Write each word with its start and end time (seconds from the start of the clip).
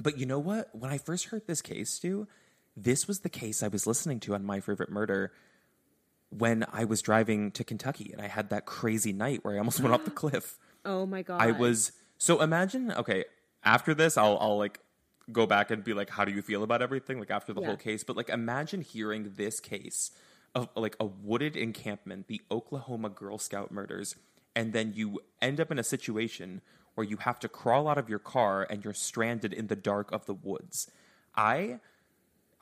But 0.00 0.18
you 0.18 0.26
know 0.26 0.38
what? 0.38 0.70
When 0.72 0.90
I 0.90 0.98
first 0.98 1.26
heard 1.26 1.46
this 1.46 1.60
case, 1.62 1.90
Stu, 1.90 2.26
this 2.76 3.06
was 3.06 3.20
the 3.20 3.28
case 3.28 3.62
I 3.62 3.68
was 3.68 3.86
listening 3.86 4.18
to 4.20 4.34
on 4.34 4.44
My 4.44 4.58
Favorite 4.60 4.90
Murder 4.90 5.32
when 6.30 6.64
I 6.72 6.84
was 6.84 7.02
driving 7.02 7.50
to 7.52 7.64
Kentucky 7.64 8.10
and 8.12 8.20
I 8.22 8.28
had 8.28 8.50
that 8.50 8.64
crazy 8.64 9.12
night 9.12 9.40
where 9.44 9.54
I 9.54 9.58
almost 9.58 9.80
went 9.80 9.92
off 9.92 10.04
the 10.04 10.10
cliff. 10.22 10.58
Oh 10.84 11.04
my 11.04 11.22
god. 11.22 11.42
I 11.42 11.50
was 11.50 11.92
so 12.18 12.40
imagine 12.40 12.92
okay, 12.92 13.24
after 13.64 13.94
this 13.94 14.16
I'll 14.16 14.38
I'll 14.40 14.56
like 14.56 14.80
go 15.32 15.46
back 15.46 15.70
and 15.70 15.84
be 15.84 15.92
like 15.92 16.08
how 16.08 16.24
do 16.24 16.32
you 16.32 16.40
feel 16.40 16.62
about 16.62 16.82
everything 16.82 17.18
like 17.18 17.30
after 17.30 17.52
the 17.52 17.60
Yeah. 17.60 17.66
whole 17.68 17.76
case 17.76 18.02
but 18.04 18.16
like 18.16 18.28
imagine 18.30 18.80
hearing 18.80 19.32
this 19.36 19.60
case 19.60 20.12
of 20.54 20.68
like 20.76 20.96
a 20.98 21.04
wooded 21.04 21.56
encampment 21.56 22.26
the 22.28 22.40
Oklahoma 22.50 23.10
Girl 23.10 23.36
Scout 23.38 23.70
murders 23.70 24.16
and 24.56 24.72
then 24.72 24.92
you 24.94 25.20
end 25.42 25.60
up 25.60 25.70
in 25.70 25.78
a 25.78 25.84
situation 25.84 26.62
where 26.94 27.06
you 27.06 27.18
have 27.18 27.38
to 27.40 27.48
crawl 27.48 27.88
out 27.88 27.98
of 27.98 28.08
your 28.08 28.18
car 28.18 28.66
and 28.68 28.84
you're 28.84 28.94
stranded 28.94 29.52
in 29.52 29.68
the 29.68 29.76
dark 29.76 30.10
of 30.12 30.26
the 30.26 30.34
woods. 30.34 30.90
I 31.34 31.80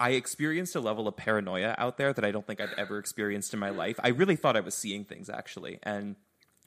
I 0.01 0.11
experienced 0.11 0.77
a 0.77 0.81
level 0.81 1.09
of 1.09 1.17
paranoia 1.17 1.75
out 1.77 1.99
there 1.99 2.13
that 2.13 2.25
I 2.25 2.31
don't 2.31 2.47
think 2.47 2.61
I've 2.61 2.75
ever 2.77 2.99
experienced 2.99 3.53
in 3.53 3.59
my 3.59 3.71
life. 3.71 3.99
I 4.03 4.09
really 4.09 4.37
thought 4.37 4.57
I 4.57 4.61
was 4.61 4.75
seeing 4.75 5.05
things 5.05 5.29
actually, 5.29 5.81
and 5.83 6.15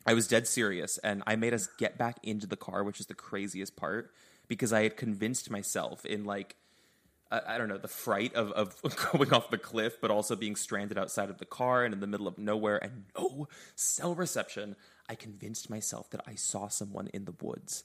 I 0.05 0.13
was 0.13 0.27
dead 0.27 0.47
serious. 0.47 0.97
And 0.97 1.23
I 1.25 1.35
made 1.35 1.53
us 1.53 1.69
get 1.77 1.97
back 1.97 2.17
into 2.23 2.47
the 2.47 2.57
car, 2.57 2.83
which 2.83 2.99
is 2.99 3.05
the 3.05 3.13
craziest 3.13 3.75
part, 3.75 4.11
because 4.47 4.73
I 4.73 4.83
had 4.83 4.97
convinced 4.97 5.49
myself 5.49 6.05
in 6.05 6.25
like 6.25 6.55
I, 7.31 7.57
don't 7.57 7.69
know 7.69 7.77
the 7.77 7.87
fright 7.87 8.33
of 8.33 8.51
of 8.51 8.75
going 9.13 9.33
off 9.33 9.49
the 9.49 9.57
cliff, 9.57 10.01
but 10.01 10.11
also 10.11 10.35
being 10.35 10.57
stranded 10.57 10.97
outside 10.97 11.29
of 11.29 11.37
the 11.37 11.45
car 11.45 11.85
and 11.85 11.93
in 11.93 12.01
the 12.01 12.07
middle 12.07 12.27
of 12.27 12.37
nowhere 12.37 12.83
and 12.83 13.05
no 13.17 13.47
cell 13.75 14.13
reception. 14.13 14.75
I 15.11 15.15
convinced 15.15 15.69
myself 15.69 16.09
that 16.11 16.21
I 16.25 16.35
saw 16.35 16.69
someone 16.69 17.07
in 17.13 17.25
the 17.25 17.33
woods 17.41 17.83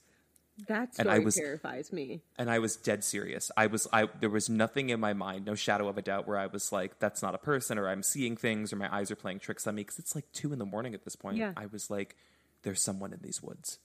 that 0.69 0.89
and 0.89 0.95
story 0.95 1.11
I 1.11 1.19
was- 1.19 1.35
terrifies 1.35 1.93
me. 1.93 2.23
and 2.39 2.49
I 2.51 2.59
was 2.61 2.77
dead 2.77 3.05
serious. 3.05 3.51
I 3.57 3.67
was 3.67 3.87
I 3.93 4.09
there 4.21 4.31
was 4.31 4.49
nothing 4.49 4.89
in 4.91 5.01
my 5.01 5.13
mind, 5.13 5.45
no 5.45 5.55
shadow 5.55 5.89
of 5.89 5.99
a 5.99 6.03
doubt 6.03 6.27
where 6.29 6.39
I 6.39 6.47
was 6.47 6.73
like 6.73 6.99
that's 6.99 7.21
not 7.23 7.35
a 7.35 7.39
person 7.39 7.79
or 7.79 7.89
I'm 7.89 8.03
seeing 8.03 8.37
things 8.37 8.73
or 8.73 8.77
my 8.77 8.89
eyes 8.99 9.11
are 9.11 9.17
playing 9.17 9.41
tricks 9.41 9.67
on 9.67 9.75
me 9.75 9.85
cuz 9.85 9.99
it's 9.99 10.15
like 10.15 10.31
2 10.33 10.53
in 10.55 10.59
the 10.59 10.65
morning 10.75 10.95
at 10.95 11.05
this 11.05 11.17
point. 11.17 11.37
Yeah. 11.37 11.53
I 11.57 11.67
was 11.67 11.91
like 11.91 12.17
there's 12.63 12.81
someone 12.81 13.13
in 13.13 13.21
these 13.23 13.43
woods. 13.43 13.79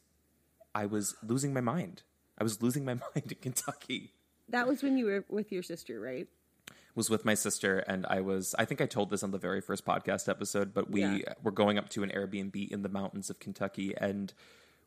I 0.73 0.85
was 0.85 1.15
losing 1.21 1.53
my 1.53 1.61
mind. 1.61 2.03
I 2.37 2.43
was 2.43 2.61
losing 2.61 2.85
my 2.85 2.93
mind 3.15 3.31
in 3.33 3.39
Kentucky. 3.41 4.13
That 4.47 4.67
was 4.67 4.81
when 4.83 4.97
you 4.97 5.05
were 5.05 5.25
with 5.29 5.51
your 5.51 5.63
sister, 5.63 5.99
right? 5.99 6.27
Was 6.93 7.09
with 7.09 7.23
my 7.23 7.35
sister 7.35 7.79
and 7.79 8.05
I 8.05 8.19
was 8.21 8.53
I 8.59 8.65
think 8.65 8.81
I 8.81 8.85
told 8.85 9.09
this 9.11 9.23
on 9.23 9.31
the 9.31 9.37
very 9.37 9.61
first 9.61 9.85
podcast 9.85 10.27
episode, 10.27 10.73
but 10.73 10.89
we 10.91 11.01
Yeah. 11.05 11.33
were 11.41 11.51
going 11.51 11.77
up 11.77 11.87
to 11.89 12.03
an 12.03 12.09
Airbnb 12.09 12.69
in 12.69 12.81
the 12.81 12.89
mountains 12.89 13.29
of 13.29 13.39
Kentucky 13.39 13.93
and 13.97 14.33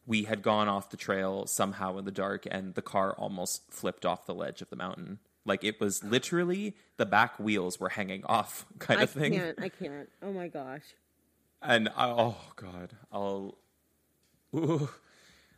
we 0.07 0.25
had 0.25 0.43
gone 0.43 0.69
off 0.69 0.91
the 0.91 0.99
trail 0.99 1.47
somehow 1.47 1.97
in 1.97 2.05
the 2.05 2.13
dark 2.13 2.47
and 2.51 2.75
the 2.75 2.83
car 2.83 3.15
almost 3.15 3.73
flipped 3.73 4.05
off 4.05 4.27
the 4.27 4.35
ledge 4.35 4.61
of 4.61 4.69
the 4.69 4.77
mountain. 4.77 5.19
Like 5.47 5.65
it 5.65 5.81
was 5.81 6.05
literally 6.05 6.77
the 6.99 7.07
back 7.07 7.39
wheels 7.41 7.81
were 7.81 7.89
hanging 7.89 8.23
off 8.27 8.67
kind 8.79 9.01
I 9.01 9.05
of 9.05 9.11
thing. 9.11 9.35
I 9.35 9.39
can't. 9.39 9.63
I 9.63 9.69
can't. 9.71 10.09
Oh 10.23 10.33
my 10.33 10.49
gosh. 10.49 10.85
And 11.63 11.89
I, 11.97 12.11
oh 12.11 12.37
god, 12.57 12.93
I'll 13.11 13.57
ooh, 14.55 14.91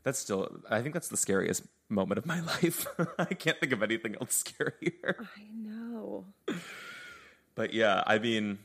that's 0.04 0.20
still 0.20 0.60
I 0.70 0.80
think 0.80 0.94
that's 0.94 1.08
the 1.08 1.16
scariest 1.16 1.64
moment 1.88 2.18
of 2.18 2.26
my 2.26 2.38
life. 2.54 2.86
I 3.18 3.24
can't 3.26 3.58
think 3.58 3.72
of 3.72 3.82
anything 3.82 4.14
else 4.20 4.44
scarier. 4.44 5.14
I 5.18 5.42
know. 5.52 5.75
But 7.54 7.72
yeah, 7.72 8.02
I 8.06 8.18
mean, 8.18 8.58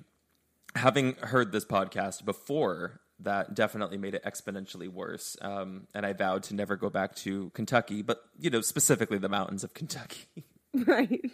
having 0.75 1.15
heard 1.15 1.51
this 1.51 1.65
podcast 1.65 2.25
before, 2.25 2.99
that 3.19 3.53
definitely 3.55 3.97
made 3.97 4.15
it 4.15 4.23
exponentially 4.23 4.89
worse. 4.89 5.37
Um, 5.41 5.87
and 5.93 6.05
I 6.05 6.13
vowed 6.13 6.43
to 6.43 6.55
never 6.55 6.75
go 6.75 6.89
back 6.89 7.15
to 7.17 7.49
Kentucky, 7.51 8.01
but 8.01 8.21
you 8.39 8.49
know, 8.49 8.61
specifically 8.61 9.17
the 9.17 9.29
mountains 9.29 9.63
of 9.63 9.73
Kentucky. 9.73 10.25
Right. 10.73 11.29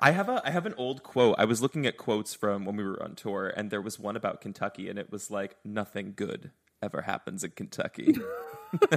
I 0.00 0.12
have 0.12 0.28
a 0.28 0.40
I 0.44 0.50
have 0.50 0.64
an 0.64 0.74
old 0.76 1.02
quote. 1.02 1.34
I 1.38 1.44
was 1.44 1.60
looking 1.60 1.86
at 1.86 1.96
quotes 1.96 2.34
from 2.34 2.64
when 2.64 2.76
we 2.76 2.84
were 2.84 3.02
on 3.02 3.16
tour, 3.16 3.52
and 3.56 3.68
there 3.68 3.82
was 3.82 3.98
one 3.98 4.14
about 4.14 4.40
Kentucky, 4.40 4.88
and 4.88 4.96
it 4.96 5.10
was 5.10 5.28
like, 5.28 5.56
"Nothing 5.64 6.12
good 6.14 6.52
ever 6.80 7.02
happens 7.02 7.42
in 7.42 7.50
Kentucky." 7.50 8.14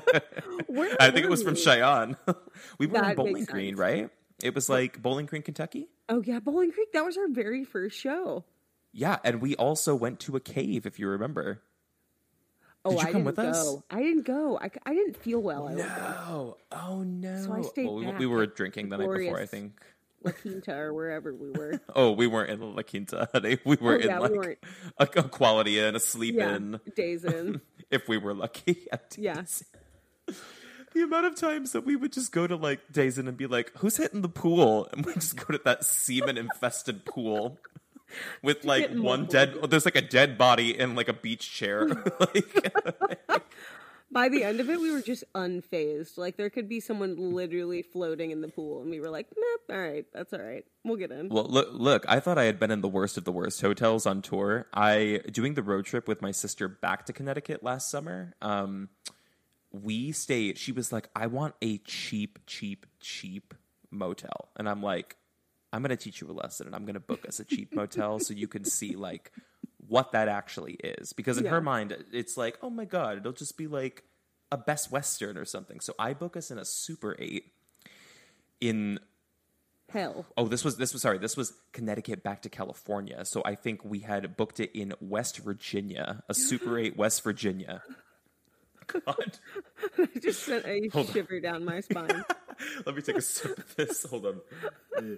I 0.99 1.09
think 1.09 1.25
it 1.25 1.29
was 1.29 1.41
from? 1.41 1.55
Cheyenne. 1.55 2.17
we 2.77 2.85
were 2.85 3.03
in 3.03 3.15
Bowling 3.15 3.45
Green, 3.45 3.71
sense. 3.71 3.79
right? 3.79 4.09
It 4.43 4.53
was 4.53 4.69
like 4.69 5.01
Bowling 5.01 5.25
Green, 5.25 5.41
Kentucky. 5.41 5.87
Oh 6.11 6.21
yeah, 6.25 6.39
Bowling 6.39 6.71
Creek. 6.71 6.91
That 6.93 7.05
was 7.05 7.17
our 7.17 7.29
very 7.29 7.63
first 7.63 7.97
show. 7.97 8.43
Yeah, 8.91 9.17
and 9.23 9.41
we 9.41 9.55
also 9.55 9.95
went 9.95 10.19
to 10.21 10.35
a 10.35 10.39
cave, 10.41 10.85
if 10.85 10.99
you 10.99 11.07
remember. 11.07 11.61
Oh, 12.83 12.91
Did 12.91 13.01
you 13.01 13.07
I 13.07 13.11
come 13.11 13.23
didn't 13.23 13.25
with 13.25 13.35
go. 13.37 13.43
us? 13.43 13.75
I 13.89 14.01
didn't 14.03 14.25
go. 14.25 14.57
I, 14.59 14.69
I 14.85 14.93
didn't 14.93 15.15
feel 15.15 15.39
well. 15.41 15.67
I 15.69 15.73
No. 15.75 16.57
Oh 16.71 17.03
no. 17.03 17.41
So 17.41 17.53
I 17.53 17.61
stayed 17.61 17.85
Well, 17.85 17.95
we, 17.95 18.11
we 18.11 18.25
were 18.27 18.45
drinking 18.47 18.89
the 18.89 18.97
night 18.97 19.09
before, 19.09 19.39
I 19.39 19.45
think. 19.45 19.79
La 20.23 20.31
Quinta 20.33 20.75
or 20.75 20.93
wherever 20.93 21.33
we 21.33 21.51
were. 21.51 21.79
Oh, 21.95 22.11
we 22.11 22.27
weren't 22.27 22.49
in 22.49 22.75
La 22.75 22.81
Quinta. 22.83 23.29
We 23.65 23.77
were 23.77 23.93
Oh, 23.93 23.99
in 23.99 24.07
yeah, 24.07 24.19
we 24.19 24.27
like 24.27 24.31
weren't. 24.31 24.59
a, 24.97 25.03
a 25.19 25.23
quality 25.29 25.79
inn, 25.79 25.95
a 25.95 25.99
sleep 25.99 26.35
yeah, 26.35 26.55
in, 26.57 26.79
Days 26.95 27.23
Inn. 27.23 27.61
if 27.91 28.07
we 28.09 28.17
were 28.17 28.33
lucky. 28.33 28.87
at 28.91 29.15
Yeah. 29.17 29.43
The 30.93 31.03
amount 31.03 31.25
of 31.25 31.35
times 31.35 31.71
that 31.71 31.85
we 31.85 31.95
would 31.95 32.11
just 32.11 32.31
go 32.31 32.47
to 32.47 32.55
like 32.55 32.91
Days 32.91 33.17
Inn 33.17 33.27
and 33.27 33.37
be 33.37 33.47
like, 33.47 33.71
"Who's 33.77 33.97
hitting 33.97 34.21
the 34.21 34.29
pool?" 34.29 34.87
and 34.91 35.05
we 35.05 35.13
just 35.13 35.35
go 35.37 35.53
to 35.53 35.61
that 35.63 35.85
semen 35.85 36.37
infested 36.37 37.05
pool 37.05 37.57
with 38.41 38.65
like 38.65 38.91
one 38.91 39.25
dead. 39.25 39.55
There's 39.69 39.85
like 39.85 39.95
a 39.95 40.01
dead 40.01 40.37
body 40.37 40.77
in 40.77 40.95
like 40.95 41.07
a 41.07 41.13
beach 41.13 41.51
chair. 41.51 41.87
like, 42.19 42.73
By 44.13 44.27
the 44.27 44.43
end 44.43 44.59
of 44.59 44.69
it, 44.69 44.81
we 44.81 44.91
were 44.91 45.01
just 45.01 45.23
unfazed. 45.33 46.17
Like 46.17 46.35
there 46.35 46.49
could 46.49 46.67
be 46.67 46.81
someone 46.81 47.15
literally 47.15 47.81
floating 47.81 48.31
in 48.31 48.41
the 48.41 48.49
pool, 48.49 48.81
and 48.81 48.91
we 48.91 48.99
were 48.99 49.09
like, 49.09 49.27
"Nope, 49.35 49.61
all 49.69 49.81
right, 49.81 50.05
that's 50.13 50.33
all 50.33 50.41
right. 50.41 50.65
We'll 50.83 50.97
get 50.97 51.11
in." 51.11 51.29
Well, 51.29 51.45
look, 51.45 51.69
look, 51.71 52.05
I 52.09 52.19
thought 52.19 52.37
I 52.37 52.43
had 52.43 52.59
been 52.59 52.71
in 52.71 52.81
the 52.81 52.89
worst 52.89 53.17
of 53.17 53.23
the 53.23 53.31
worst 53.31 53.61
hotels 53.61 54.05
on 54.05 54.21
tour. 54.21 54.67
I 54.73 55.21
doing 55.31 55.53
the 55.53 55.63
road 55.63 55.85
trip 55.85 56.09
with 56.09 56.21
my 56.21 56.31
sister 56.31 56.67
back 56.67 57.05
to 57.05 57.13
Connecticut 57.13 57.63
last 57.63 57.89
summer. 57.89 58.33
Um, 58.41 58.89
we 59.71 60.11
stayed. 60.11 60.57
She 60.57 60.71
was 60.71 60.91
like, 60.91 61.09
"I 61.15 61.27
want 61.27 61.55
a 61.61 61.77
cheap, 61.79 62.39
cheap, 62.45 62.85
cheap 62.99 63.53
motel," 63.89 64.49
and 64.57 64.67
I'm 64.69 64.81
like, 64.83 65.15
"I'm 65.73 65.81
going 65.81 65.89
to 65.89 65.95
teach 65.97 66.21
you 66.21 66.29
a 66.29 66.33
lesson, 66.33 66.67
and 66.67 66.75
I'm 66.75 66.85
going 66.85 66.95
to 66.95 66.99
book 66.99 67.27
us 67.27 67.39
a 67.39 67.45
cheap 67.45 67.71
motel 67.75 68.19
so 68.19 68.33
you 68.33 68.47
can 68.47 68.65
see 68.65 68.95
like 68.95 69.31
what 69.87 70.11
that 70.11 70.27
actually 70.27 70.73
is." 70.73 71.13
Because 71.13 71.37
in 71.37 71.45
Yeah. 71.45 71.51
her 71.51 71.61
mind, 71.61 71.95
it's 72.11 72.37
like, 72.37 72.57
"Oh 72.61 72.69
my 72.69 72.85
god, 72.85 73.17
it'll 73.17 73.31
just 73.33 73.57
be 73.57 73.67
like 73.67 74.03
a 74.51 74.57
Best 74.57 74.91
Western 74.91 75.37
or 75.37 75.45
something." 75.45 75.79
So 75.79 75.93
I 75.97 76.13
book 76.13 76.35
us 76.35 76.51
in 76.51 76.57
a 76.57 76.65
Super 76.65 77.15
Eight 77.19 77.53
in 78.59 78.99
Hell, 79.89 80.25
Oh, 80.37 80.47
this 80.47 80.63
was 80.63 80.77
this 80.77 80.93
was 80.93 81.01
sorry. 81.01 81.17
This 81.17 81.35
was 81.35 81.51
Connecticut 81.73 82.23
back 82.23 82.43
to 82.43 82.49
California. 82.49 83.25
So 83.25 83.41
I 83.43 83.55
think 83.55 83.83
we 83.83 83.99
had 83.99 84.37
booked 84.37 84.61
it 84.61 84.71
in 84.73 84.93
West 85.01 85.39
Virginia, 85.39 86.23
a 86.29 86.33
Super 86.33 86.77
8 86.79 86.95
West 86.95 87.21
Virginia. 87.25 87.83
God. 88.87 89.37
I 89.97 90.19
just 90.19 90.43
sent 90.43 90.65
a 90.65 90.87
Hold 90.89 91.07
on. 91.07 91.13
shiver 91.13 91.39
down 91.39 91.65
my 91.65 91.79
spine. 91.81 92.23
Let 92.85 92.95
me 92.95 93.01
take 93.01 93.17
a 93.17 93.21
sip 93.21 93.57
of 93.57 93.75
this. 93.75 94.03
Hold 94.09 94.25
on. 94.25 95.17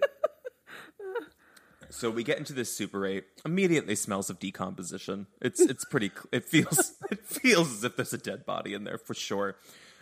So 1.90 2.10
we 2.10 2.24
get 2.24 2.38
into 2.38 2.52
this 2.52 2.74
Super 2.76 3.06
8. 3.06 3.24
Immediately 3.44 3.94
smells 3.94 4.28
of 4.28 4.40
decomposition. 4.40 5.28
It's 5.40 5.60
it's 5.60 5.84
pretty 5.84 6.08
cl- 6.08 6.26
it 6.32 6.44
feels 6.44 6.92
it 7.10 7.24
feels 7.24 7.70
as 7.72 7.84
if 7.84 7.94
there's 7.94 8.12
a 8.12 8.18
dead 8.18 8.44
body 8.44 8.74
in 8.74 8.82
there 8.82 8.98
for 8.98 9.14
sure. 9.14 9.54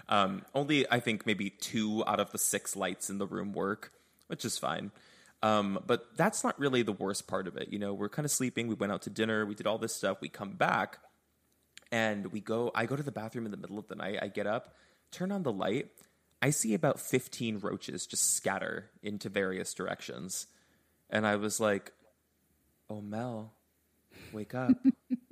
Um, 0.09 0.43
only 0.55 0.91
I 0.91 1.01
think 1.01 1.27
maybe 1.27 1.51
two 1.51 2.03
out 2.07 2.19
of 2.19 2.33
the 2.33 2.39
six 2.39 2.77
lights 2.77 3.11
in 3.11 3.19
the 3.19 3.27
room 3.27 3.53
work, 3.53 3.93
which 4.29 4.45
is 4.47 4.57
fine. 4.57 4.91
Um, 5.43 5.81
but 5.87 6.17
that's 6.17 6.43
not 6.43 6.59
really 6.59 6.83
the 6.83 6.93
worst 6.93 7.27
part 7.27 7.47
of 7.47 7.57
it. 7.59 7.69
You 7.71 7.79
know, 7.79 7.93
we're 7.93 8.09
kind 8.09 8.25
of 8.25 8.31
sleeping. 8.31 8.69
We 8.69 8.75
went 8.75 8.93
out 8.93 9.03
to 9.03 9.11
dinner. 9.11 9.45
We 9.45 9.55
did 9.55 9.67
all 9.67 9.77
this 9.79 9.95
stuff. 9.95 10.19
We 10.23 10.29
come 10.31 10.53
back 10.53 10.99
and 11.93 12.33
we 12.33 12.41
go. 12.41 12.73
I 12.75 12.87
go 12.87 12.97
to 12.97 13.03
the 13.03 13.13
bathroom 13.13 13.45
in 13.45 13.53
the 13.53 13.59
middle 13.59 13.79
of 13.79 13.87
the 13.87 13.95
night. 13.95 14.19
I 14.21 14.29
get 14.29 14.47
up, 14.47 14.75
turn 15.13 15.31
on 15.31 15.43
the 15.43 15.53
light. 15.53 15.91
I 16.41 16.51
see 16.51 16.75
about 16.75 16.99
15 16.99 17.61
roaches 17.61 18.07
just 18.07 18.35
scatter 18.35 18.91
into 19.03 19.29
various 19.29 19.75
directions. 19.75 20.49
And 21.09 21.25
I 21.25 21.37
was 21.37 21.61
like, 21.61 21.93
oh, 22.91 23.01
Mel, 23.01 23.53
wake 24.33 24.55
up. 24.55 24.73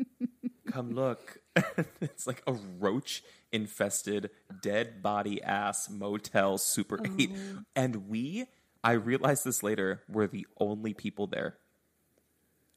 Come 0.70 0.94
look. 0.94 1.38
it's 2.00 2.28
like 2.28 2.42
a 2.46 2.52
roach 2.52 3.24
infested, 3.50 4.30
dead 4.62 5.02
body 5.02 5.42
ass 5.42 5.90
motel 5.90 6.58
Super 6.58 7.00
8. 7.18 7.32
And 7.74 8.08
we, 8.08 8.44
I 8.84 8.92
realized 8.92 9.44
this 9.44 9.64
later, 9.64 10.02
were 10.08 10.28
the 10.28 10.46
only 10.58 10.94
people 10.94 11.26
there. 11.26 11.56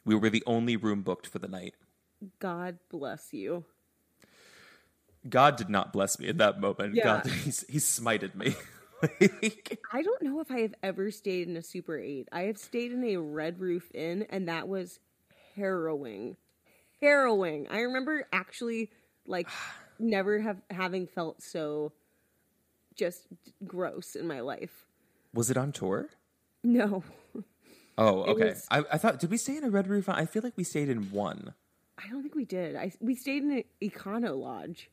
We 0.06 0.15
were 0.15 0.31
the 0.31 0.44
only 0.47 0.75
room 0.75 1.01
booked 1.03 1.27
for 1.27 1.38
the 1.38 1.47
night. 1.47 1.75
God 2.39 2.79
bless 2.89 3.33
you. 3.33 3.65
God 5.27 5.55
did 5.55 5.69
not 5.69 5.93
bless 5.93 6.19
me 6.19 6.27
in 6.27 6.37
that 6.37 6.59
moment. 6.59 6.95
Yeah. 6.95 7.03
God, 7.23 7.27
he's, 7.43 7.65
he 7.69 7.77
smited 7.77 8.35
me. 8.35 8.55
I 9.91 10.01
don't 10.01 10.21
know 10.21 10.39
if 10.39 10.49
I 10.51 10.59
have 10.61 10.73
ever 10.83 11.11
stayed 11.11 11.47
in 11.47 11.57
a 11.57 11.61
Super 11.61 11.97
8. 11.97 12.27
I 12.31 12.43
have 12.43 12.57
stayed 12.57 12.91
in 12.91 13.03
a 13.03 13.17
Red 13.17 13.59
Roof 13.59 13.89
Inn, 13.93 14.25
and 14.29 14.47
that 14.47 14.67
was 14.67 14.99
harrowing. 15.55 16.35
Harrowing. 17.01 17.67
I 17.69 17.81
remember 17.81 18.27
actually, 18.33 18.91
like, 19.25 19.47
never 19.99 20.39
have 20.39 20.57
having 20.69 21.07
felt 21.07 21.41
so 21.41 21.91
just 22.95 23.27
gross 23.65 24.15
in 24.15 24.27
my 24.27 24.39
life. 24.41 24.85
Was 25.33 25.49
it 25.49 25.57
on 25.57 25.71
tour? 25.71 26.09
No, 26.63 27.03
Oh, 27.97 28.23
okay. 28.31 28.49
was- 28.49 28.67
I, 28.71 28.83
I 28.91 28.97
thought 28.97 29.19
did 29.19 29.29
we 29.31 29.37
stay 29.37 29.57
in 29.57 29.63
a 29.63 29.69
red 29.69 29.87
roof? 29.87 30.07
I 30.09 30.25
feel 30.25 30.41
like 30.43 30.53
we 30.55 30.63
stayed 30.63 30.89
in 30.89 31.11
one. 31.11 31.53
I 31.97 32.09
don't 32.09 32.21
think 32.21 32.35
we 32.35 32.45
did. 32.45 32.75
I 32.75 32.91
we 32.99 33.15
stayed 33.15 33.43
in 33.43 33.51
an 33.51 33.63
Econo 33.81 34.37
Lodge. 34.37 34.89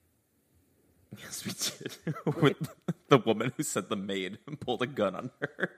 Yes, 1.19 1.45
we 1.45 1.53
did. 1.53 2.17
With 2.43 2.69
the 3.09 3.19
woman 3.19 3.53
who 3.57 3.63
said 3.63 3.89
the 3.89 3.97
maid 3.97 4.39
pulled 4.61 4.83
a 4.83 4.87
gun 4.87 5.15
on 5.15 5.31
her. 5.41 5.71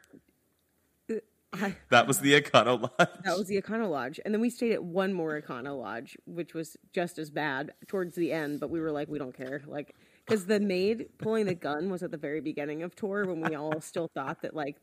I, 1.54 1.76
That 1.90 2.06
was 2.06 2.20
the 2.20 2.40
Econo 2.40 2.80
Lodge. 2.80 3.08
that 3.24 3.36
was 3.36 3.46
the 3.46 3.60
Econo 3.60 3.90
Lodge, 3.90 4.18
and 4.24 4.32
then 4.32 4.40
we 4.40 4.48
stayed 4.48 4.72
at 4.72 4.82
one 4.82 5.12
more 5.12 5.38
Econo 5.40 5.78
Lodge, 5.78 6.16
which 6.24 6.54
was 6.54 6.78
just 6.94 7.18
as 7.18 7.30
bad 7.30 7.72
towards 7.88 8.14
the 8.14 8.32
end. 8.32 8.58
But 8.58 8.70
we 8.70 8.80
were 8.80 8.90
like, 8.90 9.08
we 9.08 9.18
don't 9.18 9.36
care, 9.36 9.62
like 9.66 9.94
because 10.26 10.46
the 10.46 10.60
maid 10.60 11.08
pulling 11.18 11.46
the 11.46 11.54
gun 11.54 11.90
was 11.90 12.02
at 12.02 12.10
the 12.10 12.16
very 12.16 12.40
beginning 12.40 12.82
of 12.82 12.94
tour 12.94 13.26
when 13.26 13.40
we 13.40 13.54
all 13.54 13.80
still 13.80 14.08
thought 14.14 14.42
that 14.42 14.54
like 14.54 14.76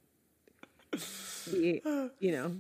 the 0.91 2.11
you 2.19 2.31
know 2.31 2.55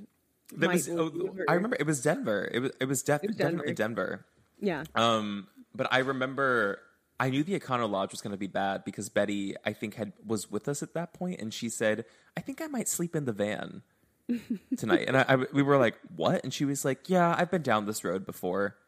That 0.57 0.71
was, 0.71 0.89
oh, 0.89 1.35
I 1.47 1.53
remember 1.53 1.77
it 1.79 1.85
was 1.85 2.01
Denver. 2.01 2.49
It 2.51 2.59
was 2.59 2.71
it 2.79 2.85
was, 2.85 3.03
def- 3.03 3.21
was 3.23 3.35
definitely 3.35 3.73
Denver. 3.73 4.25
yeah 4.59 4.83
Um, 4.95 5.47
but 5.75 5.87
I 5.91 5.99
remember 5.99 6.79
I 7.19 7.29
knew 7.29 7.43
the 7.43 7.59
Econo 7.59 7.89
Lodge 7.89 8.11
was 8.11 8.21
going 8.21 8.31
to 8.31 8.37
be 8.37 8.47
bad 8.47 8.85
because 8.85 9.09
Betty, 9.09 9.55
I 9.65 9.73
think, 9.73 9.95
had 9.95 10.13
was 10.25 10.49
with 10.49 10.67
us 10.69 10.81
at 10.81 10.93
that 10.93 11.13
point, 11.13 11.41
and 11.41 11.53
she 11.53 11.67
said, 11.67 12.05
"I 12.37 12.41
think 12.41 12.61
I 12.61 12.67
might 12.67 12.87
sleep 12.87 13.15
in 13.15 13.25
the 13.25 13.33
van 13.33 13.81
tonight." 14.77 15.05
and 15.07 15.17
I, 15.17 15.25
I, 15.27 15.35
we 15.51 15.61
were 15.61 15.77
like, 15.77 15.97
"What?" 16.15 16.43
And 16.43 16.53
she 16.53 16.63
was 16.63 16.85
like, 16.85 17.09
"Yeah, 17.09 17.35
I've 17.37 17.51
been 17.51 17.61
down 17.61 17.85
this 17.85 18.03
road 18.03 18.25
before." 18.25 18.77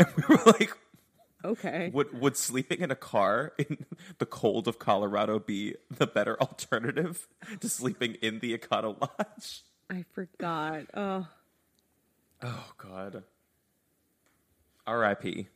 And 0.00 0.06
we 0.16 0.22
were 0.28 0.42
like, 0.46 0.70
okay 1.44 1.90
"Would 1.92 2.20
would 2.20 2.36
sleeping 2.36 2.82
in 2.82 2.92
a 2.92 2.96
car 2.96 3.52
in 3.58 3.84
the 4.18 4.26
cold 4.26 4.68
of 4.68 4.78
Colorado 4.78 5.40
be 5.40 5.74
the 5.90 6.06
better 6.06 6.40
alternative 6.40 7.26
to 7.58 7.68
sleeping 7.68 8.14
in 8.22 8.38
the 8.38 8.56
Econo 8.56 9.00
Lodge?" 9.00 9.62
I 9.90 10.04
forgot. 10.14 10.82
Oh, 10.94 11.26
Oh 12.42 12.72
God. 12.78 13.22
R.I.P. 14.86 15.48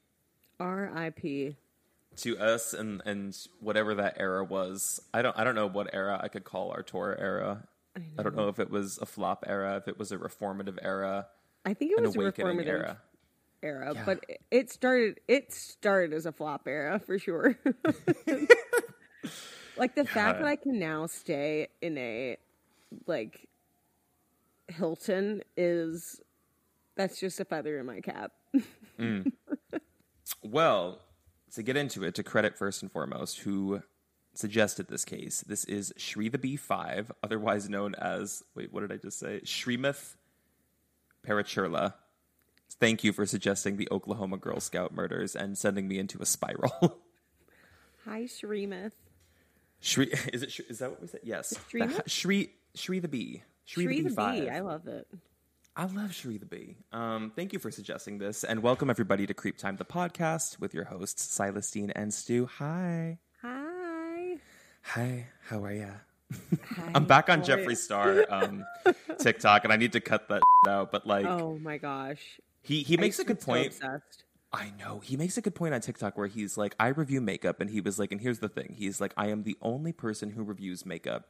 R.I.P. 0.61 1.57
to 2.17 2.39
us 2.39 2.75
and 2.75 3.01
and 3.07 3.37
whatever 3.61 3.95
that 3.95 4.15
era 4.19 4.43
was. 4.45 5.01
I 5.15 5.23
don't 5.23 5.39
I 5.39 5.45
don't 5.45 5.55
know 5.55 5.69
what 5.69 5.95
era 5.95 6.19
I 6.23 6.29
could 6.29 6.45
call 6.45 6.71
our 6.73 6.83
tour 6.83 7.17
era. 7.19 7.63
I, 8.19 8.23
don't 8.23 8.35
know 8.35 8.49
if 8.49 8.59
it 8.59 8.71
was 8.71 8.99
a 9.03 9.07
flop 9.07 9.45
era, 9.47 9.77
if 9.77 9.87
it 9.87 9.99
was 9.99 10.13
a 10.13 10.17
reformative 10.19 10.79
era, 10.81 11.27
I 11.67 11.75
think 11.75 11.93
it 11.93 12.01
was 12.01 12.17
a 12.17 12.19
reformative 12.21 12.67
era. 12.67 12.97
era, 13.63 13.93
Yeah. 13.95 14.03
but 14.07 14.25
it- 14.29 14.41
it 14.51 14.71
started 14.71 15.21
it 15.29 15.53
started 15.53 16.13
as 16.15 16.25
a 16.27 16.33
flop 16.33 16.67
era 16.67 16.99
for 16.99 17.19
sure. 17.19 17.59
like 19.77 19.95
the 19.95 20.05
fact 20.05 20.39
that 20.41 20.47
I 20.47 20.57
can 20.57 20.79
now 20.79 21.07
stay 21.07 21.69
in 21.81 21.97
a 21.99 22.37
like 23.07 23.49
Hilton 24.73 25.43
is 25.57 26.21
that's 26.97 27.19
just 27.21 27.41
a 27.41 27.45
feather 27.45 27.79
in 27.79 27.87
my 27.87 28.01
cap. 28.01 28.33
Mm. 28.99 29.33
Well, 30.43 31.01
to 31.55 31.63
get 31.63 31.77
into 31.77 32.05
it, 32.05 32.15
to 32.17 32.23
credit 32.23 32.57
first 32.57 32.83
and 32.83 32.91
foremost 32.91 33.41
who 33.41 33.83
suggested 34.35 34.89
this 34.89 35.05
case. 35.05 35.43
This 35.43 35.65
is 35.65 35.93
Shri 35.97 36.29
the 36.29 36.39
B5, 36.39 37.11
otherwise 37.23 37.69
known 37.69 37.95
as 37.97 38.43
wait, 38.55 38.73
what 38.73 38.81
did 38.81 38.93
I 38.93 38.97
just 38.97 39.19
say? 39.19 39.41
Shrimuth 39.45 40.17
Parachurla. 41.27 41.95
Thank 42.81 43.05
you 43.05 43.13
for 43.13 43.27
suggesting 43.27 43.77
the 43.77 43.89
Oklahoma 43.91 44.39
Girl 44.39 44.59
Scout 44.59 44.93
murders 44.93 45.37
and 45.37 45.57
sending 45.57 45.87
me 45.87 45.99
into 45.99 46.21
a 46.21 46.27
spiral. 46.27 46.73
Hi, 48.05 48.23
Shreemeth. 48.23 48.93
Shri 49.81 50.13
is 50.33 50.43
it 50.43 50.61
is 50.69 50.79
that 50.79 50.91
what 50.91 51.03
we 51.03 51.09
said? 51.09 51.21
Yes. 51.23 51.55
Shri 51.69 51.89
Shri 52.07 52.51
Shri 52.75 52.99
the 52.99 53.09
Bee. 53.09 53.43
Shri, 53.65 53.85
Shri 53.85 54.01
the 54.03 54.11
the 54.11 54.17
B5. 54.17 54.41
bee. 54.41 54.51
I 54.51 54.61
love 54.61 54.87
it. 54.87 55.07
I 55.75 55.87
love 55.87 56.13
Shri 56.15 56.37
the 56.39 56.47
Bee. 56.47 56.77
Um, 56.93 57.33
thank 57.35 57.53
you 57.53 57.59
for 57.59 57.71
suggesting 57.71 58.19
this, 58.19 58.45
and 58.45 58.63
welcome 58.63 58.91
everybody 58.91 59.27
to 59.27 59.33
Creep 59.35 59.57
Time, 59.57 59.77
the 59.77 59.85
podcast, 59.85 60.61
with 60.61 60.75
your 60.75 60.85
hosts 60.85 61.23
Silas 61.23 61.75
and 61.75 62.13
Stu. 62.13 62.47
Hi, 62.59 63.19
Hi. 63.41 64.37
hi, 64.83 65.27
how 65.49 65.65
are 65.65 65.73
ya? 65.73 65.87
Hi. 66.77 66.91
I'm 66.95 67.07
back 67.07 67.31
on 67.31 67.39
How 67.41 67.45
Jeffree? 67.47 67.77
Star 67.77 68.27
um, 68.31 68.65
TikTok, 69.19 69.65
and 69.65 69.73
I 69.73 69.77
need 69.77 69.93
to 69.93 70.01
cut 70.01 70.29
that 70.29 70.43
out. 70.69 70.93
But 70.93 71.07
like, 71.07 71.25
Oh 71.27 71.59
my 71.59 71.79
gosh. 71.79 72.39
he 72.63 72.83
he 72.83 72.97
makes 72.99 73.19
a 73.19 73.25
good 73.25 73.39
be 73.39 73.43
so 73.43 73.47
point. 73.47 73.67
obsessed. 73.69 74.25
I 74.55 74.73
know. 74.79 75.01
He 75.01 75.17
makes 75.17 75.39
a 75.39 75.41
good 75.41 75.55
point 75.55 75.73
on 75.73 75.81
TikTok 75.81 76.19
where 76.19 76.27
he's 76.27 76.59
like, 76.59 76.75
I 76.79 76.89
review 76.89 77.23
makeup. 77.23 77.63
And 77.63 77.71
he 77.71 77.81
was 77.81 77.99
like, 77.99 78.13
and 78.13 78.21
here's 78.21 78.41
the 78.41 78.51
thing. 78.51 78.75
He's 78.77 79.01
like, 79.01 79.15
I 79.17 79.29
am 79.29 79.45
the 79.45 79.57
only 79.63 79.93
person 79.93 80.29
who 80.29 80.43
reviews 80.43 80.85
makeup 80.85 81.27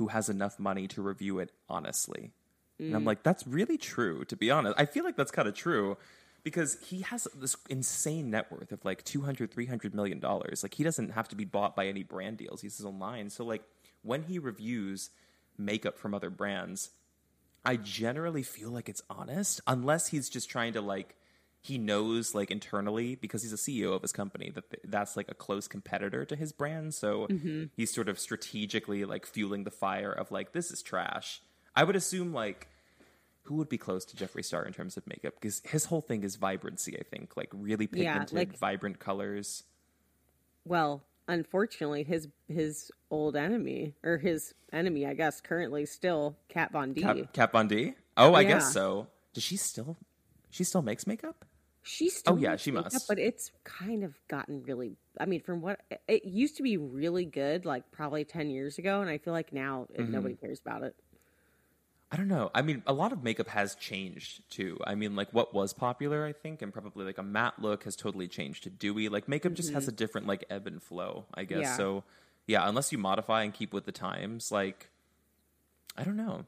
who 0.00 0.08
has 0.08 0.30
enough 0.30 0.58
money 0.58 0.88
to 0.88 1.02
review 1.02 1.38
it 1.38 1.52
honestly. 1.68 2.32
And 2.78 2.92
Mm. 2.92 2.96
I'm 2.96 3.04
like, 3.04 3.22
that's 3.22 3.46
really 3.46 3.76
true, 3.76 4.24
to 4.24 4.34
be 4.34 4.50
honest. 4.50 4.74
I 4.80 4.86
feel 4.86 5.04
like 5.04 5.14
that's 5.14 5.30
kind 5.30 5.46
of 5.46 5.54
true 5.54 5.98
because 6.42 6.78
he 6.82 7.02
has 7.02 7.28
this 7.34 7.54
insane 7.68 8.30
net 8.30 8.50
worth 8.50 8.72
of 8.72 8.82
like 8.82 9.04
200, 9.04 9.50
300 9.52 9.94
million 9.94 10.18
dollars. 10.18 10.62
Like, 10.62 10.72
he 10.72 10.82
doesn't 10.84 11.10
have 11.10 11.28
to 11.28 11.36
be 11.36 11.44
bought 11.44 11.76
by 11.76 11.86
any 11.86 12.02
brand 12.02 12.38
deals. 12.38 12.62
He's 12.62 12.78
his 12.78 12.86
own 12.86 12.98
line. 12.98 13.28
So, 13.28 13.44
like, 13.44 13.62
when 14.02 14.22
he 14.22 14.38
reviews 14.38 15.10
makeup 15.58 15.98
from 15.98 16.14
other 16.14 16.30
brands, 16.30 16.88
I 17.62 17.76
generally 17.76 18.42
feel 18.42 18.70
like 18.70 18.88
it's 18.88 19.02
honest, 19.10 19.60
unless 19.66 20.06
he's 20.06 20.30
just 20.30 20.48
trying 20.48 20.72
to 20.72 20.80
like 20.80 21.14
he 21.62 21.76
knows 21.76 22.34
like 22.34 22.50
internally 22.50 23.14
because 23.14 23.42
he's 23.42 23.52
a 23.52 23.56
CEO 23.56 23.94
of 23.94 24.02
his 24.02 24.12
company 24.12 24.50
that 24.54 24.70
th- 24.70 24.82
that's 24.84 25.16
like 25.16 25.30
a 25.30 25.34
close 25.34 25.68
competitor 25.68 26.24
to 26.24 26.34
his 26.34 26.52
brand. 26.52 26.94
So 26.94 27.26
mm-hmm. 27.28 27.64
he's 27.76 27.92
sort 27.92 28.08
of 28.08 28.18
strategically 28.18 29.04
like 29.04 29.26
fueling 29.26 29.64
the 29.64 29.70
fire 29.70 30.10
of 30.10 30.30
like 30.30 30.52
this 30.52 30.70
is 30.70 30.82
trash. 30.82 31.42
I 31.76 31.84
would 31.84 31.96
assume 31.96 32.32
like 32.32 32.68
who 33.42 33.56
would 33.56 33.68
be 33.68 33.78
close 33.78 34.04
to 34.06 34.16
Jeffree 34.16 34.44
Star 34.44 34.64
in 34.64 34.72
terms 34.72 34.96
of 34.96 35.06
makeup 35.06 35.34
because 35.38 35.60
his 35.64 35.86
whole 35.86 36.00
thing 36.00 36.24
is 36.24 36.36
vibrancy. 36.36 36.98
I 36.98 37.02
think 37.02 37.36
like 37.36 37.50
really 37.52 37.88
Yeah, 37.92 38.12
pigmented, 38.12 38.36
like- 38.36 38.58
vibrant 38.58 38.98
colors. 38.98 39.64
Well, 40.64 41.02
unfortunately, 41.28 42.04
his 42.04 42.28
his 42.48 42.90
old 43.10 43.36
enemy 43.36 43.94
or 44.02 44.16
his 44.18 44.54
enemy, 44.72 45.06
I 45.06 45.14
guess, 45.14 45.40
currently 45.40 45.84
still 45.84 46.36
Kat 46.48 46.72
Von 46.72 46.94
D. 46.94 47.02
Cap, 47.02 47.16
Kat 47.32 47.52
Von 47.52 47.68
D. 47.68 47.94
Oh, 48.16 48.32
I 48.34 48.42
Yeah. 48.42 48.48
guess 48.48 48.72
so. 48.72 49.08
Does 49.34 49.42
she 49.42 49.56
still? 49.56 49.96
She 50.50 50.64
still 50.64 50.82
makes 50.82 51.06
makeup? 51.06 51.44
She 51.82 52.10
still 52.10 52.34
Oh, 52.34 52.36
yeah, 52.36 52.56
she 52.56 52.70
must. 52.70 53.08
but 53.08 53.18
it's 53.18 53.52
kind 53.64 54.04
of 54.04 54.14
gotten 54.28 54.62
really. 54.64 54.96
I 55.18 55.24
mean, 55.24 55.40
from 55.40 55.60
what 55.62 55.80
it 56.08 56.24
used 56.24 56.56
to 56.58 56.62
be 56.62 56.76
really 56.76 57.24
good, 57.24 57.64
like 57.64 57.90
probably 57.90 58.24
ten 58.24 58.50
years 58.50 58.78
ago, 58.78 59.00
and 59.00 59.08
I 59.10 59.18
feel 59.18 59.32
like 59.32 59.52
now 59.52 59.86
Mm-hmm. 59.98 60.12
nobody 60.12 60.34
cares 60.34 60.60
about 60.60 60.82
it. 60.82 60.94
I 62.12 62.16
don't 62.16 62.28
know. 62.28 62.50
I 62.54 62.62
mean, 62.62 62.82
a 62.88 62.92
lot 62.92 63.12
of 63.12 63.22
makeup 63.22 63.48
has 63.48 63.76
changed 63.76 64.42
too. 64.50 64.78
I 64.84 64.96
mean, 64.96 65.14
like 65.14 65.32
what 65.32 65.54
was 65.54 65.72
popular, 65.72 66.26
I 66.26 66.32
think, 66.32 66.60
and 66.60 66.72
probably 66.72 67.04
like 67.04 67.18
a 67.18 67.22
matte 67.22 67.60
look 67.62 67.84
has 67.84 67.94
totally 67.94 68.26
changed 68.26 68.64
to 68.64 68.70
dewy. 68.70 69.08
Like 69.08 69.28
makeup 69.28 69.54
just 69.54 69.72
has 69.72 69.86
a 69.86 69.92
different 69.92 70.26
like 70.26 70.44
ebb 70.50 70.66
and 70.66 70.82
flow, 70.82 71.26
I 71.34 71.44
guess. 71.44 71.60
Yeah. 71.60 71.76
So 71.76 72.04
yeah, 72.46 72.68
unless 72.68 72.90
you 72.90 72.98
modify 72.98 73.44
and 73.44 73.54
keep 73.54 73.72
with 73.72 73.84
the 73.84 73.92
times, 73.92 74.50
like 74.50 74.90
I 75.96 76.02
don't 76.02 76.16
know. 76.16 76.46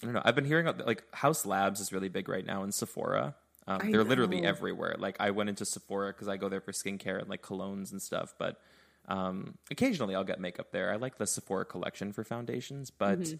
I 0.00 0.06
don't 0.06 0.14
know. 0.14 0.22
I've 0.24 0.34
been 0.36 0.44
hearing 0.44 0.66
like 0.86 1.02
Haus 1.12 1.44
Labs 1.44 1.80
is 1.80 1.92
really 1.92 2.08
big 2.08 2.28
right 2.28 2.46
now 2.46 2.62
in 2.62 2.70
Sephora. 2.70 3.34
Um, 3.66 3.90
they're 3.90 4.04
literally 4.04 4.44
everywhere. 4.44 4.96
Like 4.98 5.16
I 5.20 5.30
went 5.30 5.48
into 5.48 5.64
Sephora 5.64 6.08
because 6.12 6.28
I 6.28 6.36
go 6.36 6.48
there 6.48 6.60
for 6.60 6.72
skincare 6.72 7.18
and 7.20 7.28
like 7.28 7.42
colognes 7.42 7.92
and 7.92 8.02
stuff. 8.02 8.34
But 8.38 8.60
um, 9.08 9.56
occasionally 9.70 10.14
I'll 10.14 10.24
get 10.24 10.40
makeup 10.40 10.70
there. 10.70 10.92
I 10.92 10.96
like 10.96 11.16
the 11.18 11.26
Sephora 11.26 11.64
collection 11.64 12.12
for 12.12 12.24
foundations, 12.24 12.90
but 12.90 13.18
Mm-hmm. 13.20 13.36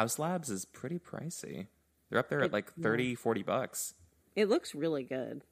Haus 0.00 0.18
Labs 0.18 0.50
is 0.50 0.64
pretty 0.64 0.98
pricey. 0.98 1.66
They're 2.10 2.18
up 2.18 2.28
there 2.28 2.42
at 2.42 2.52
like 2.52 2.72
30, 2.74 3.14
40 3.14 3.42
bucks. 3.42 3.94
It 4.34 4.48
looks 4.48 4.74
really 4.74 5.04
good. 5.04 5.42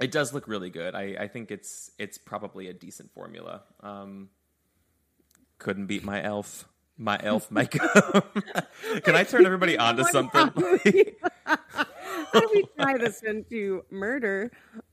It 0.00 0.10
does 0.10 0.34
look 0.34 0.48
really 0.48 0.68
good. 0.70 0.94
I, 0.94 1.16
I 1.20 1.28
think 1.28 1.50
it's 1.50 1.90
it's 1.98 2.18
probably 2.18 2.68
a 2.68 2.72
decent 2.72 3.12
formula. 3.12 3.62
Um, 3.80 4.30
couldn't 5.58 5.86
beat 5.86 6.02
my 6.04 6.22
elf. 6.22 6.68
My 6.98 7.18
elf 7.22 7.50
makeup. 7.52 8.34
Can 9.04 9.14
I 9.14 9.22
turn 9.24 9.46
everybody 9.46 9.78
on 9.78 9.96
to 9.96 10.04
something? 10.04 10.50
How 12.32 12.40
do 12.40 12.50
we 12.52 12.64
tie 12.78 12.98
this 12.98 13.22
into 13.22 13.84
murder? 13.90 14.52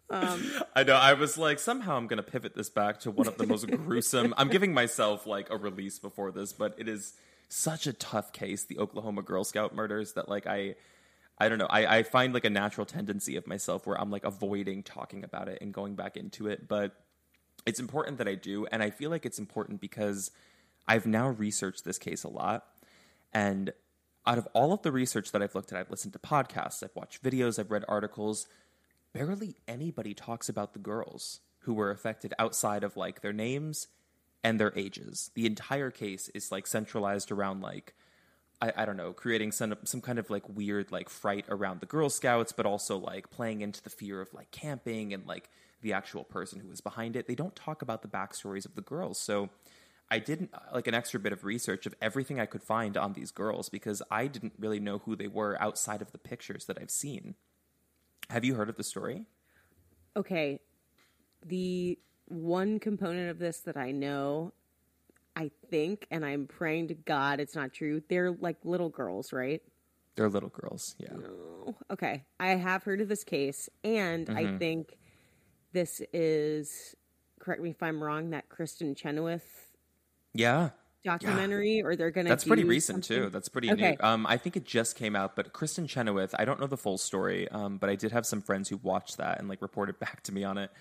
Um, 0.09 0.43
I 0.75 0.83
know. 0.83 0.95
I 0.95 1.13
was 1.13 1.37
like, 1.37 1.59
somehow 1.59 1.97
I'm 1.97 2.07
going 2.07 2.17
to 2.17 2.23
pivot 2.23 2.55
this 2.55 2.69
back 2.69 2.99
to 3.01 3.11
one 3.11 3.27
of 3.27 3.37
the 3.37 3.47
most 3.47 3.67
gruesome. 3.67 4.33
I'm 4.37 4.49
giving 4.49 4.73
myself 4.73 5.25
like 5.25 5.49
a 5.49 5.57
release 5.57 5.99
before 5.99 6.31
this, 6.31 6.53
but 6.53 6.75
it 6.77 6.87
is 6.87 7.13
such 7.49 7.87
a 7.87 7.93
tough 7.93 8.33
case, 8.33 8.65
the 8.65 8.79
Oklahoma 8.79 9.21
Girl 9.21 9.43
Scout 9.43 9.73
murders, 9.73 10.13
that 10.13 10.29
like 10.29 10.45
I, 10.47 10.75
I 11.37 11.49
don't 11.49 11.57
know. 11.57 11.67
I, 11.69 11.97
I 11.97 12.03
find 12.03 12.33
like 12.33 12.45
a 12.45 12.49
natural 12.49 12.85
tendency 12.85 13.35
of 13.37 13.47
myself 13.47 13.87
where 13.87 13.99
I'm 13.99 14.11
like 14.11 14.23
avoiding 14.23 14.83
talking 14.83 15.23
about 15.23 15.47
it 15.47 15.59
and 15.61 15.73
going 15.73 15.95
back 15.95 16.15
into 16.17 16.47
it, 16.47 16.67
but 16.67 16.95
it's 17.65 17.79
important 17.79 18.17
that 18.17 18.27
I 18.27 18.35
do, 18.35 18.65
and 18.67 18.83
I 18.83 18.89
feel 18.89 19.09
like 19.09 19.25
it's 19.25 19.39
important 19.39 19.79
because 19.79 20.31
I've 20.87 21.05
now 21.05 21.29
researched 21.29 21.85
this 21.85 21.97
case 21.97 22.23
a 22.23 22.29
lot, 22.29 22.65
and 23.33 23.71
out 24.25 24.37
of 24.37 24.47
all 24.53 24.73
of 24.73 24.81
the 24.81 24.91
research 24.91 25.31
that 25.31 25.41
I've 25.41 25.55
looked 25.55 25.71
at, 25.71 25.79
I've 25.79 25.91
listened 25.91 26.13
to 26.13 26.19
podcasts, 26.19 26.83
I've 26.83 26.95
watched 26.95 27.23
videos, 27.23 27.59
I've 27.59 27.71
read 27.71 27.85
articles. 27.87 28.47
Barely 29.13 29.55
anybody 29.67 30.13
talks 30.13 30.49
about 30.49 30.73
the 30.73 30.79
girls 30.79 31.41
who 31.59 31.73
were 31.73 31.91
affected 31.91 32.33
outside 32.39 32.83
of 32.83 32.97
like 32.97 33.21
their 33.21 33.33
names 33.33 33.87
and 34.43 34.59
their 34.59 34.73
ages. 34.77 35.31
The 35.35 35.45
entire 35.45 35.91
case 35.91 36.29
is 36.29 36.51
like 36.51 36.67
centralized 36.67 37.31
around 37.31 37.61
like 37.61 37.93
I, 38.61 38.71
I 38.77 38.85
don't 38.85 38.97
know, 38.97 39.13
creating 39.13 39.51
some 39.51 39.75
some 39.83 40.01
kind 40.01 40.19
of 40.19 40.29
like 40.29 40.47
weird 40.47 40.91
like 40.91 41.09
fright 41.09 41.45
around 41.49 41.81
the 41.81 41.85
Girl 41.85 42.09
Scouts, 42.09 42.53
but 42.53 42.65
also 42.65 42.97
like 42.97 43.29
playing 43.29 43.61
into 43.61 43.83
the 43.83 43.89
fear 43.89 44.21
of 44.21 44.33
like 44.33 44.51
camping 44.51 45.13
and 45.13 45.25
like 45.25 45.49
the 45.81 45.93
actual 45.93 46.23
person 46.23 46.59
who 46.59 46.69
was 46.69 46.81
behind 46.81 47.15
it. 47.15 47.27
They 47.27 47.35
don't 47.35 47.55
talk 47.55 47.81
about 47.81 48.01
the 48.01 48.07
backstories 48.07 48.65
of 48.65 48.75
the 48.75 48.81
girls, 48.81 49.19
so 49.19 49.49
I 50.13 50.19
did 50.19 50.49
like 50.71 50.85
an 50.85 50.93
extra 50.93 51.19
bit 51.19 51.33
of 51.33 51.43
research 51.43 51.87
of 51.87 51.95
everything 51.99 52.39
I 52.39 52.45
could 52.45 52.61
find 52.61 52.95
on 52.97 53.13
these 53.13 53.31
girls 53.31 53.67
because 53.67 54.03
I 54.11 54.27
didn't 54.27 54.53
really 54.59 54.79
know 54.79 54.99
who 54.99 55.15
they 55.15 55.27
were 55.27 55.59
outside 55.59 56.03
of 56.03 56.11
the 56.11 56.19
pictures 56.19 56.65
that 56.65 56.77
I've 56.79 56.91
seen. 56.91 57.33
Have 58.29 58.45
you 58.45 58.53
heard 58.53 58.69
of 58.69 58.75
the 58.75 58.83
story? 58.83 59.25
Okay. 60.15 60.59
The 61.45 61.97
one 62.27 62.79
component 62.79 63.31
of 63.31 63.39
this 63.39 63.61
that 63.61 63.75
I 63.75 63.91
know, 63.91 64.53
I 65.35 65.49
think, 65.71 66.05
and 66.11 66.23
I'm 66.23 66.45
praying 66.45 66.89
to 66.89 66.93
God 66.93 67.39
it's 67.39 67.55
not 67.55 67.73
true, 67.73 68.03
they're 68.07 68.31
like 68.31 68.57
little 68.63 68.89
girls, 68.89 69.33
right? 69.33 69.63
They're 70.15 70.29
little 70.29 70.49
girls, 70.49 70.95
yeah. 70.99 71.17
Oh, 71.67 71.75
okay. 71.91 72.23
I 72.39 72.49
have 72.49 72.83
heard 72.83 73.01
of 73.01 73.09
this 73.09 73.23
case, 73.23 73.69
and 73.83 74.29
I 74.35 74.45
Mm-hmm. 74.45 74.57
think 74.59 74.97
this 75.73 76.01
is, 76.13 76.95
correct 77.39 77.61
me 77.61 77.71
if 77.71 77.81
I'm 77.81 78.03
wrong, 78.03 78.29
that 78.29 78.49
Kristin 78.49 78.95
Chenoweth 78.95 79.62
Yeah. 80.33 80.71
documentary, 81.03 81.81
or 81.83 81.97
they're 81.97 82.11
going 82.11 82.25
to 82.25 82.29
That's 82.29 82.45
pretty 82.45 82.63
recent 82.63 83.03
something? 83.03 83.23
too. 83.25 83.29
That's 83.29 83.49
pretty 83.49 83.69
Okay. 83.71 83.91
new. 83.91 83.97
Um, 84.07 84.25
I 84.25 84.37
think 84.37 84.55
it 84.55 84.63
just 84.63 84.95
came 84.95 85.17
out, 85.17 85.35
but 85.35 85.51
Kristin 85.51 85.87
Chenoweth, 85.89 86.33
I 86.39 86.45
don't 86.45 86.61
know 86.61 86.67
the 86.67 86.77
full 86.77 86.97
story, 86.97 87.49
um, 87.49 87.77
but 87.77 87.89
I 87.89 87.95
did 87.95 88.13
have 88.13 88.25
some 88.25 88.41
friends 88.41 88.69
who 88.69 88.77
watched 88.77 89.17
that 89.17 89.37
and 89.39 89.49
like 89.49 89.61
reported 89.61 89.99
back 89.99 90.23
to 90.23 90.31
me 90.33 90.45
on 90.45 90.57
it. 90.57 90.71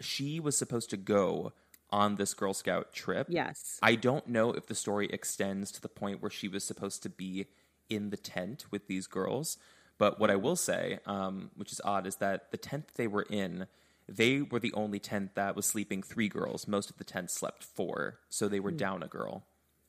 She 0.00 0.38
was 0.38 0.56
supposed 0.56 0.90
to 0.90 0.96
go 0.96 1.52
on 1.90 2.14
this 2.14 2.32
Girl 2.32 2.54
Scout 2.54 2.92
trip. 2.92 3.26
Yes. 3.28 3.78
I 3.82 3.96
don't 3.96 4.28
know 4.28 4.52
if 4.52 4.66
the 4.66 4.74
story 4.76 5.08
extends 5.12 5.72
to 5.72 5.80
the 5.82 5.88
point 5.88 6.22
where 6.22 6.30
she 6.30 6.46
was 6.46 6.62
supposed 6.62 7.02
to 7.02 7.08
be 7.10 7.46
in 7.88 8.10
the 8.10 8.16
tent 8.16 8.66
with 8.70 8.86
these 8.86 9.06
girls. 9.08 9.58
But 9.98 10.20
what 10.20 10.30
I 10.30 10.36
will 10.36 10.56
say, 10.56 10.98
um, 11.06 11.50
which 11.56 11.72
is 11.72 11.80
odd, 11.84 12.06
is 12.06 12.16
that 12.16 12.50
the 12.52 12.56
tent 12.56 12.90
they 12.94 13.06
were 13.08 13.26
in, 13.30 13.66
they 14.08 14.40
were 14.40 14.60
the 14.60 14.72
only 14.72 14.98
tent 14.98 15.34
that 15.34 15.56
was 15.56 15.66
sleeping 15.66 16.02
three 16.02 16.28
girls. 16.28 16.68
Most 16.68 16.90
of 16.90 16.96
the 16.96 17.04
tents 17.04 17.34
slept 17.34 17.64
four, 17.64 18.18
so 18.28 18.48
they 18.48 18.60
were 18.60 18.70
down 18.70 19.02
a 19.02 19.08
girl. 19.08 19.44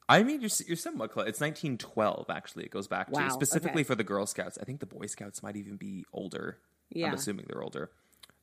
I 0.08 0.22
mean, 0.22 0.40
you're, 0.40 0.50
you're 0.66 0.76
somewhat 0.76 1.10
close. 1.12 1.28
It's 1.28 1.40
1912, 1.40 2.26
actually, 2.30 2.64
it 2.64 2.70
goes 2.70 2.86
back 2.88 3.10
Wow, 3.10 3.26
to. 3.26 3.30
Specifically 3.32 3.80
okay. 3.80 3.88
for 3.88 3.94
the 3.94 4.04
Girl 4.04 4.26
Scouts. 4.26 4.58
I 4.60 4.64
think 4.64 4.80
the 4.80 4.86
Boy 4.86 5.06
Scouts 5.06 5.42
might 5.42 5.56
even 5.56 5.76
be 5.76 6.04
older. 6.12 6.58
Yeah. 6.90 7.06
I'm 7.08 7.14
assuming 7.14 7.46
they're 7.48 7.62
older. 7.62 7.90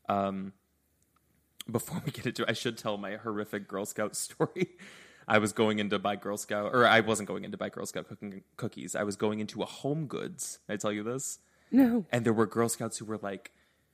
Um, 0.09 0.53
before 1.69 2.01
we 2.05 2.11
get 2.11 2.25
into 2.25 2.43
it, 2.43 2.49
I 2.49 2.53
should 2.53 2.77
tell 2.77 2.97
my 2.97 3.15
horrific 3.15 3.67
Girl 3.67 3.85
Scout 3.85 4.15
story. 4.17 4.69
I 5.27 5.37
was 5.37 5.53
going 5.53 5.79
into 5.79 5.97
buy 5.99 6.15
Girl 6.15 6.37
Scout, 6.37 6.71
or 6.73 6.85
I 6.85 6.99
wasn't 6.99 7.27
going 7.27 7.45
into 7.45 7.57
buy 7.57 7.69
Girl 7.69 7.85
Scout 7.85 8.07
cooking 8.07 8.43
cookies. 8.57 8.95
I 8.95 9.03
was 9.03 9.15
going 9.15 9.39
into 9.39 9.61
a 9.61 9.65
Home 9.65 10.05
Goods. 10.05 10.59
I 10.67 10.75
tell 10.75 10.91
you 10.91 11.03
this? 11.03 11.39
No. 11.71 12.05
And 12.11 12.25
there 12.25 12.33
were 12.33 12.45
Girl 12.45 12.69
Scouts 12.69 12.97
who 12.97 13.05
were 13.05 13.19
like, 13.21 13.51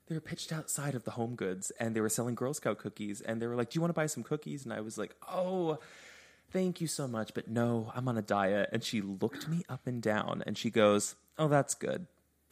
they 0.08 0.16
were 0.16 0.22
pitched 0.22 0.52
outside 0.52 0.96
of 0.96 1.04
the 1.04 1.12
Home 1.12 1.36
Goods, 1.36 1.72
and 1.80 1.96
they 1.96 2.02
were 2.02 2.10
selling 2.10 2.34
Girl 2.34 2.54
Scout 2.56 2.80
cookies, 2.80 3.22
and 3.22 3.40
they 3.40 3.46
were 3.46 3.56
like, 3.56 3.70
"Do 3.70 3.78
you 3.78 3.82
want 3.82 3.92
to 3.92 3.96
buy 3.96 4.08
some 4.08 4.24
cookies?" 4.24 4.64
And 4.64 4.74
I 4.74 4.82
was 4.82 4.98
like, 4.98 5.16
"Oh." 5.32 5.78
Thank 6.52 6.82
you 6.82 6.88
so 6.88 7.08
much, 7.08 7.36
but 7.36 7.48
no, 7.48 7.92
I'm 7.94 8.08
on 8.08 8.18
a 8.18 8.24
diet. 8.24 8.70
And 8.74 8.84
she 8.84 9.02
looked 9.02 9.48
me 9.48 9.62
up 9.70 9.86
and 9.86 10.02
down 10.02 10.42
and 10.48 10.58
she 10.58 10.72
goes, 10.72 11.14
Oh, 11.38 11.48
that's 11.48 11.76
good. 11.76 12.08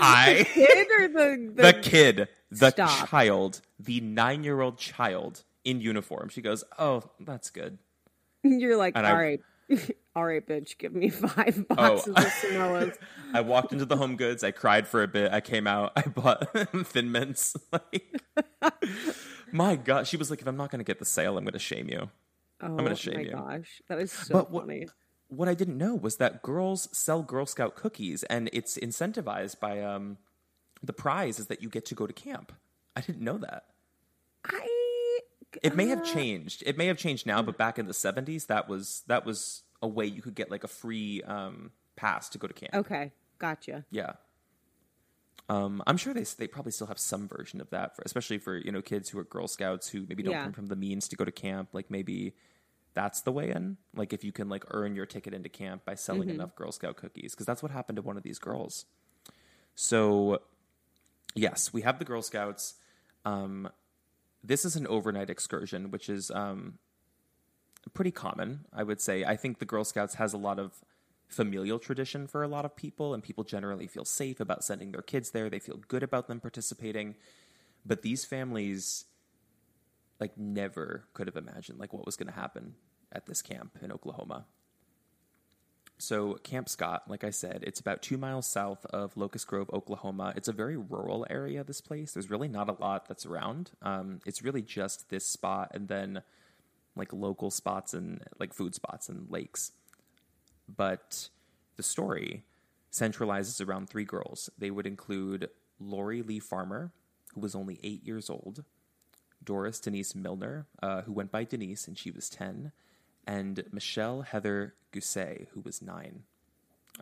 I 0.00 0.46
Kid 0.52 0.88
or 0.98 1.08
the, 1.56 1.62
the 1.62 1.72
kid, 1.82 2.28
the 2.50 2.70
Stop. 2.70 3.08
child, 3.08 3.60
the 3.78 4.00
nine 4.00 4.44
year 4.44 4.60
old 4.60 4.78
child 4.78 5.44
in 5.64 5.80
uniform. 5.80 6.28
She 6.28 6.40
goes, 6.42 6.64
Oh, 6.78 7.02
that's 7.20 7.50
good. 7.50 7.78
You're 8.42 8.76
like, 8.76 8.94
And 8.96 9.06
all 9.06 9.12
I- 9.14 9.20
right, 9.22 9.40
all 10.16 10.24
right, 10.24 10.46
bitch, 10.46 10.76
give 10.78 10.92
me 10.94 11.08
five 11.08 11.64
Oh. 11.70 11.74
boxes 11.74 12.08
of 12.14 12.24
Samoas. 12.24 12.96
I 13.34 13.40
walked 13.40 13.72
into 13.72 13.84
the 13.86 13.96
home 13.96 14.16
goods. 14.16 14.42
I 14.44 14.50
cried 14.50 14.86
for 14.88 15.02
a 15.02 15.08
bit. 15.08 15.32
I 15.32 15.40
came 15.40 15.66
out. 15.66 15.92
I 15.96 16.02
bought 16.02 16.52
Thin 16.86 17.12
Mints. 17.12 17.56
Like, 17.72 18.20
my 19.52 19.76
God. 19.76 20.06
She 20.06 20.16
was 20.16 20.28
like, 20.30 20.40
if 20.40 20.46
I'm 20.46 20.56
not 20.56 20.70
going 20.70 20.80
to 20.80 20.84
get 20.84 20.98
the 20.98 21.04
sale, 21.04 21.38
I'm 21.38 21.44
going 21.44 21.52
to 21.52 21.58
shame 21.58 21.88
you. 21.88 22.10
Oh 22.64 22.66
I'm 22.66 22.76
gonna 22.76 22.90
oh 22.90 22.94
shame 22.94 23.14
my 23.14 23.20
you. 23.22 23.30
gosh, 23.32 23.82
that 23.88 23.98
is 23.98 24.12
so 24.12 24.34
But 24.34 24.52
funny. 24.52 24.80
What 24.84 24.90
I 25.48 25.54
didn't 25.54 25.78
know 25.78 25.94
was 25.94 26.16
that 26.16 26.42
girls 26.42 26.88
sell 26.92 27.22
Girl 27.22 27.46
Scout 27.46 27.74
cookies 27.74 28.22
and 28.24 28.50
it's 28.52 28.76
incentivized 28.76 29.58
by 29.60 29.80
um, 29.80 30.18
the 30.82 30.92
prize 30.92 31.38
is 31.38 31.46
that 31.46 31.62
you 31.62 31.68
get 31.68 31.86
to 31.86 31.94
go 31.94 32.06
to 32.06 32.12
camp. 32.12 32.52
I 32.94 33.00
didn't 33.00 33.22
know 33.22 33.38
that. 33.38 33.64
I 34.44 35.20
It 35.62 35.74
may 35.76 35.86
have 35.88 36.00
uh, 36.00 36.04
changed. 36.04 36.62
It 36.66 36.76
may 36.76 36.86
have 36.86 36.98
changed 36.98 37.26
now, 37.26 37.42
but 37.42 37.56
back 37.56 37.78
in 37.78 37.86
the 37.86 37.92
70s, 37.92 38.46
that 38.48 38.68
was 38.68 39.02
that 39.06 39.24
was 39.24 39.62
a 39.80 39.88
way 39.88 40.06
you 40.06 40.22
could 40.22 40.34
get 40.34 40.50
like 40.50 40.64
a 40.64 40.68
free 40.68 41.22
um, 41.22 41.70
pass 41.96 42.28
to 42.30 42.38
go 42.38 42.46
to 42.46 42.54
camp. 42.54 42.74
Okay, 42.74 43.12
gotcha. 43.38 43.84
Yeah. 43.90 44.12
Um, 45.48 45.82
I'm 45.86 45.96
sure 45.96 46.14
they 46.14 46.24
they 46.24 46.46
probably 46.46 46.72
still 46.72 46.86
have 46.86 46.98
some 46.98 47.26
version 47.28 47.60
of 47.60 47.70
that, 47.70 47.96
for, 47.96 48.02
especially 48.04 48.38
for 48.38 48.56
you 48.56 48.70
know 48.72 48.82
kids 48.82 49.08
who 49.08 49.18
are 49.18 49.24
Girl 49.24 49.48
Scouts 49.48 49.88
who 49.88 50.04
maybe 50.08 50.22
don't 50.22 50.32
Yeah. 50.32 50.44
come 50.44 50.52
from 50.52 50.66
the 50.66 50.76
means 50.76 51.08
to 51.08 51.16
go 51.16 51.24
to 51.24 51.32
camp. 51.32 51.70
Like 51.72 51.90
maybe 51.90 52.34
that's 52.94 53.22
the 53.22 53.32
way 53.32 53.50
in. 53.50 53.76
Like 53.94 54.12
if 54.12 54.24
you 54.24 54.32
can 54.32 54.48
like 54.48 54.64
earn 54.70 54.94
your 54.94 55.06
ticket 55.06 55.34
into 55.34 55.48
camp 55.48 55.84
by 55.84 55.94
selling 55.94 56.28
enough 56.30 56.54
Girl 56.54 56.72
Scout 56.72 56.96
cookies, 56.96 57.32
because 57.32 57.46
that's 57.46 57.62
what 57.62 57.72
happened 57.72 57.96
to 57.96 58.02
one 58.02 58.16
of 58.16 58.22
these 58.22 58.38
girls. 58.38 58.84
So, 59.74 60.40
yes, 61.34 61.72
we 61.72 61.82
have 61.82 61.98
the 61.98 62.04
Girl 62.04 62.22
Scouts. 62.22 62.74
Um, 63.24 63.70
this 64.44 64.64
is 64.64 64.76
an 64.76 64.86
overnight 64.86 65.30
excursion, 65.30 65.90
which 65.90 66.08
is 66.08 66.30
um, 66.30 66.78
pretty 67.94 68.10
common, 68.10 68.66
I 68.72 68.82
would 68.82 69.00
say. 69.00 69.24
I 69.24 69.36
think 69.36 69.58
the 69.58 69.64
Girl 69.64 69.84
Scouts 69.84 70.14
has 70.16 70.32
a 70.32 70.38
lot 70.38 70.58
of 70.58 70.84
familial 71.28 71.78
tradition 71.78 72.26
for 72.26 72.42
a 72.42 72.48
lot 72.48 72.64
of 72.64 72.76
people, 72.76 73.14
and 73.14 73.22
people 73.22 73.44
generally 73.44 73.86
feel 73.86 74.04
safe 74.04 74.40
about 74.40 74.64
sending 74.64 74.92
their 74.92 75.02
kids 75.02 75.30
there. 75.30 75.48
They 75.48 75.58
feel 75.58 75.80
good 75.88 76.02
about 76.02 76.28
them 76.28 76.40
participating. 76.40 77.14
But 77.86 78.02
these 78.02 78.24
families, 78.24 79.06
like, 80.22 80.38
never 80.38 81.02
could 81.14 81.26
have 81.26 81.36
imagined 81.36 81.80
like 81.80 81.92
what 81.92 82.06
was 82.06 82.14
going 82.14 82.28
to 82.28 82.32
happen 82.32 82.76
at 83.10 83.26
this 83.26 83.42
camp 83.42 83.76
in 83.82 83.90
Oklahoma. 83.90 84.46
So, 85.98 86.34
Camp 86.44 86.68
Scott, 86.68 87.02
like 87.08 87.24
I 87.24 87.30
said, 87.30 87.64
it's 87.66 87.80
about 87.80 88.02
two 88.02 88.16
miles 88.16 88.46
south 88.46 88.86
of 88.86 89.16
Locust 89.16 89.48
Grove, 89.48 89.68
Oklahoma. 89.72 90.32
It's 90.36 90.46
a 90.46 90.52
very 90.52 90.76
rural 90.76 91.26
area, 91.28 91.64
this 91.64 91.80
place. 91.80 92.12
There's 92.12 92.30
really 92.30 92.46
not 92.46 92.68
a 92.68 92.80
lot 92.80 93.08
that's 93.08 93.26
around. 93.26 93.72
Um, 93.82 94.20
it's 94.24 94.42
really 94.42 94.62
just 94.62 95.10
this 95.10 95.26
spot 95.26 95.72
and 95.74 95.88
then 95.88 96.22
like 96.94 97.12
local 97.12 97.50
spots 97.50 97.92
and 97.92 98.22
like 98.38 98.54
food 98.54 98.76
spots 98.76 99.08
and 99.08 99.28
lakes. 99.28 99.72
But 100.68 101.30
the 101.76 101.82
story 101.82 102.44
centralizes 102.92 103.66
around 103.66 103.88
three 103.88 104.04
girls. 104.04 104.50
They 104.56 104.70
would 104.70 104.86
include 104.86 105.50
Lori 105.80 106.22
Lee 106.22 106.38
Farmer, 106.38 106.92
who 107.34 107.40
was 107.40 107.56
only 107.56 107.80
eight 107.82 108.04
years 108.04 108.30
old, 108.30 108.64
Doris 109.44 109.80
Denise 109.80 110.14
Milner, 110.14 110.66
uh, 110.82 111.02
who 111.02 111.12
went 111.12 111.30
by 111.30 111.44
Denise 111.44 111.86
and 111.86 111.98
she 111.98 112.10
was 112.10 112.28
10, 112.28 112.72
and 113.26 113.64
Michelle 113.72 114.22
Heather 114.22 114.74
Gousset, 114.92 115.48
who 115.52 115.60
was 115.60 115.82
nine. 115.82 116.22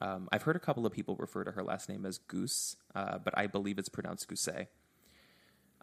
Um, 0.00 0.28
I've 0.30 0.42
heard 0.42 0.56
a 0.56 0.60
couple 0.60 0.86
of 0.86 0.92
people 0.92 1.16
refer 1.16 1.44
to 1.44 1.52
her 1.52 1.62
last 1.62 1.88
name 1.88 2.06
as 2.06 2.18
Goose, 2.18 2.76
uh, 2.94 3.18
but 3.18 3.36
I 3.36 3.46
believe 3.46 3.78
it's 3.78 3.88
pronounced 3.88 4.28
Gousset. 4.28 4.68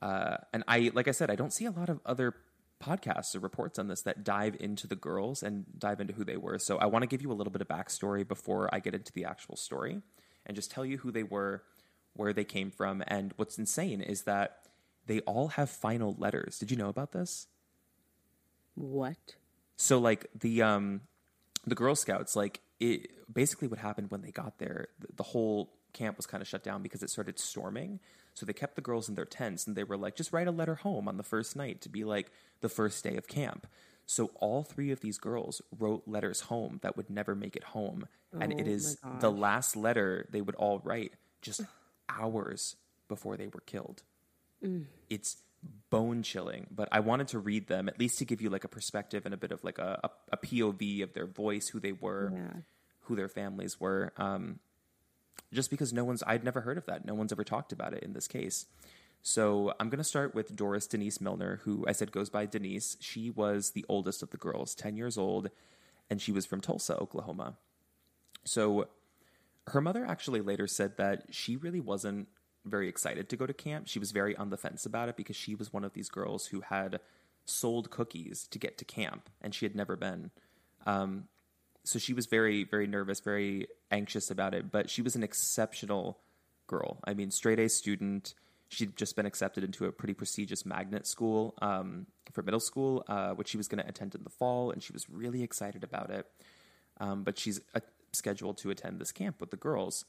Uh, 0.01 0.37
and 0.53 0.63
I, 0.67 0.91
like 0.93 1.07
I 1.07 1.11
said, 1.11 1.29
I 1.29 1.35
don't 1.35 1.51
see 1.51 1.65
a 1.65 1.71
lot 1.71 1.89
of 1.89 1.99
other 2.05 2.35
podcasts 2.81 3.35
or 3.35 3.39
reports 3.39 3.79
on 3.79 3.87
this 3.87 4.03
that 4.03 4.23
dive 4.23 4.55
into 4.59 4.87
the 4.87 4.95
girls 4.95 5.41
and 5.41 5.65
dive 5.77 5.99
into 5.99 6.13
who 6.13 6.23
they 6.23 6.37
were. 6.37 6.59
So 6.59 6.77
I 6.77 6.85
want 6.85 7.03
to 7.03 7.07
give 7.07 7.21
you 7.21 7.31
a 7.31 7.33
little 7.33 7.51
bit 7.51 7.61
of 7.61 7.67
backstory 7.67 8.27
before 8.27 8.69
I 8.73 8.79
get 8.79 8.93
into 8.93 9.11
the 9.11 9.25
actual 9.25 9.55
story 9.55 10.01
and 10.45 10.55
just 10.55 10.71
tell 10.71 10.85
you 10.85 10.99
who 10.99 11.11
they 11.11 11.23
were, 11.23 11.63
where 12.13 12.33
they 12.33 12.43
came 12.43 12.71
from. 12.71 13.03
And 13.07 13.33
what's 13.35 13.57
insane 13.57 14.01
is 14.01 14.23
that 14.23 14.59
they 15.07 15.21
all 15.21 15.49
have 15.49 15.69
final 15.69 16.15
letters. 16.19 16.59
Did 16.59 16.69
you 16.71 16.77
know 16.77 16.89
about 16.89 17.11
this? 17.11 17.47
What? 18.75 19.35
So 19.75 19.97
like 19.99 20.27
the 20.39 20.61
um 20.61 21.01
the 21.65 21.75
Girl 21.75 21.95
Scouts, 21.95 22.35
like 22.35 22.61
it 22.79 23.09
basically 23.33 23.67
what 23.67 23.79
happened 23.79 24.11
when 24.11 24.21
they 24.21 24.31
got 24.31 24.59
there, 24.59 24.87
the, 24.99 25.07
the 25.17 25.23
whole 25.23 25.73
camp 25.93 26.17
was 26.17 26.25
kind 26.25 26.41
of 26.41 26.47
shut 26.47 26.63
down 26.63 26.83
because 26.83 27.01
it 27.01 27.09
started 27.09 27.39
storming. 27.39 27.99
So 28.33 28.45
they 28.45 28.53
kept 28.53 28.75
the 28.75 28.81
girls 28.81 29.09
in 29.09 29.15
their 29.15 29.25
tents 29.25 29.65
and 29.65 29.75
they 29.75 29.83
were 29.83 29.97
like, 29.97 30.15
just 30.15 30.31
write 30.31 30.47
a 30.47 30.51
letter 30.51 30.75
home 30.75 31.07
on 31.07 31.17
the 31.17 31.23
first 31.23 31.55
night 31.55 31.81
to 31.81 31.89
be 31.89 32.03
like 32.03 32.31
the 32.61 32.69
first 32.69 33.03
day 33.03 33.17
of 33.17 33.27
camp. 33.27 33.65
So 34.05 34.31
all 34.35 34.63
three 34.63 34.91
of 34.91 35.01
these 35.01 35.17
girls 35.17 35.61
wrote 35.77 36.03
letters 36.05 36.41
home 36.41 36.79
that 36.83 36.95
would 36.95 37.09
never 37.09 37.35
make 37.35 37.55
it 37.55 37.63
home. 37.63 38.07
and 38.39 38.53
it 38.53 38.67
Oh 38.67 38.71
is 38.71 38.97
the 39.19 39.31
last 39.31 39.75
letter 39.75 40.27
they 40.31 40.41
would 40.41 40.55
all 40.55 40.79
write 40.79 41.13
just 41.41 41.61
hours 42.07 42.75
before 43.07 43.37
they 43.37 43.47
were 43.47 43.61
killed. 43.65 44.03
Mm. 44.63 44.85
It's 45.09 45.37
bone 45.89 46.23
chilling, 46.23 46.67
but 46.71 46.87
I 46.91 46.99
wanted 46.99 47.27
to 47.29 47.39
read 47.39 47.67
them 47.67 47.89
at 47.89 47.99
least 47.99 48.19
to 48.19 48.25
give 48.25 48.41
you 48.41 48.49
like 48.49 48.63
a 48.63 48.67
perspective 48.67 49.25
and 49.25 49.33
a 49.33 49.37
bit 49.37 49.51
of 49.51 49.63
like 49.63 49.79
a, 49.79 49.99
a, 50.03 50.09
a 50.33 50.37
POV 50.37 51.03
of 51.03 51.13
their 51.13 51.25
voice, 51.25 51.67
who 51.69 51.79
they 51.79 51.91
were, 51.93 52.31
Yeah. 52.33 52.61
who 53.01 53.15
their 53.15 53.27
families 53.29 53.79
were. 53.79 54.13
Um, 54.17 54.59
just 55.53 55.69
because 55.69 55.93
no 55.93 56.03
one's, 56.03 56.23
I'd 56.27 56.43
never 56.43 56.61
heard 56.61 56.77
of 56.77 56.85
that. 56.87 57.05
No 57.05 57.13
one's 57.15 57.31
ever 57.31 57.43
talked 57.43 57.71
about 57.71 57.93
it 57.93 58.03
in 58.03 58.13
this 58.13 58.27
case. 58.27 58.65
So 59.21 59.73
I'm 59.79 59.89
going 59.89 59.97
to 59.97 60.03
start 60.03 60.35
with 60.35 60.55
Doris 60.55 60.87
Denise 60.87 61.19
Milner, 61.19 61.59
who 61.63 61.85
I 61.87 61.91
said 61.93 62.11
goes 62.11 62.29
by 62.29 62.45
Denise. 62.45 62.97
She 62.99 63.29
was 63.29 63.71
the 63.71 63.85
oldest 63.89 64.21
of 64.21 64.29
the 64.29 64.37
girls, 64.37 64.75
10 64.75 64.95
years 64.95 65.17
old, 65.17 65.49
and 66.09 66.21
she 66.21 66.31
was 66.31 66.45
from 66.45 66.61
Tulsa, 66.61 66.95
Oklahoma. 66.97 67.55
So 68.43 68.87
her 69.67 69.81
mother 69.81 70.05
actually 70.05 70.41
later 70.41 70.67
said 70.67 70.97
that 70.97 71.23
she 71.31 71.55
really 71.57 71.81
wasn't 71.81 72.27
very 72.65 72.87
excited 72.89 73.29
to 73.29 73.37
go 73.37 73.45
to 73.45 73.53
camp. 73.53 73.87
She 73.87 73.99
was 73.99 74.11
very 74.11 74.35
on 74.35 74.49
the 74.49 74.57
fence 74.57 74.85
about 74.85 75.09
it 75.09 75.15
because 75.15 75.35
she 75.35 75.55
was 75.55 75.71
one 75.71 75.83
of 75.83 75.93
these 75.93 76.09
girls 76.09 76.47
who 76.47 76.61
had 76.61 76.99
sold 77.45 77.89
cookies 77.89 78.47
to 78.51 78.59
get 78.59 78.77
to 78.77 78.85
camp 78.85 79.29
and 79.41 79.55
she 79.55 79.65
had 79.65 79.75
never 79.75 79.95
been. 79.95 80.31
Um, 80.85 81.25
so 81.83 81.99
she 81.99 82.13
was 82.13 82.25
very, 82.25 82.65
very 82.65 82.87
nervous, 82.87 83.21
very 83.21 83.67
anxious 83.91 84.29
about 84.29 84.53
it, 84.53 84.71
but 84.71 84.89
she 84.89 85.01
was 85.01 85.15
an 85.15 85.23
exceptional 85.23 86.19
girl. 86.67 86.99
I 87.05 87.13
mean, 87.13 87.31
straight 87.31 87.59
A 87.59 87.69
student. 87.69 88.33
She'd 88.69 88.97
just 88.97 89.15
been 89.15 89.25
accepted 89.25 89.63
into 89.63 89.85
a 89.85 89.93
pretty 89.93 90.13
prestigious 90.13 90.65
magnet 90.65 91.07
school 91.07 91.53
um, 91.61 92.07
for 92.33 92.41
middle 92.41 92.59
school, 92.59 93.05
uh, 93.07 93.31
which 93.31 93.47
she 93.47 93.57
was 93.57 93.69
going 93.69 93.81
to 93.81 93.87
attend 93.87 94.13
in 94.13 94.25
the 94.25 94.29
fall, 94.29 94.71
and 94.71 94.83
she 94.83 94.91
was 94.91 95.09
really 95.09 95.41
excited 95.41 95.85
about 95.85 96.09
it. 96.09 96.25
Um, 96.99 97.23
but 97.23 97.39
she's 97.39 97.61
uh, 97.73 97.79
scheduled 98.11 98.57
to 98.57 98.69
attend 98.69 98.99
this 98.99 99.13
camp 99.13 99.39
with 99.39 99.51
the 99.51 99.57
girls. 99.57 100.03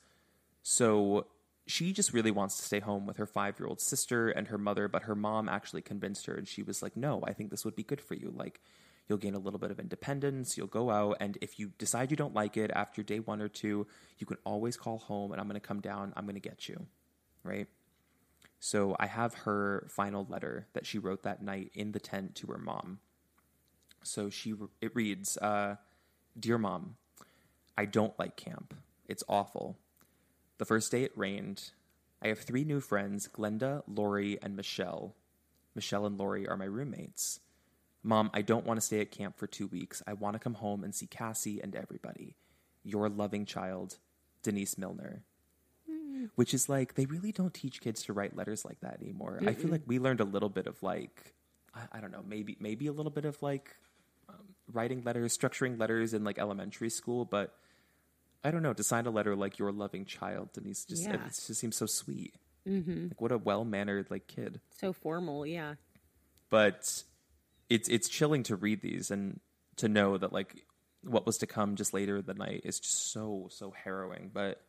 So 0.64 1.27
she 1.68 1.92
just 1.92 2.14
really 2.14 2.31
wants 2.31 2.57
to 2.57 2.62
stay 2.62 2.81
home 2.81 3.07
with 3.07 3.18
her 3.18 3.26
five 3.26 3.61
year 3.61 3.68
old 3.68 3.81
sister 3.81 4.31
and 4.31 4.48
her 4.48 4.59
mother, 4.59 4.88
but 4.88 5.02
her 5.02 5.14
mom 5.14 5.48
actually 5.48 5.83
convinced 5.83 6.26
her, 6.26 6.35
and 6.35 6.48
she 6.48 6.62
was 6.62 6.83
like, 6.83 6.96
No, 6.96 7.22
I 7.26 7.35
think 7.35 7.50
this 7.50 7.64
would 7.64 7.76
be 7.76 7.83
good 7.83 8.00
for 8.00 8.14
you. 8.14 8.33
Like, 8.35 8.61
you'll 9.09 9.18
gain 9.18 9.35
a 9.35 9.38
little 9.38 9.59
bit 9.59 9.70
of 9.70 9.78
independence, 9.78 10.57
you'll 10.57 10.66
go 10.66 10.90
out, 10.90 11.18
and 11.20 11.37
if 11.40 11.59
you 11.59 11.72
decide 11.78 12.11
you 12.11 12.16
don't 12.16 12.35
like 12.35 12.57
it 12.57 12.70
after 12.74 13.02
day 13.02 13.20
one 13.20 13.42
or 13.42 13.48
two, 13.48 13.87
you 14.18 14.26
can 14.26 14.38
always 14.44 14.76
call 14.76 14.98
home, 14.98 15.31
and 15.31 15.40
I'm 15.40 15.48
to 15.50 15.61
come 15.61 15.81
down, 15.81 16.12
I'm 16.16 16.26
to 16.26 16.40
get 16.40 16.68
you. 16.68 16.87
Right? 17.44 17.68
So 18.61 18.96
I 18.98 19.07
have 19.07 19.35
her 19.35 19.87
final 19.90 20.26
letter 20.28 20.66
that 20.72 20.87
she 20.87 20.98
wrote 20.98 21.22
that 21.22 21.42
night 21.42 21.70
in 21.74 21.92
the 21.92 22.00
tent 22.00 22.35
to 22.37 22.48
her 22.48 22.59
mom. 22.59 22.98
So 24.02 24.31
she 24.31 24.54
it 24.81 24.94
reads, 24.96 25.37
uh, 25.37 25.76
"Dear 26.38 26.59
mom, 26.59 26.96
I 27.76 27.85
don't 27.85 28.18
like 28.18 28.37
camp. 28.37 28.74
It's 29.07 29.22
awful. 29.28 29.78
The 30.59 30.64
first 30.64 30.90
day 30.90 31.05
it 31.05 31.12
rained. 31.16 31.71
I 32.21 32.29
have 32.29 32.40
three 32.40 32.64
new 32.64 32.81
friends, 32.81 33.29
Glenda, 33.33 33.83
Lori, 33.87 34.38
and 34.42 34.57
Michelle. 34.57 35.14
Michelle 35.75 36.05
and 36.05 36.18
Lori 36.18 36.49
are 36.49 36.57
my 36.57 36.64
roommates. 36.64 37.40
Mom, 38.03 38.31
I 38.35 38.42
don't 38.42 38.66
want 38.66 38.79
to 38.79 38.85
stay 38.85 39.01
at 39.01 39.11
camp 39.11 39.38
for 39.38 39.47
two 39.47 39.68
weeks. 39.68 40.03
I 40.07 40.12
want 40.14 40.35
to 40.35 40.40
come 40.40 40.55
home 40.55 40.83
and 40.83 40.94
see 40.94 41.07
Cassie 41.07 41.61
and 41.61 41.75
everybody. 41.77 42.37
Your 42.83 43.09
loving 43.09 43.44
child, 43.44 43.99
Denise 44.42 44.79
Milner. 44.79 45.23
Which 46.35 46.53
is 46.53 46.68
like, 46.68 46.94
they 46.94 47.07
really 47.07 47.31
don't 47.31 47.55
teach 47.55 47.81
kids 47.81 48.03
to 48.05 48.12
write 48.12 48.37
letters 48.37 48.64
like 48.64 48.81
that 48.81 49.01
anymore. 49.01 49.38
I 49.47 49.53
feel 49.53 49.71
like 49.71 49.83
we 49.87 50.01
learned 50.01 50.21
a 50.21 50.25
little 50.25 50.49
bit 50.49 50.66
of 50.66 50.83
like, 50.83 51.35
I, 51.73 51.99
I 51.99 52.01
don't 52.01 52.11
know, 52.11 52.25
maybe 52.27 52.57
maybe 52.59 52.88
a 52.88 52.92
little 52.92 53.12
bit 53.12 53.25
of 53.25 53.40
like 53.40 53.77
um, 54.29 54.55
writing 54.73 55.03
letters, 55.05 55.38
structuring 55.38 55.79
letters 55.79 56.14
in 56.14 56.25
like 56.25 56.38
elementary 56.38 56.90
school, 56.90 57.25
but 57.25 57.55
I 58.44 58.51
don't 58.51 58.62
know, 58.62 58.72
to 58.72 58.83
sign 58.85 59.07
a 59.07 59.11
letter 59.11 59.35
like 59.35 59.59
your 59.59 59.72
loving 59.72 60.05
child, 60.05 60.53
Denise, 60.53 60.85
just 60.85 61.03
Yeah. 61.05 61.14
it 61.14 61.20
just 61.27 61.55
seems 61.55 61.77
so 61.77 61.87
sweet. 61.87 62.35
Mm-hmm. 62.66 63.09
Like 63.09 63.20
what 63.20 63.33
a 63.33 63.38
well 63.38 63.64
mannered 63.64 64.11
like 64.11 64.27
kid 64.27 64.61
So 64.70 64.92
formal, 64.92 65.46
yeah. 65.46 65.74
but 66.51 67.03
it's 67.68 67.88
it's 67.88 68.09
chilling 68.09 68.42
to 68.44 68.57
read 68.57 68.81
these 68.83 69.11
and 69.11 69.40
to 69.77 69.88
know 69.88 70.16
that 70.18 70.33
like 70.33 70.64
what 71.03 71.27
was 71.27 71.38
to 71.38 71.46
come 71.46 71.77
just 71.77 71.94
later 71.94 72.18
in 72.18 72.27
the 72.27 72.35
night 72.35 72.62
is 72.64 72.81
just 72.81 73.11
so 73.12 73.46
so 73.51 73.70
harrowing 73.70 74.31
but 74.33 74.62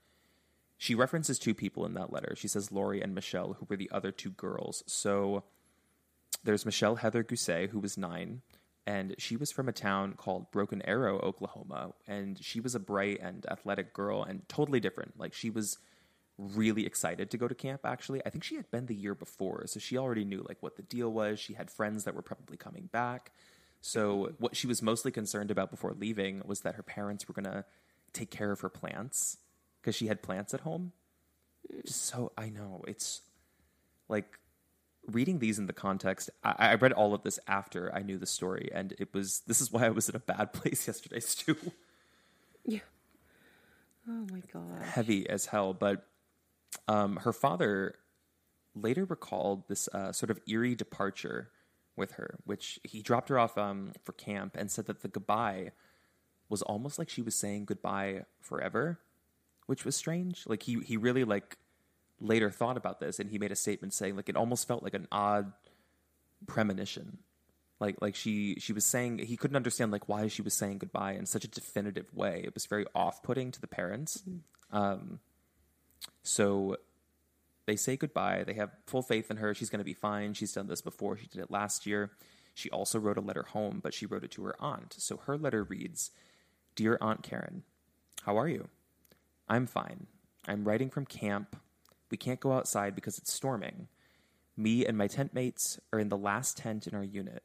she 0.77 0.93
references 0.95 1.39
two 1.39 1.53
people 1.55 1.85
in 1.85 1.93
that 1.95 2.11
letter 2.13 2.35
she 2.35 2.47
says 2.47 2.71
lori 2.71 3.01
and 3.01 3.15
michelle 3.15 3.53
who 3.53 3.65
were 3.69 3.75
the 3.77 3.89
other 3.91 4.11
two 4.11 4.29
girls 4.31 4.83
so 4.85 5.43
there's 6.43 6.65
michelle 6.65 6.97
heather 6.97 7.23
gousset 7.23 7.69
who 7.69 7.79
was 7.79 7.97
nine 7.97 8.41
and 8.89 9.13
she 9.19 9.37
was 9.37 9.51
from 9.51 9.69
a 9.69 9.71
town 9.71 10.15
called 10.17 10.49
broken 10.49 10.81
arrow 10.81 11.19
oklahoma 11.19 11.93
and 12.07 12.43
she 12.43 12.59
was 12.59 12.73
a 12.73 12.79
bright 12.79 13.19
and 13.21 13.45
athletic 13.45 13.93
girl 13.93 14.23
and 14.23 14.49
totally 14.49 14.79
different. 14.79 15.13
Like 15.19 15.31
she 15.35 15.51
was 15.51 15.77
really 16.39 16.87
excited 16.87 17.29
to 17.29 17.37
go 17.37 17.47
to 17.47 17.53
camp 17.53 17.81
actually. 17.85 18.19
I 18.25 18.31
think 18.31 18.43
she 18.43 18.55
had 18.55 18.71
been 18.71 18.87
the 18.87 18.95
year 18.95 19.13
before 19.13 19.67
so 19.67 19.79
she 19.79 19.95
already 19.95 20.25
knew 20.25 20.43
like 20.49 20.57
what 20.61 20.75
the 20.75 20.81
deal 20.81 21.11
was. 21.11 21.39
She 21.39 21.53
had 21.53 21.69
friends 21.69 22.03
that 22.05 22.15
were 22.15 22.23
probably 22.23 22.57
coming 22.57 22.89
back. 22.91 23.31
So 23.81 24.33
what 24.39 24.55
she 24.55 24.65
was 24.65 24.81
mostly 24.81 25.11
concerned 25.11 25.51
about 25.51 25.69
before 25.69 25.93
leaving 25.93 26.41
was 26.43 26.61
that 26.61 26.73
her 26.73 26.83
parents 26.83 27.27
were 27.27 27.35
going 27.35 27.53
to 27.53 27.65
take 28.11 28.31
care 28.31 28.51
of 28.51 28.61
her 28.61 28.69
plants 28.69 29.37
because 29.79 29.95
she 29.95 30.07
had 30.07 30.23
plants 30.23 30.51
at 30.55 30.61
home. 30.61 30.93
So 31.85 32.31
i 32.35 32.49
know 32.49 32.83
it's 32.87 33.21
like 34.07 34.39
reading 35.11 35.39
these 35.39 35.57
in 35.59 35.65
the 35.65 35.73
context 35.73 36.29
I, 36.43 36.55
I 36.71 36.75
read 36.75 36.93
all 36.93 37.13
of 37.13 37.23
this 37.23 37.39
after 37.47 37.93
i 37.95 38.01
knew 38.01 38.17
the 38.17 38.25
story 38.25 38.69
and 38.73 38.93
it 38.99 39.13
was 39.13 39.41
this 39.47 39.61
is 39.61 39.71
why 39.71 39.85
i 39.85 39.89
was 39.89 40.09
in 40.09 40.15
a 40.15 40.19
bad 40.19 40.53
place 40.59 40.87
yesterday 40.87 41.19
stu 41.19 41.55
Yeah. 42.65 42.79
Oh 44.07 44.25
my 44.31 44.41
god. 44.51 44.81
heavy 44.83 45.29
as 45.29 45.47
hell. 45.47 45.73
But 45.73 46.05
um, 46.87 47.17
her 47.17 47.33
father 47.33 47.95
later 48.75 49.05
recalled 49.05 49.67
this 49.67 49.87
uh, 49.93 50.11
sort 50.11 50.29
of 50.31 50.39
eerie 50.47 50.75
departure 50.75 51.49
with 51.95 52.13
her, 52.13 52.39
which 52.45 52.79
he 52.83 53.01
dropped 53.01 53.29
her 53.29 53.37
off 53.37 53.57
um, 53.57 53.91
for 54.03 54.13
camp 54.13 54.55
and 54.57 54.71
said 54.71 54.85
that 54.87 55.01
the 55.01 55.07
goodbye 55.07 55.71
was 56.49 56.61
almost 56.63 56.97
like 56.97 57.09
she 57.09 57.21
was 57.21 57.35
saying 57.35 57.65
goodbye 57.65 58.23
forever, 58.41 58.99
which 59.67 59.85
was 59.85 59.95
strange. 59.95 60.43
Like 60.47 60.63
he 60.63 60.79
he 60.81 60.97
really 60.97 61.23
like 61.23 61.57
later 62.21 62.49
thought 62.49 62.77
about 62.77 62.99
this 62.99 63.19
and 63.19 63.29
he 63.29 63.37
made 63.37 63.51
a 63.51 63.55
statement 63.55 63.93
saying 63.93 64.15
like 64.15 64.29
it 64.29 64.35
almost 64.35 64.67
felt 64.67 64.83
like 64.83 64.93
an 64.93 65.07
odd 65.11 65.51
premonition. 66.47 67.19
Like 67.79 68.01
like 68.01 68.15
she 68.15 68.55
she 68.59 68.73
was 68.73 68.85
saying 68.85 69.19
he 69.19 69.37
couldn't 69.37 69.55
understand 69.55 69.91
like 69.91 70.09
why 70.09 70.27
she 70.27 70.41
was 70.41 70.53
saying 70.53 70.79
goodbye 70.79 71.13
in 71.13 71.25
such 71.25 71.45
a 71.45 71.47
definitive 71.47 72.13
way. 72.13 72.41
It 72.43 72.53
was 72.53 72.65
very 72.65 72.85
off-putting 72.93 73.51
to 73.51 73.61
the 73.61 73.67
parents. 73.67 74.23
Um 74.71 75.19
so 76.23 76.77
they 77.65 77.75
say 77.75 77.95
goodbye. 77.95 78.43
They 78.45 78.53
have 78.55 78.71
full 78.87 79.01
faith 79.01 79.29
in 79.29 79.37
her. 79.37 79.53
She's 79.53 79.69
going 79.69 79.79
to 79.79 79.85
be 79.85 79.93
fine. 79.93 80.33
She's 80.33 80.53
done 80.53 80.67
this 80.67 80.81
before. 80.81 81.17
She 81.17 81.27
did 81.27 81.39
it 81.41 81.51
last 81.51 81.85
year. 81.85 82.11
She 82.55 82.69
also 82.71 82.99
wrote 82.99 83.17
a 83.17 83.21
letter 83.21 83.43
home 83.43 83.79
but 83.81 83.93
she 83.93 84.05
wrote 84.05 84.23
it 84.23 84.31
to 84.31 84.43
her 84.43 84.55
aunt. 84.59 84.95
So 84.97 85.17
her 85.25 85.37
letter 85.37 85.63
reads 85.63 86.11
dear 86.75 86.97
aunt 86.99 87.23
karen 87.23 87.63
How 88.23 88.37
are 88.37 88.47
you? 88.47 88.67
I'm 89.47 89.65
fine. 89.65 90.07
I'm 90.47 90.65
writing 90.65 90.89
from 90.89 91.05
camp. 91.05 91.55
We 92.09 92.17
can't 92.17 92.39
go 92.39 92.53
outside 92.53 92.95
because 92.95 93.17
it's 93.17 93.33
storming. 93.33 93.87
Me 94.57 94.85
and 94.85 94.97
my 94.97 95.07
tent 95.07 95.33
mates 95.33 95.79
are 95.93 95.99
in 95.99 96.09
the 96.09 96.17
last 96.17 96.57
tent 96.57 96.87
in 96.87 96.95
our 96.95 97.03
unit. 97.03 97.43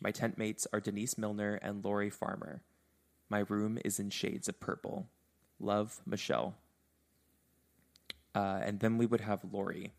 My 0.00 0.10
tent 0.10 0.36
mates 0.36 0.66
are 0.72 0.80
Denise 0.80 1.16
Milner 1.16 1.54
and 1.62 1.84
Lori 1.84 2.10
Farmer. 2.10 2.62
My 3.28 3.44
room 3.48 3.78
is 3.84 3.98
in 3.98 4.10
shades 4.10 4.48
of 4.48 4.60
purple. 4.60 5.08
Love, 5.60 6.00
Michelle. 6.04 6.56
Uh, 8.34 8.60
and 8.62 8.80
then 8.80 8.98
we 8.98 9.06
would 9.06 9.20
have 9.20 9.44
Lori, 9.50 9.92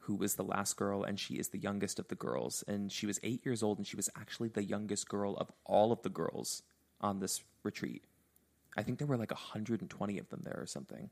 who 0.00 0.14
was 0.14 0.36
the 0.36 0.44
last 0.44 0.76
girl, 0.76 1.02
and 1.02 1.18
she 1.18 1.34
is 1.34 1.48
the 1.48 1.58
youngest 1.58 1.98
of 1.98 2.08
the 2.08 2.14
girls. 2.14 2.62
And 2.68 2.92
she 2.92 3.06
was 3.06 3.18
eight 3.22 3.44
years 3.44 3.62
old, 3.62 3.78
and 3.78 3.86
she 3.86 3.96
was 3.96 4.08
actually 4.16 4.48
the 4.48 4.64
youngest 4.64 5.08
girl 5.08 5.36
of 5.36 5.50
all 5.64 5.92
of 5.92 6.02
the 6.02 6.08
girls 6.08 6.62
on 7.00 7.18
this 7.18 7.42
retreat. 7.62 8.04
I 8.76 8.82
think 8.82 8.98
there 8.98 9.06
were 9.06 9.16
like 9.16 9.32
120 9.32 10.18
of 10.18 10.28
them 10.28 10.42
there 10.44 10.58
or 10.58 10.66
something. 10.66 11.10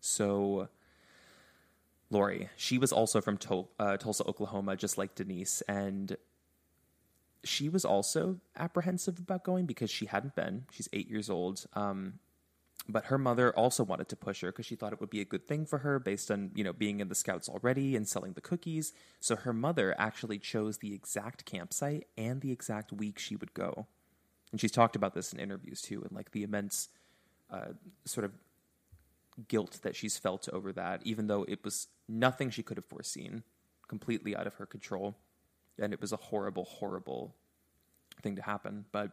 So, 0.00 0.68
Lori, 2.10 2.48
she 2.56 2.78
was 2.78 2.92
also 2.92 3.20
from 3.20 3.36
Tul- 3.36 3.70
uh, 3.78 3.96
Tulsa, 3.96 4.24
Oklahoma, 4.24 4.76
just 4.76 4.98
like 4.98 5.14
Denise. 5.14 5.62
And 5.62 6.16
she 7.44 7.68
was 7.68 7.84
also 7.84 8.40
apprehensive 8.56 9.18
about 9.18 9.44
going 9.44 9.66
because 9.66 9.90
she 9.90 10.06
hadn't 10.06 10.34
been. 10.34 10.64
She's 10.70 10.88
eight 10.92 11.08
years 11.08 11.30
old. 11.30 11.66
Um, 11.74 12.14
but 12.88 13.06
her 13.06 13.18
mother 13.18 13.52
also 13.52 13.84
wanted 13.84 14.08
to 14.08 14.16
push 14.16 14.40
her 14.40 14.50
because 14.50 14.66
she 14.66 14.74
thought 14.74 14.92
it 14.92 15.00
would 15.00 15.10
be 15.10 15.20
a 15.20 15.24
good 15.24 15.46
thing 15.46 15.66
for 15.66 15.78
her 15.78 15.98
based 15.98 16.30
on 16.30 16.50
you 16.54 16.64
know 16.64 16.72
being 16.72 17.00
in 17.00 17.08
the 17.08 17.14
scouts 17.14 17.48
already 17.48 17.94
and 17.94 18.08
selling 18.08 18.32
the 18.32 18.40
cookies 18.40 18.92
so 19.20 19.36
her 19.36 19.52
mother 19.52 19.94
actually 19.98 20.38
chose 20.38 20.78
the 20.78 20.94
exact 20.94 21.44
campsite 21.44 22.06
and 22.16 22.40
the 22.40 22.52
exact 22.52 22.92
week 22.92 23.18
she 23.18 23.36
would 23.36 23.52
go 23.52 23.86
and 24.50 24.60
she's 24.60 24.72
talked 24.72 24.96
about 24.96 25.14
this 25.14 25.32
in 25.32 25.38
interviews 25.38 25.82
too 25.82 26.02
and 26.02 26.12
like 26.12 26.30
the 26.32 26.42
immense 26.42 26.88
uh, 27.50 27.72
sort 28.04 28.24
of 28.24 28.32
guilt 29.46 29.78
that 29.82 29.94
she's 29.94 30.18
felt 30.18 30.48
over 30.52 30.72
that 30.72 31.00
even 31.04 31.26
though 31.26 31.44
it 31.48 31.62
was 31.64 31.86
nothing 32.08 32.50
she 32.50 32.62
could 32.62 32.76
have 32.76 32.84
foreseen 32.84 33.42
completely 33.86 34.34
out 34.34 34.46
of 34.46 34.54
her 34.54 34.66
control 34.66 35.14
and 35.78 35.92
it 35.92 36.00
was 36.00 36.12
a 36.12 36.16
horrible 36.16 36.64
horrible 36.64 37.34
thing 38.22 38.36
to 38.36 38.42
happen 38.42 38.84
but 38.90 39.12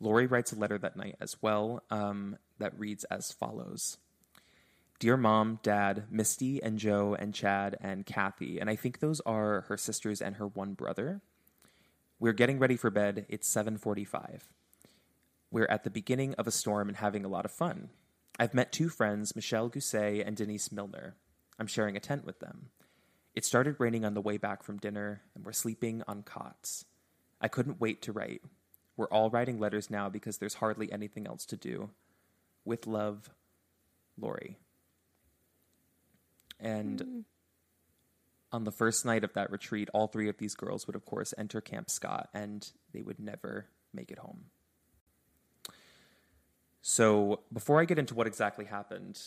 Lori 0.00 0.26
writes 0.26 0.52
a 0.52 0.56
letter 0.56 0.78
that 0.78 0.96
night 0.96 1.16
as 1.20 1.40
well 1.42 1.82
um, 1.90 2.36
that 2.58 2.78
reads 2.78 3.04
as 3.04 3.32
follows 3.32 3.96
Dear 4.98 5.16
mom, 5.16 5.60
dad, 5.62 6.06
Misty, 6.10 6.60
and 6.60 6.76
Joe, 6.76 7.14
and 7.16 7.32
Chad, 7.32 7.76
and 7.80 8.04
Kathy, 8.04 8.58
and 8.58 8.68
I 8.68 8.74
think 8.74 8.98
those 8.98 9.20
are 9.20 9.60
her 9.68 9.76
sisters 9.76 10.20
and 10.20 10.36
her 10.36 10.46
one 10.48 10.74
brother. 10.74 11.20
We're 12.18 12.32
getting 12.32 12.58
ready 12.58 12.76
for 12.76 12.90
bed. 12.90 13.24
It's 13.28 13.48
7:45. 13.48 14.48
We're 15.52 15.68
at 15.70 15.84
the 15.84 15.90
beginning 15.90 16.34
of 16.34 16.48
a 16.48 16.50
storm 16.50 16.88
and 16.88 16.96
having 16.96 17.24
a 17.24 17.28
lot 17.28 17.44
of 17.44 17.52
fun. 17.52 17.90
I've 18.38 18.54
met 18.54 18.72
two 18.72 18.88
friends, 18.88 19.34
Michelle 19.34 19.68
Gousset 19.68 20.26
and 20.26 20.36
Denise 20.36 20.70
Milner. 20.70 21.16
I'm 21.58 21.66
sharing 21.66 21.96
a 21.96 22.00
tent 22.00 22.24
with 22.24 22.38
them. 22.38 22.70
It 23.34 23.44
started 23.44 23.76
raining 23.78 24.04
on 24.04 24.14
the 24.14 24.20
way 24.20 24.36
back 24.36 24.62
from 24.62 24.78
dinner, 24.78 25.22
and 25.34 25.44
we're 25.44 25.52
sleeping 25.52 26.02
on 26.06 26.22
cots. 26.22 26.84
I 27.40 27.48
couldn't 27.48 27.80
wait 27.80 28.02
to 28.02 28.12
write. 28.12 28.42
We're 28.96 29.08
all 29.08 29.30
writing 29.30 29.58
letters 29.58 29.90
now 29.90 30.08
because 30.08 30.38
there's 30.38 30.54
hardly 30.54 30.90
anything 30.92 31.26
else 31.26 31.44
to 31.46 31.56
do. 31.56 31.90
With 32.64 32.86
love, 32.86 33.30
Lori. 34.16 34.58
And 36.60 37.00
mm. 37.00 37.24
on 38.52 38.64
the 38.64 38.72
first 38.72 39.04
night 39.04 39.24
of 39.24 39.32
that 39.34 39.50
retreat, 39.50 39.88
all 39.94 40.08
three 40.08 40.28
of 40.28 40.38
these 40.38 40.54
girls 40.54 40.86
would, 40.86 40.96
of 40.96 41.04
course, 41.04 41.32
enter 41.38 41.60
Camp 41.60 41.90
Scott 41.90 42.28
and 42.34 42.68
they 42.92 43.02
would 43.02 43.20
never 43.20 43.66
make 43.94 44.10
it 44.10 44.18
home. 44.18 44.46
So, 46.90 47.40
before 47.52 47.82
I 47.82 47.84
get 47.84 47.98
into 47.98 48.14
what 48.14 48.26
exactly 48.26 48.64
happened, 48.64 49.20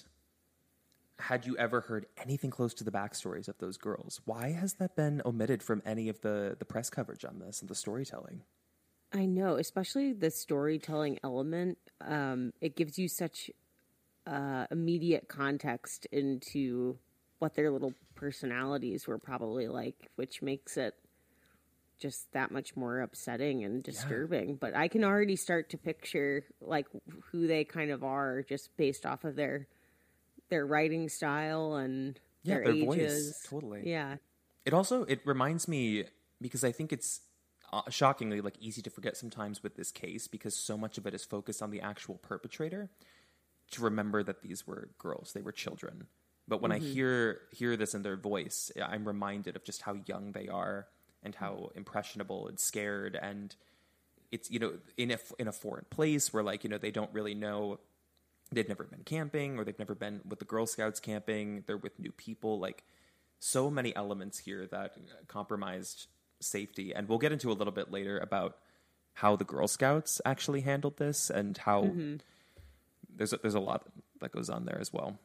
had 1.20 1.46
you 1.46 1.56
ever 1.58 1.82
heard 1.82 2.08
anything 2.18 2.50
close 2.50 2.74
to 2.74 2.84
the 2.84 2.90
backstories 2.90 3.48
of 3.48 3.60
those 3.60 3.78
girls? 3.78 4.20
Why 4.26 4.50
has 4.54 4.74
that 4.80 4.96
been 4.96 5.22
omitted 5.24 5.62
from 5.62 5.84
any 5.86 6.10
of 6.10 6.22
the, 6.22 6.56
the 6.58 6.66
press 6.66 6.90
coverage 6.90 7.24
on 7.24 7.38
this 7.38 7.62
and 7.62 7.70
the 7.70 7.76
storytelling? 7.76 8.42
I 9.14 9.28
know, 9.28 9.58
especially 9.58 10.12
the 10.12 10.32
storytelling 10.32 11.20
element. 11.24 11.78
Um, 12.04 12.52
it 12.62 12.76
gives 12.76 12.98
you 12.98 13.08
such 13.08 13.52
uh, 14.26 14.66
immediate 14.72 15.28
context 15.28 16.08
into 16.12 16.98
what 17.38 17.54
their 17.54 17.70
little 17.70 17.94
personalities 18.16 19.06
were 19.06 19.20
probably 19.20 19.68
like, 19.68 20.10
which 20.16 20.42
makes 20.42 20.78
it 20.78 20.96
just 22.02 22.32
that 22.34 22.52
much 22.52 22.76
more 22.76 23.00
upsetting 23.02 23.64
and 23.64 23.84
disturbing. 23.84 24.50
Yeah. 24.50 24.56
But 24.60 24.76
I 24.76 24.88
can 24.88 25.04
already 25.04 25.36
start 25.36 25.70
to 25.70 25.78
picture 25.78 26.44
like 26.60 26.88
who 27.32 27.48
they 27.48 27.64
kind 27.64 27.92
of 27.92 28.04
are 28.04 28.44
just 28.44 28.76
based 28.76 29.06
off 29.06 29.24
of 29.24 29.36
their 29.36 29.68
their 30.50 30.66
writing 30.66 31.08
style 31.08 31.76
and 31.76 32.20
yeah, 32.44 32.56
their, 32.56 32.64
their 32.66 32.74
ages. 32.74 33.28
Voice, 33.28 33.48
totally. 33.50 33.82
Yeah. 33.86 34.16
It 34.66 34.74
also 34.74 35.04
it 35.04 35.22
reminds 35.26 35.68
me 35.68 36.06
because 36.42 36.64
I 36.64 36.72
think 36.72 36.92
it's 36.92 37.22
uh, 37.72 37.84
shockingly 37.90 38.42
like 38.42 38.56
easy 38.60 38.82
to 38.82 38.90
forget 38.90 39.16
sometimes 39.16 39.64
with 39.64 39.76
this 39.76 39.92
case 39.92 40.28
because 40.28 40.56
so 40.56 40.78
much 40.78 40.98
of 40.98 41.06
it 41.06 41.14
is 41.14 41.24
focused 41.24 41.62
on 41.62 41.72
the 41.72 41.82
actual 41.82 42.16
perpetrator 42.16 42.90
to 43.72 43.82
remember 43.82 44.24
that 44.24 44.42
these 44.42 44.68
were 44.68 44.90
girls, 44.98 45.32
they 45.34 45.42
were 45.42 45.54
children. 45.54 46.08
But 46.48 46.62
when 46.62 46.72
mm-hmm. 46.72 46.84
I 46.84 46.90
hear 46.90 47.40
hear 47.52 47.78
this 47.78 47.94
in 47.94 48.02
their 48.02 48.18
voice, 48.18 48.72
I'm 48.84 49.08
reminded 49.08 49.56
of 49.56 49.64
just 49.64 49.84
how 49.84 49.98
young 50.06 50.32
they 50.32 50.48
are 50.48 50.88
and 51.24 51.36
how 51.36 51.72
impressionable 51.76 52.48
and 52.48 52.60
scared 52.60 53.18
and 53.22 53.56
it's 54.32 54.50
you 54.50 54.60
know 54.60 54.74
in 54.98 55.12
a 55.12 55.18
in 55.38 55.48
a 55.48 55.52
foreign 55.52 55.86
place 55.90 56.34
where 56.34 56.44
like 56.44 56.64
you 56.64 56.70
know 56.70 56.78
they 56.78 56.92
don't 56.92 57.14
really 57.14 57.36
know 57.36 57.80
they've 58.52 58.68
never 58.68 58.84
been 58.84 59.04
camping 59.04 59.58
or 59.58 59.64
they've 59.64 59.80
never 59.80 59.96
been 59.96 60.22
with 60.28 60.40
the 60.40 60.46
Girl 60.46 60.66
Scouts 60.66 61.00
camping. 61.00 61.64
They're 61.68 61.78
with 61.78 62.00
new 62.00 62.12
people. 62.12 62.60
Like 62.60 62.84
so 63.40 63.72
many 63.72 63.96
elements 63.96 64.40
here 64.40 64.68
that 64.68 64.96
compromised 65.28 66.08
safety. 66.40 66.94
And 66.94 67.08
we'll 67.08 67.18
get 67.18 67.32
into 67.32 67.52
a 67.52 67.54
little 67.54 67.74
bit 67.74 67.92
later 67.92 68.20
about 68.20 68.58
how 69.14 69.36
the 69.36 69.46
Girl 69.46 69.68
Scouts 69.68 70.22
actually 70.26 70.62
handled 70.62 70.98
this 70.98 71.30
and 71.30 71.58
how 71.58 71.84
mm-hmm. 71.84 72.16
there's 73.16 73.34
a, 73.34 73.38
there's 73.38 73.56
a 73.56 73.60
lot 73.60 73.88
that 74.20 74.32
goes 74.32 74.50
on 74.50 74.66
there 74.66 74.80
as 74.80 74.92
well. 74.92 75.18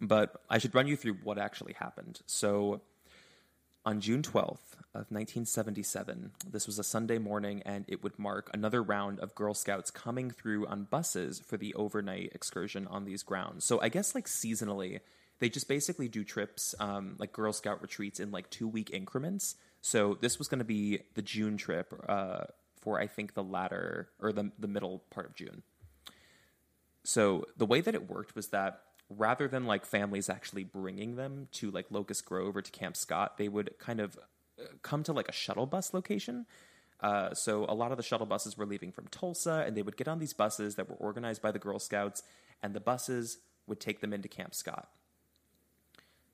But 0.00 0.42
I 0.50 0.58
should 0.58 0.74
run 0.74 0.88
you 0.88 0.96
through 0.96 1.18
what 1.22 1.38
actually 1.38 1.74
happened. 1.74 2.20
So 2.26 2.80
on 3.84 4.00
June 4.00 4.22
12th 4.22 4.76
of 4.94 5.10
1977, 5.10 6.32
this 6.50 6.66
was 6.66 6.78
a 6.78 6.84
Sunday 6.84 7.18
morning 7.18 7.62
and 7.64 7.84
it 7.88 8.02
would 8.02 8.18
mark 8.18 8.50
another 8.54 8.82
round 8.82 9.18
of 9.20 9.34
Girl 9.34 9.54
Scouts 9.54 9.90
coming 9.90 10.30
through 10.30 10.66
on 10.66 10.84
buses 10.84 11.40
for 11.40 11.56
the 11.56 11.74
overnight 11.74 12.32
excursion 12.34 12.86
on 12.86 13.04
these 13.04 13.22
grounds. 13.22 13.64
So 13.64 13.80
I 13.80 13.88
guess 13.88 14.14
like 14.14 14.26
seasonally, 14.26 15.00
they 15.40 15.48
just 15.48 15.68
basically 15.68 16.08
do 16.08 16.22
trips 16.22 16.74
um, 16.78 17.16
like 17.18 17.32
Girl 17.32 17.52
Scout 17.52 17.82
retreats 17.82 18.20
in 18.20 18.30
like 18.30 18.50
two 18.50 18.68
week 18.68 18.90
increments. 18.92 19.56
So 19.80 20.16
this 20.20 20.38
was 20.38 20.46
going 20.46 20.60
to 20.60 20.64
be 20.64 21.00
the 21.14 21.22
June 21.22 21.56
trip 21.56 21.92
uh, 22.08 22.44
for 22.80 23.00
I 23.00 23.08
think 23.08 23.34
the 23.34 23.42
latter 23.42 24.08
or 24.20 24.32
the 24.32 24.52
the 24.58 24.68
middle 24.68 25.02
part 25.10 25.26
of 25.26 25.34
June. 25.34 25.62
So 27.04 27.46
the 27.56 27.66
way 27.66 27.80
that 27.80 27.94
it 27.94 28.08
worked 28.08 28.36
was 28.36 28.48
that 28.48 28.82
rather 29.16 29.48
than 29.48 29.66
like 29.66 29.84
families 29.84 30.28
actually 30.28 30.64
bringing 30.64 31.16
them 31.16 31.48
to 31.52 31.70
like 31.70 31.86
Locust 31.90 32.24
Grove 32.24 32.56
or 32.56 32.62
to 32.62 32.70
Camp 32.70 32.96
Scott, 32.96 33.38
they 33.38 33.48
would 33.48 33.78
kind 33.78 34.00
of 34.00 34.18
uh, 34.60 34.64
come 34.82 35.02
to 35.04 35.12
like 35.12 35.28
a 35.28 35.32
shuttle 35.32 35.66
bus 35.66 35.94
location. 35.94 36.46
Uh, 37.00 37.34
so 37.34 37.66
a 37.68 37.74
lot 37.74 37.90
of 37.90 37.96
the 37.96 38.02
shuttle 38.02 38.26
buses 38.26 38.56
were 38.56 38.66
leaving 38.66 38.92
from 38.92 39.08
Tulsa, 39.08 39.64
and 39.66 39.76
they 39.76 39.82
would 39.82 39.96
get 39.96 40.06
on 40.08 40.20
these 40.20 40.32
buses 40.32 40.76
that 40.76 40.88
were 40.88 40.96
organized 40.96 41.42
by 41.42 41.50
the 41.50 41.58
Girl 41.58 41.80
Scouts, 41.80 42.22
and 42.62 42.74
the 42.74 42.80
buses 42.80 43.38
would 43.66 43.80
take 43.80 44.00
them 44.00 44.12
into 44.12 44.28
Camp 44.28 44.54
Scott. 44.54 44.88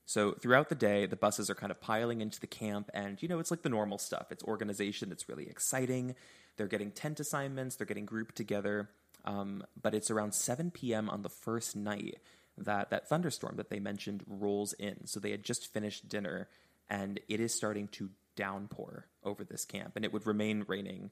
So 0.05 0.33
throughout 0.33 0.69
the 0.69 0.75
day, 0.75 1.07
the 1.07 1.17
buses 1.17 1.51
are 1.51 1.55
kind 1.55 1.71
of 1.71 1.81
piling 1.81 2.21
into 2.21 2.41
the 2.41 2.47
camp, 2.47 2.91
and 2.95 3.21
you 3.23 3.29
know, 3.29 3.38
it's 3.38 3.51
like 3.51 3.62
the 3.62 3.69
normal 3.69 3.99
stuff. 3.99 4.31
It's 4.31 4.45
organization 4.45 5.12
it's 5.12 5.29
really 5.29 5.49
exciting. 5.49 6.14
They're 6.57 6.67
getting 6.67 6.91
tent 6.91 7.21
assignments, 7.21 7.77
they're 7.77 7.87
getting 7.87 8.07
grouped 8.07 8.35
together. 8.35 8.91
Um, 9.25 9.64
but 9.81 9.95
it's 9.95 10.11
around 10.11 10.33
7 10.33 10.71
p.m. 10.71 11.11
on 11.11 11.23
the 11.23 11.29
first 11.29 11.77
night 11.77 12.19
that 12.64 12.90
that 12.90 13.09
thunderstorm 13.09 13.57
that 13.57 13.71
they 13.71 13.81
mentioned 13.81 14.25
rolls 14.27 14.73
in. 14.75 15.07
So 15.07 15.21
they 15.21 15.31
had 15.31 15.42
just 15.42 15.73
finished 15.73 16.09
dinner, 16.09 16.49
and 16.88 17.21
it 17.29 17.40
is 17.40 17.55
starting 17.55 17.88
to 17.88 18.11
downpour 18.37 19.07
over 19.25 19.44
this 19.44 19.64
camp, 19.64 19.92
and 19.97 20.05
it 20.05 20.12
would 20.12 20.27
remain 20.27 20.64
raining 20.68 21.11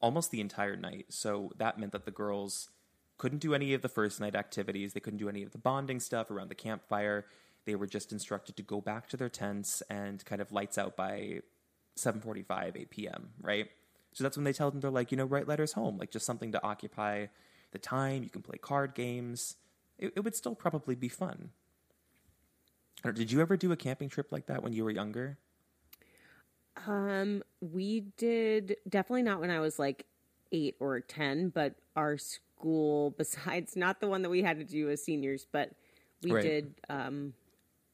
almost 0.00 0.30
the 0.30 0.40
entire 0.40 0.76
night. 0.76 1.06
So 1.08 1.52
that 1.56 1.78
meant 1.78 1.92
that 1.92 2.04
the 2.04 2.10
girls 2.10 2.68
couldn't 3.16 3.40
do 3.40 3.54
any 3.54 3.74
of 3.74 3.82
the 3.82 3.88
first 3.88 4.20
night 4.20 4.36
activities. 4.36 4.92
They 4.92 5.00
couldn't 5.00 5.18
do 5.18 5.28
any 5.28 5.42
of 5.42 5.52
the 5.52 5.58
bonding 5.58 5.98
stuff 5.98 6.30
around 6.30 6.48
the 6.48 6.54
campfire. 6.54 7.26
They 7.64 7.74
were 7.74 7.86
just 7.86 8.12
instructed 8.12 8.56
to 8.56 8.62
go 8.62 8.80
back 8.80 9.08
to 9.08 9.16
their 9.16 9.28
tents 9.28 9.82
and 9.90 10.24
kind 10.24 10.40
of 10.40 10.52
lights 10.52 10.78
out 10.78 10.96
by 10.96 11.42
7:45, 11.96 12.76
8 12.76 12.90
p.m. 12.90 13.30
Right. 13.40 13.68
So 14.14 14.24
that's 14.24 14.36
when 14.36 14.44
they 14.44 14.52
tell 14.52 14.70
them 14.70 14.80
they're 14.80 14.90
like, 14.90 15.10
you 15.10 15.18
know, 15.18 15.24
write 15.24 15.48
letters 15.48 15.72
home, 15.72 15.98
like 15.98 16.10
just 16.10 16.26
something 16.26 16.52
to 16.52 16.62
occupy 16.62 17.26
the 17.72 17.78
time. 17.78 18.22
You 18.22 18.30
can 18.30 18.42
play 18.42 18.58
card 18.58 18.94
games. 18.94 19.56
It, 19.98 20.12
it 20.16 20.20
would 20.20 20.34
still 20.36 20.54
probably 20.54 20.94
be 20.94 21.08
fun. 21.08 21.50
Or 23.04 23.12
did 23.12 23.30
you 23.30 23.40
ever 23.40 23.56
do 23.56 23.72
a 23.72 23.76
camping 23.76 24.08
trip 24.08 24.32
like 24.32 24.46
that 24.46 24.62
when 24.62 24.72
you 24.72 24.84
were 24.84 24.90
younger? 24.90 25.38
Um, 26.86 27.42
we 27.60 28.00
did 28.16 28.76
definitely 28.88 29.22
not 29.22 29.40
when 29.40 29.50
I 29.50 29.60
was 29.60 29.78
like 29.78 30.06
eight 30.52 30.76
or 30.80 31.00
ten, 31.00 31.48
but 31.48 31.74
our 31.96 32.18
school 32.18 33.10
besides 33.18 33.76
not 33.76 34.00
the 34.00 34.08
one 34.08 34.22
that 34.22 34.30
we 34.30 34.42
had 34.42 34.58
to 34.58 34.64
do 34.64 34.90
as 34.90 35.02
seniors, 35.02 35.46
but 35.50 35.70
we 36.22 36.32
Right. 36.32 36.42
did 36.42 36.74
um, 36.88 37.32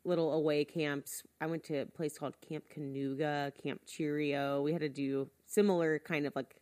little 0.04 0.32
away 0.32 0.64
camps. 0.64 1.22
I 1.40 1.46
went 1.46 1.64
to 1.64 1.78
a 1.78 1.86
place 1.86 2.18
called 2.18 2.34
Camp 2.40 2.64
Kanuga, 2.74 3.52
Camp 3.62 3.82
Cheerio. 3.86 4.62
We 4.62 4.72
had 4.72 4.80
to 4.80 4.88
do 4.88 5.28
similar 5.46 5.98
kind 5.98 6.26
of 6.26 6.34
like 6.34 6.56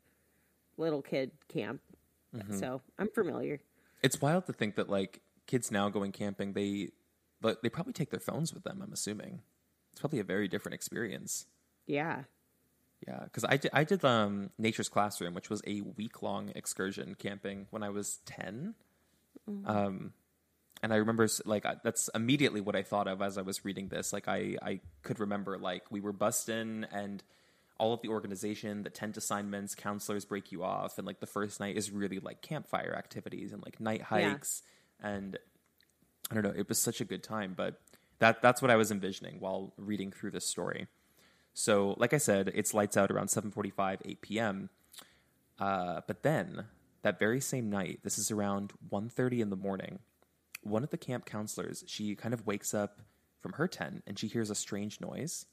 little 0.76 1.02
kid 1.02 1.30
camp. 1.48 1.80
Mm-hmm. 2.34 2.58
So 2.58 2.80
I'm 2.98 3.08
familiar. 3.08 3.60
It's 4.02 4.20
wild 4.20 4.46
to 4.46 4.52
think 4.52 4.74
that 4.76 4.88
like 4.88 5.20
kids 5.46 5.70
now 5.70 5.88
going 5.88 6.12
camping, 6.12 6.52
they 6.52 6.90
but 7.40 7.62
they 7.62 7.68
probably 7.68 7.92
take 7.92 8.10
their 8.10 8.20
phones 8.20 8.54
with 8.54 8.62
them. 8.64 8.80
I'm 8.82 8.92
assuming 8.92 9.42
it's 9.92 10.00
probably 10.00 10.20
a 10.20 10.24
very 10.24 10.48
different 10.48 10.74
experience. 10.74 11.46
Yeah. 11.86 12.22
Yeah, 13.06 13.18
because 13.24 13.44
I 13.44 13.56
did, 13.56 13.70
I 13.74 13.82
did 13.82 14.04
um, 14.04 14.50
Nature's 14.58 14.88
Classroom, 14.88 15.34
which 15.34 15.50
was 15.50 15.60
a 15.66 15.80
week 15.80 16.22
long 16.22 16.52
excursion 16.54 17.16
camping 17.18 17.66
when 17.70 17.82
I 17.82 17.88
was 17.90 18.20
10 18.26 18.74
Um, 19.66 20.12
and 20.84 20.92
I 20.92 20.96
remember 20.96 21.26
like 21.44 21.66
I- 21.66 21.76
that's 21.82 22.08
immediately 22.14 22.60
what 22.60 22.76
I 22.76 22.82
thought 22.84 23.08
of 23.08 23.20
as 23.20 23.38
I 23.38 23.42
was 23.42 23.64
reading 23.64 23.88
this. 23.88 24.12
Like 24.12 24.28
I 24.28 24.56
I 24.62 24.80
could 25.02 25.18
remember 25.18 25.58
like 25.58 25.90
we 25.90 26.00
were 26.00 26.12
bussed 26.12 26.48
in 26.48 26.84
and 26.92 27.22
all 27.78 27.92
of 27.92 28.02
the 28.02 28.08
organization, 28.08 28.84
the 28.84 28.90
tent 28.90 29.16
assignments, 29.16 29.74
counselors 29.74 30.24
break 30.24 30.52
you 30.52 30.62
off, 30.62 30.98
and 30.98 31.06
like 31.06 31.18
the 31.18 31.26
first 31.26 31.58
night 31.58 31.76
is 31.76 31.90
really 31.90 32.20
like 32.20 32.40
campfire 32.40 32.94
activities 32.96 33.52
and 33.52 33.62
like 33.64 33.80
night 33.80 34.02
hikes 34.02 34.62
and 35.02 35.38
I 36.30 36.34
don't 36.34 36.44
know. 36.44 36.54
It 36.56 36.68
was 36.68 36.78
such 36.78 37.00
a 37.00 37.04
good 37.04 37.22
time, 37.22 37.54
but 37.56 37.80
that 38.18 38.40
that's 38.40 38.62
what 38.62 38.70
I 38.70 38.76
was 38.76 38.90
envisioning 38.90 39.36
while 39.40 39.72
reading 39.76 40.12
through 40.12 40.30
this 40.30 40.46
story. 40.46 40.86
So, 41.54 41.94
like 41.98 42.14
I 42.14 42.18
said, 42.18 42.50
it's 42.54 42.72
lights 42.72 42.96
out 42.96 43.10
around 43.10 43.28
7:45, 43.28 43.98
8 44.04 44.22
p.m. 44.22 44.70
Uh, 45.58 46.00
but 46.06 46.22
then 46.22 46.64
that 47.02 47.18
very 47.18 47.40
same 47.40 47.68
night, 47.68 48.00
this 48.04 48.18
is 48.18 48.30
around 48.30 48.72
1:30 48.90 49.40
in 49.40 49.50
the 49.50 49.56
morning. 49.56 49.98
One 50.62 50.84
of 50.84 50.90
the 50.90 50.96
camp 50.96 51.26
counselors, 51.26 51.84
she 51.86 52.14
kind 52.14 52.32
of 52.32 52.46
wakes 52.46 52.72
up 52.72 53.00
from 53.40 53.54
her 53.54 53.66
tent 53.66 54.04
and 54.06 54.18
she 54.18 54.28
hears 54.28 54.48
a 54.48 54.54
strange 54.54 55.00
noise. 55.00 55.44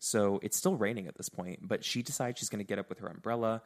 So 0.00 0.40
it's 0.42 0.56
still 0.56 0.76
raining 0.76 1.06
at 1.06 1.16
this 1.16 1.28
point, 1.28 1.60
but 1.62 1.84
she 1.84 2.02
decides 2.02 2.38
she's 2.38 2.48
going 2.48 2.64
to 2.64 2.68
get 2.68 2.78
up 2.78 2.88
with 2.88 2.98
her 2.98 3.06
umbrella 3.06 3.62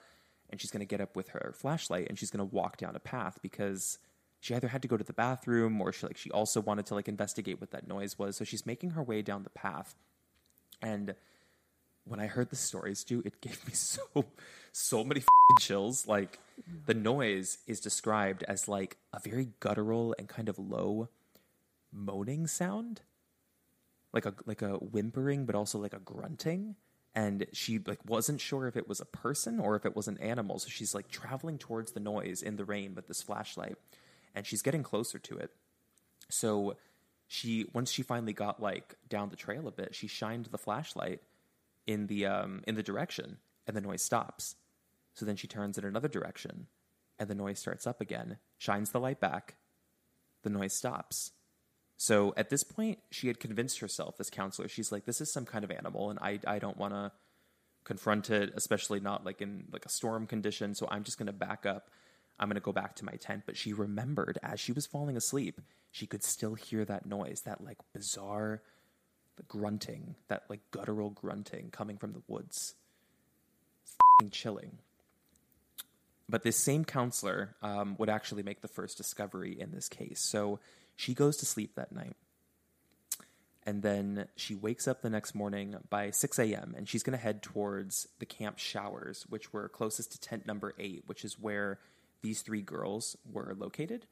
and 0.50 0.60
she's 0.60 0.70
going 0.70 0.80
to 0.80 0.86
get 0.86 1.00
up 1.00 1.16
with 1.16 1.30
her 1.30 1.54
flashlight 1.56 2.08
and 2.08 2.18
she's 2.18 2.30
going 2.30 2.46
to 2.46 2.54
walk 2.54 2.76
down 2.76 2.94
a 2.94 3.00
path 3.00 3.38
because 3.42 3.98
she 4.42 4.56
either 4.56 4.66
had 4.66 4.82
to 4.82 4.88
go 4.88 4.96
to 4.96 5.04
the 5.04 5.12
bathroom 5.12 5.80
or 5.80 5.92
she 5.92 6.04
like 6.04 6.16
she 6.16 6.28
also 6.32 6.60
wanted 6.60 6.84
to 6.86 6.96
like 6.96 7.06
investigate 7.06 7.60
what 7.60 7.70
that 7.70 7.86
noise 7.86 8.18
was. 8.18 8.36
So 8.36 8.44
she's 8.44 8.66
making 8.66 8.90
her 8.90 9.02
way 9.02 9.22
down 9.22 9.44
the 9.44 9.50
path. 9.50 9.94
And 10.82 11.14
when 12.04 12.18
I 12.18 12.26
heard 12.26 12.50
the 12.50 12.56
stories, 12.56 13.04
too, 13.04 13.22
it 13.24 13.40
gave 13.40 13.64
me 13.64 13.72
so 13.74 14.02
so 14.72 15.04
many 15.04 15.22
chills. 15.60 16.08
Like 16.08 16.40
the 16.86 16.92
noise 16.92 17.58
is 17.68 17.78
described 17.78 18.42
as 18.48 18.66
like 18.66 18.96
a 19.12 19.20
very 19.20 19.50
guttural 19.60 20.12
and 20.18 20.28
kind 20.28 20.48
of 20.48 20.58
low 20.58 21.08
moaning 21.92 22.48
sound 22.48 23.02
like 24.12 24.26
a 24.26 24.34
like 24.44 24.62
a 24.62 24.72
whimpering 24.78 25.44
but 25.44 25.54
also 25.54 25.78
like 25.78 25.92
a 25.92 25.98
grunting 25.98 26.74
and 27.14 27.46
she 27.52 27.78
like 27.86 27.98
wasn't 28.06 28.40
sure 28.40 28.66
if 28.66 28.78
it 28.78 28.88
was 28.88 28.98
a 28.98 29.04
person 29.04 29.60
or 29.60 29.76
if 29.76 29.84
it 29.84 29.94
was 29.94 30.08
an 30.08 30.16
animal 30.16 30.58
so 30.58 30.70
she's 30.70 30.94
like 30.94 31.10
traveling 31.10 31.58
towards 31.58 31.92
the 31.92 32.00
noise 32.00 32.40
in 32.40 32.56
the 32.56 32.64
rain 32.64 32.94
with 32.94 33.08
this 33.08 33.20
flashlight 33.20 33.76
and 34.34 34.46
she's 34.46 34.62
getting 34.62 34.82
closer 34.82 35.18
to 35.18 35.36
it 35.36 35.50
so 36.28 36.76
she 37.26 37.66
once 37.72 37.90
she 37.90 38.02
finally 38.02 38.32
got 38.32 38.60
like 38.60 38.94
down 39.08 39.28
the 39.28 39.36
trail 39.36 39.66
a 39.68 39.72
bit 39.72 39.94
she 39.94 40.06
shined 40.06 40.46
the 40.46 40.58
flashlight 40.58 41.20
in 41.86 42.06
the 42.06 42.26
um 42.26 42.62
in 42.66 42.74
the 42.74 42.82
direction 42.82 43.38
and 43.66 43.76
the 43.76 43.80
noise 43.80 44.02
stops 44.02 44.56
so 45.14 45.24
then 45.24 45.36
she 45.36 45.46
turns 45.46 45.78
in 45.78 45.84
another 45.84 46.08
direction 46.08 46.66
and 47.18 47.28
the 47.28 47.34
noise 47.34 47.58
starts 47.58 47.86
up 47.86 48.00
again 48.00 48.38
shines 48.58 48.90
the 48.90 49.00
light 49.00 49.20
back 49.20 49.56
the 50.42 50.50
noise 50.50 50.74
stops 50.74 51.32
so 52.02 52.34
at 52.36 52.50
this 52.50 52.64
point, 52.64 52.98
she 53.12 53.28
had 53.28 53.38
convinced 53.38 53.78
herself, 53.78 54.16
this 54.16 54.28
counselor, 54.28 54.66
she's 54.66 54.90
like, 54.90 55.04
this 55.04 55.20
is 55.20 55.32
some 55.32 55.44
kind 55.44 55.62
of 55.62 55.70
animal, 55.70 56.10
and 56.10 56.18
I, 56.18 56.40
I 56.48 56.58
don't 56.58 56.76
want 56.76 56.94
to 56.94 57.12
confront 57.84 58.28
it, 58.28 58.52
especially 58.56 58.98
not 58.98 59.24
like 59.24 59.40
in 59.40 59.66
like 59.72 59.86
a 59.86 59.88
storm 59.88 60.26
condition. 60.26 60.74
So 60.74 60.88
I'm 60.90 61.04
just 61.04 61.16
going 61.16 61.28
to 61.28 61.32
back 61.32 61.64
up. 61.64 61.90
I'm 62.42 62.48
going 62.48 62.56
to 62.56 62.60
go 62.60 62.72
back 62.72 62.96
to 62.96 63.04
my 63.04 63.12
tent. 63.12 63.44
But 63.46 63.56
she 63.56 63.72
remembered 63.72 64.36
as 64.42 64.58
she 64.58 64.72
was 64.72 64.84
falling 64.84 65.16
asleep, 65.16 65.60
she 65.92 66.08
could 66.08 66.24
still 66.24 66.54
hear 66.54 66.84
that 66.84 67.06
noise, 67.06 67.42
that 67.42 67.62
like 67.62 67.78
bizarre 67.94 68.62
grunting, 69.46 70.16
that 70.26 70.42
like 70.50 70.60
guttural 70.72 71.10
grunting 71.10 71.70
coming 71.70 71.98
from 71.98 72.12
the 72.12 72.22
woods. 72.26 72.74
Chilling. 74.32 74.78
But 76.28 76.42
this 76.42 76.56
same 76.56 76.84
counselor 76.84 77.54
um, 77.62 77.94
would 77.98 78.08
actually 78.08 78.42
make 78.42 78.60
the 78.60 78.68
first 78.68 78.96
discovery 78.96 79.56
in 79.58 79.70
this 79.70 79.88
case. 79.88 80.20
So 80.20 80.58
she 80.96 81.14
goes 81.14 81.36
to 81.38 81.46
sleep 81.46 81.76
that 81.76 81.92
night. 81.92 82.16
And 83.64 83.82
then 83.82 84.26
she 84.34 84.56
wakes 84.56 84.88
up 84.88 85.02
the 85.02 85.10
next 85.10 85.36
morning 85.36 85.76
by 85.88 86.10
6 86.10 86.38
a.m. 86.40 86.74
and 86.76 86.88
she's 86.88 87.04
going 87.04 87.16
to 87.16 87.22
head 87.22 87.42
towards 87.42 88.08
the 88.18 88.26
camp 88.26 88.58
showers, 88.58 89.24
which 89.28 89.52
were 89.52 89.68
closest 89.68 90.10
to 90.12 90.20
tent 90.20 90.46
number 90.46 90.74
eight, 90.80 91.04
which 91.06 91.24
is 91.24 91.38
where 91.38 91.78
these 92.22 92.42
three 92.42 92.62
girls 92.62 93.16
were 93.30 93.54
located. 93.56 94.06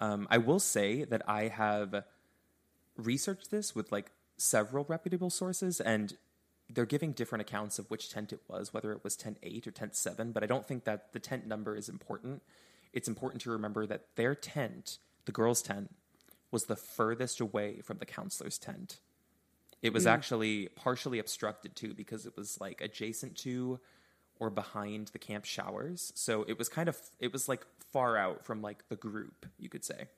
Um, 0.00 0.26
I 0.30 0.38
will 0.38 0.58
say 0.58 1.04
that 1.04 1.22
I 1.28 1.48
have 1.48 2.04
researched 2.96 3.50
this 3.50 3.74
with 3.74 3.92
like 3.92 4.10
several 4.36 4.84
reputable 4.88 5.30
sources, 5.30 5.80
and 5.80 6.16
they're 6.68 6.86
giving 6.86 7.12
different 7.12 7.42
accounts 7.42 7.78
of 7.78 7.90
which 7.90 8.10
tent 8.10 8.32
it 8.32 8.40
was, 8.48 8.74
whether 8.74 8.92
it 8.92 9.04
was 9.04 9.16
tent 9.16 9.38
eight 9.42 9.66
or 9.66 9.70
tent 9.70 9.94
seven. 9.94 10.32
But 10.32 10.42
I 10.42 10.46
don't 10.46 10.66
think 10.66 10.84
that 10.84 11.12
the 11.12 11.20
tent 11.20 11.46
number 11.46 11.76
is 11.76 11.88
important. 11.88 12.42
It's 12.92 13.08
important 13.08 13.42
to 13.42 13.50
remember 13.50 13.86
that 13.86 14.16
their 14.16 14.34
tent, 14.34 14.98
the 15.24 15.32
girls' 15.32 15.62
tent, 15.62 15.94
was 16.50 16.64
the 16.64 16.76
furthest 16.76 17.40
away 17.40 17.80
from 17.80 17.98
the 17.98 18.06
counselor's 18.06 18.58
tent. 18.58 18.98
It 19.80 19.92
was 19.92 20.06
actually 20.06 20.68
partially 20.76 21.18
obstructed 21.18 21.74
too 21.74 21.92
because 21.92 22.24
it 22.24 22.36
was 22.36 22.60
like 22.60 22.80
adjacent 22.80 23.36
to 23.38 23.80
or 24.42 24.50
behind 24.50 25.06
the 25.12 25.20
camp 25.20 25.44
showers. 25.44 26.12
So 26.16 26.44
it 26.48 26.58
was 26.58 26.68
kind 26.68 26.88
of 26.88 26.98
it 27.20 27.32
was 27.32 27.48
like 27.48 27.64
far 27.92 28.16
out 28.16 28.44
from 28.44 28.60
like 28.60 28.88
the 28.88 28.96
group, 28.96 29.46
you 29.56 29.68
could 29.68 29.84
say. 29.84 30.08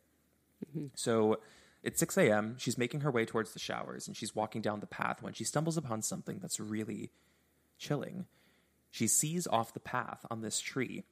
Mm-hmm. 0.66 0.87
So 0.94 1.40
it's 1.82 2.00
6 2.00 2.16
a.m. 2.16 2.56
She's 2.58 2.78
making 2.78 3.00
her 3.00 3.10
way 3.10 3.26
towards 3.26 3.52
the 3.52 3.58
showers 3.58 4.08
and 4.08 4.16
she's 4.16 4.34
walking 4.34 4.62
down 4.62 4.80
the 4.80 4.87
path 4.87 5.22
when 5.22 5.34
she 5.34 5.44
stumbles 5.44 5.76
upon 5.76 6.00
something 6.00 6.38
that's 6.40 6.58
really 6.58 7.10
chilling. 7.78 8.24
She 8.90 9.08
sees 9.08 9.46
off 9.46 9.74
the 9.74 9.80
path 9.80 10.24
on 10.30 10.40
this 10.40 10.58
tree, 10.58 11.04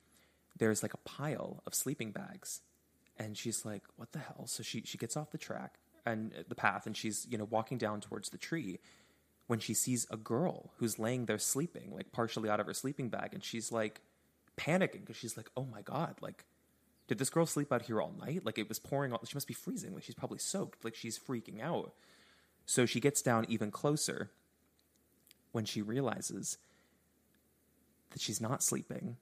there's 0.57 0.83
like 0.83 0.94
a 0.94 0.98
pile 0.98 1.62
of 1.66 1.75
sleeping 1.75 2.12
bags. 2.12 2.62
And 3.18 3.37
she's 3.37 3.66
like, 3.66 3.83
what 3.96 4.12
the 4.12 4.20
hell? 4.20 4.46
So 4.46 4.62
she, 4.62 4.85
she 4.87 4.96
gets 4.96 5.18
off 5.18 5.33
the 5.33 5.38
track 5.38 5.75
and 6.07 6.33
uh, 6.33 6.44
the 6.48 6.55
path 6.55 6.87
and 6.87 6.96
she's, 6.96 7.27
you 7.29 7.37
know, 7.37 7.44
walking 7.44 7.77
down 7.77 8.01
towards 8.01 8.31
the 8.31 8.38
tree 8.38 8.79
when 9.53 9.59
she 9.59 9.75
sees 9.75 10.07
a 10.11 10.17
girl 10.17 10.71
who's 10.79 10.99
laying 10.99 11.27
there 11.27 11.38
sleeping, 11.38 11.93
like 11.95 12.11
partially 12.11 12.49
out 12.49 12.59
of 12.59 12.65
her 12.65 12.73
sleeping 12.73 13.11
bag. 13.11 13.35
And 13.35 13.45
she's 13.45 13.71
like 13.71 14.01
panicking 14.57 15.01
because 15.01 15.17
she's 15.17 15.37
like, 15.37 15.51
oh 15.59 15.67
my 15.71 15.83
God, 15.83 16.15
like, 16.23 16.47
did 17.07 17.19
this 17.19 17.29
girl 17.29 17.45
sleep 17.45 17.71
out 17.71 17.83
here 17.83 18.01
all 18.01 18.15
night? 18.19 18.47
Like 18.47 18.57
it 18.57 18.67
was 18.67 18.79
pouring. 18.79 19.12
All, 19.12 19.21
she 19.27 19.37
must 19.37 19.47
be 19.47 19.53
freezing. 19.53 19.93
Like 19.93 20.05
she's 20.05 20.15
probably 20.15 20.38
soaked. 20.38 20.87
Like 20.87 20.95
she's 20.95 21.19
freaking 21.19 21.61
out. 21.61 21.93
So 22.65 22.87
she 22.87 22.99
gets 22.99 23.21
down 23.21 23.45
even 23.47 23.71
closer 23.71 24.31
when 25.51 25.67
she 25.67 25.83
realizes 25.83 26.57
that 28.12 28.23
she's 28.23 28.41
not 28.41 28.62
sleeping. 28.62 29.19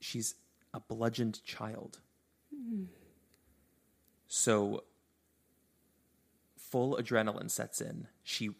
She's 0.00 0.36
a 0.72 0.80
bludgeoned 0.80 1.44
child. 1.44 1.98
Hmm. 2.50 2.84
So 4.28 4.84
full 6.56 6.96
adrenaline 6.96 7.50
sets 7.50 7.82
in. 7.82 8.06
She 8.22 8.52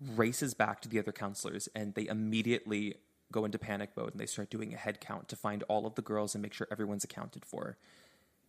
races 0.00 0.54
back 0.54 0.80
to 0.82 0.88
the 0.88 0.98
other 0.98 1.12
counselors 1.12 1.68
and 1.74 1.94
they 1.94 2.06
immediately 2.06 2.96
go 3.32 3.44
into 3.44 3.58
panic 3.58 3.90
mode 3.96 4.12
and 4.12 4.20
they 4.20 4.26
start 4.26 4.50
doing 4.50 4.72
a 4.72 4.76
head 4.76 5.00
count 5.00 5.28
to 5.28 5.36
find 5.36 5.62
all 5.64 5.86
of 5.86 5.94
the 5.94 6.02
girls 6.02 6.34
and 6.34 6.42
make 6.42 6.52
sure 6.52 6.68
everyone's 6.70 7.04
accounted 7.04 7.44
for. 7.44 7.76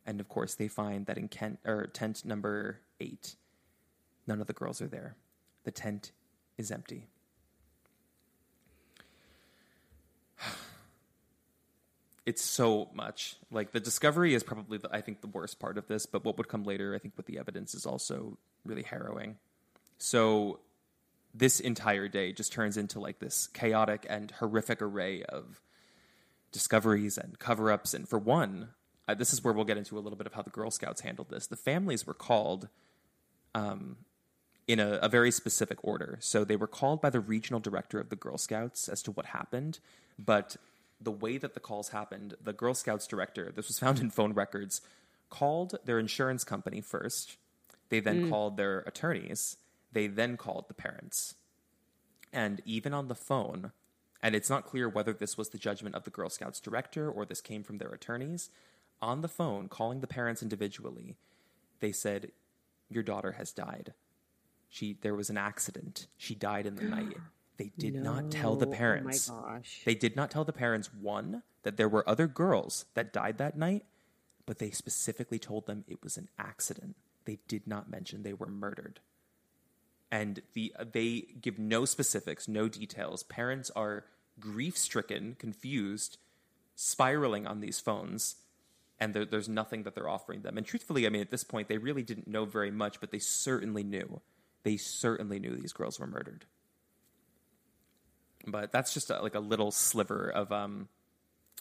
And 0.05 0.19
of 0.19 0.29
course, 0.29 0.53
they 0.53 0.67
find 0.67 1.07
that 1.07 1.17
in 1.17 1.27
Kent, 1.27 1.59
or 1.65 1.87
tent 1.87 2.23
number 2.23 2.81
eight, 2.99 3.35
none 4.27 4.39
of 4.39 4.47
the 4.47 4.53
girls 4.53 4.81
are 4.81 4.87
there. 4.87 5.15
The 5.63 5.71
tent 5.71 6.11
is 6.57 6.71
empty. 6.71 7.07
It's 12.27 12.43
so 12.43 12.89
much. 12.95 13.35
Like 13.51 13.71
the 13.71 13.79
discovery 13.79 14.33
is 14.33 14.41
probably, 14.41 14.79
the, 14.79 14.89
I 14.91 15.01
think, 15.01 15.21
the 15.21 15.27
worst 15.27 15.59
part 15.59 15.77
of 15.77 15.85
this. 15.85 16.07
But 16.07 16.25
what 16.25 16.39
would 16.39 16.47
come 16.47 16.63
later, 16.63 16.95
I 16.95 16.97
think, 16.97 17.13
with 17.17 17.27
the 17.27 17.37
evidence 17.37 17.75
is 17.75 17.85
also 17.85 18.39
really 18.65 18.81
harrowing. 18.81 19.37
So 19.99 20.59
this 21.35 21.59
entire 21.59 22.07
day 22.07 22.31
just 22.31 22.53
turns 22.53 22.77
into 22.77 22.99
like 22.99 23.19
this 23.19 23.47
chaotic 23.47 24.05
and 24.09 24.31
horrific 24.31 24.81
array 24.81 25.23
of 25.23 25.61
discoveries 26.51 27.17
and 27.17 27.37
cover 27.37 27.71
ups. 27.71 27.93
And 27.93 28.07
for 28.07 28.17
one, 28.17 28.69
uh, 29.07 29.13
this 29.15 29.33
is 29.33 29.43
where 29.43 29.53
we'll 29.53 29.65
get 29.65 29.77
into 29.77 29.97
a 29.97 29.99
little 29.99 30.17
bit 30.17 30.27
of 30.27 30.33
how 30.33 30.41
the 30.41 30.49
Girl 30.49 30.71
Scouts 30.71 31.01
handled 31.01 31.29
this. 31.29 31.47
The 31.47 31.57
families 31.57 32.07
were 32.07 32.13
called 32.13 32.69
um, 33.53 33.97
in 34.67 34.79
a, 34.79 34.93
a 35.01 35.09
very 35.09 35.29
specific 35.29 35.77
order. 35.83 36.17
So 36.21 36.43
they 36.45 36.55
were 36.55 36.67
called 36.67 37.01
by 37.01 37.09
the 37.09 37.19
regional 37.19 37.59
director 37.59 37.99
of 37.99 38.09
the 38.09 38.15
Girl 38.15 38.37
Scouts 38.37 38.87
as 38.87 39.03
to 39.03 39.11
what 39.11 39.27
happened, 39.27 39.79
but 40.17 40.55
the 41.01 41.11
way 41.11 41.37
that 41.37 41.53
the 41.53 41.59
calls 41.59 41.89
happened, 41.89 42.35
the 42.41 42.53
Girl 42.53 42.73
Scouts 42.73 43.05
director, 43.05 43.51
this 43.53 43.67
was 43.67 43.77
found 43.77 43.99
in 43.99 44.09
phone 44.09 44.33
records, 44.33 44.81
called 45.29 45.77
their 45.83 45.99
insurance 45.99 46.43
company 46.43 46.79
first. 46.79 47.37
They 47.89 47.99
then 47.99 48.29
called 48.29 48.57
their 48.57 48.79
attorneys. 48.79 49.57
They 49.95 50.07
then 50.07 50.35
called 50.35 50.67
the 50.67 50.73
parents. 50.73 51.35
And 52.33 52.61
even 52.65 52.93
on 52.93 53.07
the 53.07 53.15
phone, 53.15 53.71
and 54.21 54.35
it's 54.35 54.49
not 54.49 54.65
clear 54.65 54.89
whether 54.89 55.13
this 55.13 55.37
was 55.37 55.49
the 55.49 55.57
judgment 55.57 55.95
of 55.95 56.03
the 56.03 56.09
Girl 56.09 56.29
Scouts 56.29 56.59
director 56.59 57.09
or 57.09 57.25
this 57.25 57.39
came 57.39 57.63
from 57.63 57.77
their 57.77 57.93
attorneys, 57.93 58.49
on 59.01 59.21
the 59.21 59.29
phone, 59.29 59.69
calling 59.69 60.01
the 60.01 60.07
parents 60.07 60.43
individually, 60.43 61.15
they 61.79 61.93
said, 61.93 62.33
Your 62.89 63.03
daughter 63.03 63.33
has 63.33 63.53
died. 63.53 63.93
She 64.67 64.97
there 65.01 65.15
was 65.15 65.29
an 65.29 65.37
accident. 65.37 66.07
She 66.17 66.35
died 66.35 66.65
in 66.65 66.75
the 66.75 66.83
night. 66.83 67.15
They 67.57 67.71
did 67.77 67.95
not 67.95 68.31
tell 68.31 68.57
the 68.57 68.67
parents. 68.67 69.29
Oh 69.31 69.41
my 69.41 69.53
gosh. 69.53 69.83
They 69.85 69.95
did 69.95 70.17
not 70.17 70.29
tell 70.29 70.43
the 70.43 70.51
parents 70.51 70.93
one 70.93 71.41
that 71.63 71.77
there 71.77 71.87
were 71.87 72.03
other 72.09 72.27
girls 72.27 72.83
that 72.95 73.13
died 73.13 73.37
that 73.37 73.57
night, 73.57 73.85
but 74.45 74.59
they 74.59 74.71
specifically 74.71 75.39
told 75.39 75.65
them 75.65 75.85
it 75.87 76.03
was 76.03 76.17
an 76.17 76.27
accident. 76.37 76.97
They 77.23 77.39
did 77.47 77.65
not 77.65 77.89
mention 77.89 78.23
they 78.23 78.33
were 78.33 78.49
murdered. 78.49 78.99
And 80.15 80.41
the 80.53 80.73
they 80.93 81.25
give 81.41 81.59
no 81.59 81.83
specifics, 81.83 82.47
no 82.47 82.69
details. 82.69 83.23
Parents 83.23 83.69
are 83.75 84.05
grief-stricken, 84.39 85.35
confused, 85.39 86.17
spiraling 86.75 87.47
on 87.47 87.59
these 87.59 87.79
phones, 87.79 88.35
and 88.99 89.13
there, 89.13 89.25
there's 89.25 89.49
nothing 89.49 89.83
that 89.83 89.95
they're 89.95 90.09
offering 90.09 90.41
them. 90.41 90.57
And 90.57 90.65
truthfully, 90.65 91.05
I 91.05 91.09
mean, 91.09 91.21
at 91.21 91.31
this 91.31 91.43
point, 91.43 91.67
they 91.67 91.77
really 91.77 92.03
didn't 92.03 92.27
know 92.27 92.45
very 92.45 92.71
much, 92.71 92.99
but 92.99 93.11
they 93.11 93.19
certainly 93.19 93.83
knew. 93.83 94.21
They 94.63 94.77
certainly 94.77 95.39
knew 95.39 95.55
these 95.55 95.73
girls 95.73 95.99
were 95.99 96.07
murdered 96.07 96.45
but 98.47 98.71
that's 98.71 98.93
just 98.93 99.09
a, 99.09 99.21
like 99.21 99.35
a 99.35 99.39
little 99.39 99.71
sliver 99.71 100.29
of 100.29 100.51
um, 100.51 100.87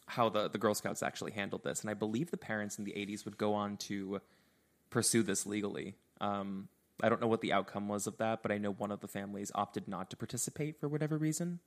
how 0.07 0.29
the, 0.29 0.49
the 0.49 0.59
Girl 0.59 0.75
Scouts 0.75 1.03
actually 1.03 1.33
handled 1.33 1.65
this. 1.65 1.81
And 1.81 1.91
I 1.91 1.95
believe 1.95 2.31
the 2.31 2.37
parents 2.37 2.79
in 2.79 2.85
the 2.85 2.93
80s 2.93 3.25
would 3.25 3.39
go 3.39 3.55
on 3.55 3.77
to 3.79 4.21
pursue 4.91 5.23
this 5.23 5.47
legally. 5.47 5.95
Um, 6.21 6.69
I 7.03 7.09
don't 7.09 7.21
know 7.21 7.27
what 7.27 7.41
the 7.41 7.53
outcome 7.53 7.89
was 7.89 8.07
of 8.07 8.19
that, 8.19 8.43
but 8.43 8.53
I 8.53 8.59
know 8.59 8.71
one 8.71 8.93
of 8.93 9.01
the 9.01 9.09
families 9.09 9.51
opted 9.55 9.89
not 9.89 10.11
to 10.11 10.17
participate 10.17 10.79
for 10.79 10.89
whatever 10.89 11.19
reason. 11.19 11.61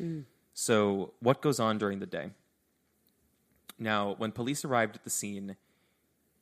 Mm. 0.00 0.24
So, 0.54 1.12
what 1.20 1.40
goes 1.40 1.60
on 1.60 1.78
during 1.78 2.00
the 2.00 2.06
day? 2.06 2.30
Now, 3.78 4.14
when 4.16 4.32
police 4.32 4.64
arrived 4.64 4.96
at 4.96 5.04
the 5.04 5.10
scene, 5.10 5.56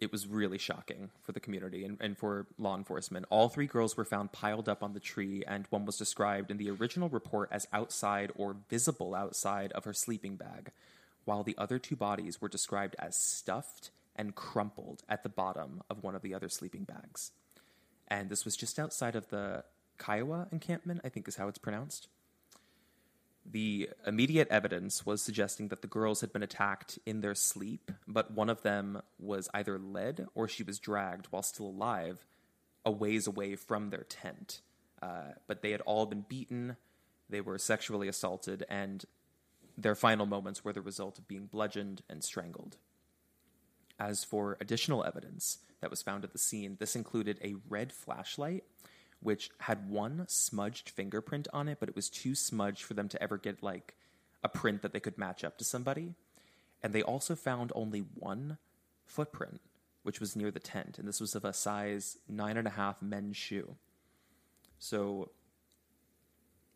it 0.01 0.13
was 0.13 0.27
really 0.27 0.59
shocking 0.59 1.11
for 1.23 1.33
the 1.33 1.41
community 1.41 1.85
and, 1.85 1.99
and 2.01 2.17
for 2.17 2.47
law 2.59 2.77
enforcement. 2.77 3.27
All 3.31 3.49
three 3.49 3.67
girls 3.67 3.97
were 3.97 4.05
found 4.05 4.33
piled 4.33 4.69
up 4.69 4.83
on 4.83 4.93
the 4.93 5.01
tree, 5.01 5.45
and 5.47 5.67
one 5.71 5.85
was 5.85 5.97
described 5.97 6.51
in 6.51 6.59
the 6.59 6.71
original 6.71 7.09
report 7.09 7.49
as 7.51 7.67
outside 7.73 8.33
or 8.37 8.57
visible 8.69 9.15
outside 9.15 9.73
of 9.73 9.85
her 9.85 9.93
sleeping 9.93 10.37
bag, 10.37 10.71
while 11.25 11.43
the 11.43 11.57
other 11.59 11.79
two 11.79 11.97
bodies 11.97 12.41
were 12.41 12.49
described 12.49 12.97
as 12.99 13.17
stuffed 13.17 13.91
and 14.17 14.35
crumpled 14.35 15.03
at 15.09 15.23
the 15.23 15.29
bottom 15.29 15.83
of 15.91 16.03
one 16.03 16.15
of 16.15 16.23
the 16.23 16.35
other 16.35 16.49
sleeping 16.49 16.85
bags. 16.85 17.33
And 18.09 18.29
this 18.29 18.45
was 18.45 18.57
just 18.57 18.79
outside 18.79 19.17
of 19.17 19.29
the 19.29 19.65
Kiowa 19.99 20.49
encampment, 20.53 21.01
I 21.05 21.09
think 21.09 21.29
is 21.29 21.37
how 21.37 21.49
it's 21.49 21.59
pronounced. 21.59 22.09
The 23.47 23.91
immediate 24.07 24.49
evidence 24.49 25.05
was 25.05 25.21
suggesting 25.21 25.69
that 25.69 25.83
the 25.83 25.89
girls 25.89 26.23
had 26.23 26.33
been 26.33 26.43
attacked 26.43 26.99
in 27.05 27.21
their 27.21 27.35
sleep, 27.35 27.91
but 28.09 28.31
one 28.31 28.49
of 28.49 28.63
them 28.63 29.03
was 29.19 29.49
either 29.53 29.79
led 29.79 30.27
or 30.35 30.49
she 30.49 30.63
was 30.63 30.79
dragged 30.79 31.27
while 31.31 31.43
still 31.43 31.67
alive 31.67 32.27
a 32.87 32.91
ways 32.91 33.27
away 33.27 33.55
from 33.57 33.91
their 33.91 34.05
tent. 34.05 34.61
Uh, 35.03 35.33
but 35.47 35.61
they 35.61 35.73
had 35.73 35.83
all 35.83 36.07
been 36.07 36.25
beaten, 36.27 36.77
they 37.29 37.41
were 37.41 37.59
sexually 37.59 38.09
assaulted, 38.09 38.65
and 38.69 39.05
their 39.77 39.95
final 39.95 40.25
moments 40.27 40.65
were 40.65 40.73
the 40.73 40.81
result 40.81 41.19
of 41.19 41.29
being 41.29 41.47
bludgeoned 41.47 42.03
and 42.09 42.25
strangled. 42.25 42.77
As 43.99 44.25
for 44.25 44.57
additional 44.61 45.05
evidence 45.05 45.59
that 45.81 45.91
was 45.91 46.03
found 46.03 46.25
at 46.25 46.33
the 46.33 46.39
scene, 46.39 46.77
this 46.81 46.97
included 46.97 47.39
a 47.43 47.55
red 47.69 47.93
flashlight 47.93 48.65
which 49.25 49.51
had 49.61 49.89
one 49.89 50.27
smudged 50.29 50.91
fingerprint 50.91 51.49
on 51.51 51.67
it, 51.67 51.79
but 51.81 51.89
it 51.89 51.97
was 51.97 52.11
too 52.11 52.35
smudged 52.35 52.83
for 52.83 52.93
them 52.93 53.09
to 53.09 53.23
ever 53.23 53.39
get 53.39 53.63
like 53.63 53.95
a 54.43 54.49
print 54.51 54.83
that 54.83 54.93
they 54.93 55.01
could 55.01 55.17
match 55.17 55.43
up 55.43 55.57
to 55.57 55.65
somebody. 55.65 56.13
And 56.83 56.93
they 56.93 57.03
also 57.03 57.35
found 57.35 57.73
only 57.75 58.01
one 58.01 58.59
footprint, 59.07 59.63
which 60.03 60.21
was 60.21 60.37
near 60.37 60.51
the 60.51 60.61
tent, 60.61 60.99
and 60.99 61.09
this 61.09 61.23
was 61.23 61.35
of 61.35 61.43
a 61.43 61.55
size 61.55 62.19
nine 62.29 62.59
and 62.59 62.67
a 62.67 62.73
half 62.73 63.01
men's 63.01 63.39
shoe. 63.39 63.77
So 64.79 65.31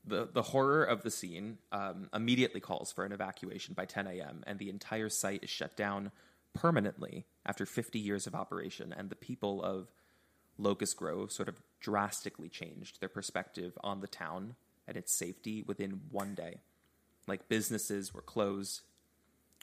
the 0.06 0.26
the 0.32 0.40
horror 0.40 0.84
of 0.84 1.02
the 1.02 1.10
scene 1.10 1.58
um, 1.70 2.08
immediately 2.14 2.60
calls 2.60 2.90
for 2.90 3.04
an 3.04 3.12
evacuation 3.12 3.74
by 3.74 3.84
10 3.84 4.06
a.m. 4.06 4.42
and 4.46 4.58
the 4.58 4.70
entire 4.70 5.10
site 5.10 5.44
is 5.44 5.50
shut 5.50 5.76
down 5.76 6.12
permanently 6.58 7.24
after 7.46 7.64
50 7.64 7.98
years 7.98 8.26
of 8.26 8.34
operation. 8.34 8.92
And 8.96 9.10
the 9.10 9.16
people 9.16 9.62
of 9.62 9.92
Locust 10.58 10.96
Grove 10.96 11.30
sort 11.30 11.48
of 11.48 11.62
drastically 11.80 12.48
changed 12.48 13.00
their 13.00 13.08
perspective 13.08 13.78
on 13.84 14.00
the 14.00 14.08
town 14.08 14.56
and 14.88 14.96
its 14.96 15.14
safety 15.14 15.62
within 15.66 16.00
one 16.10 16.34
day. 16.34 16.56
Like 17.28 17.48
businesses 17.48 18.12
were 18.12 18.22
closed, 18.22 18.80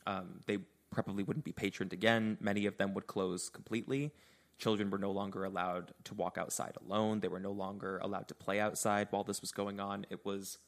um, 0.08 0.39
they 0.45 0.60
probably 0.91 1.23
wouldn't 1.23 1.43
be 1.43 1.51
patroned 1.51 1.91
again. 1.91 2.38
Many 2.39 2.65
of 2.65 2.77
them 2.77 2.93
would 2.93 3.08
close 3.08 3.49
completely. 3.49 4.12
Children 4.58 4.89
were 4.89 4.97
no 4.97 5.12
longer 5.12 5.43
allowed 5.43 5.93
to 6.05 6.13
walk 6.13 6.38
outside 6.38 6.77
alone. 6.86 7.19
They 7.19 7.27
were 7.27 7.41
no 7.41 7.51
longer 7.51 7.99
allowed 8.01 8.29
to 8.29 8.36
play 8.36 8.62
outside 8.62 9.08
while 9.10 9.25
this 9.25 9.41
was 9.41 9.51
going 9.51 9.81
on. 9.81 10.05
It 10.10 10.25
was 10.25 10.60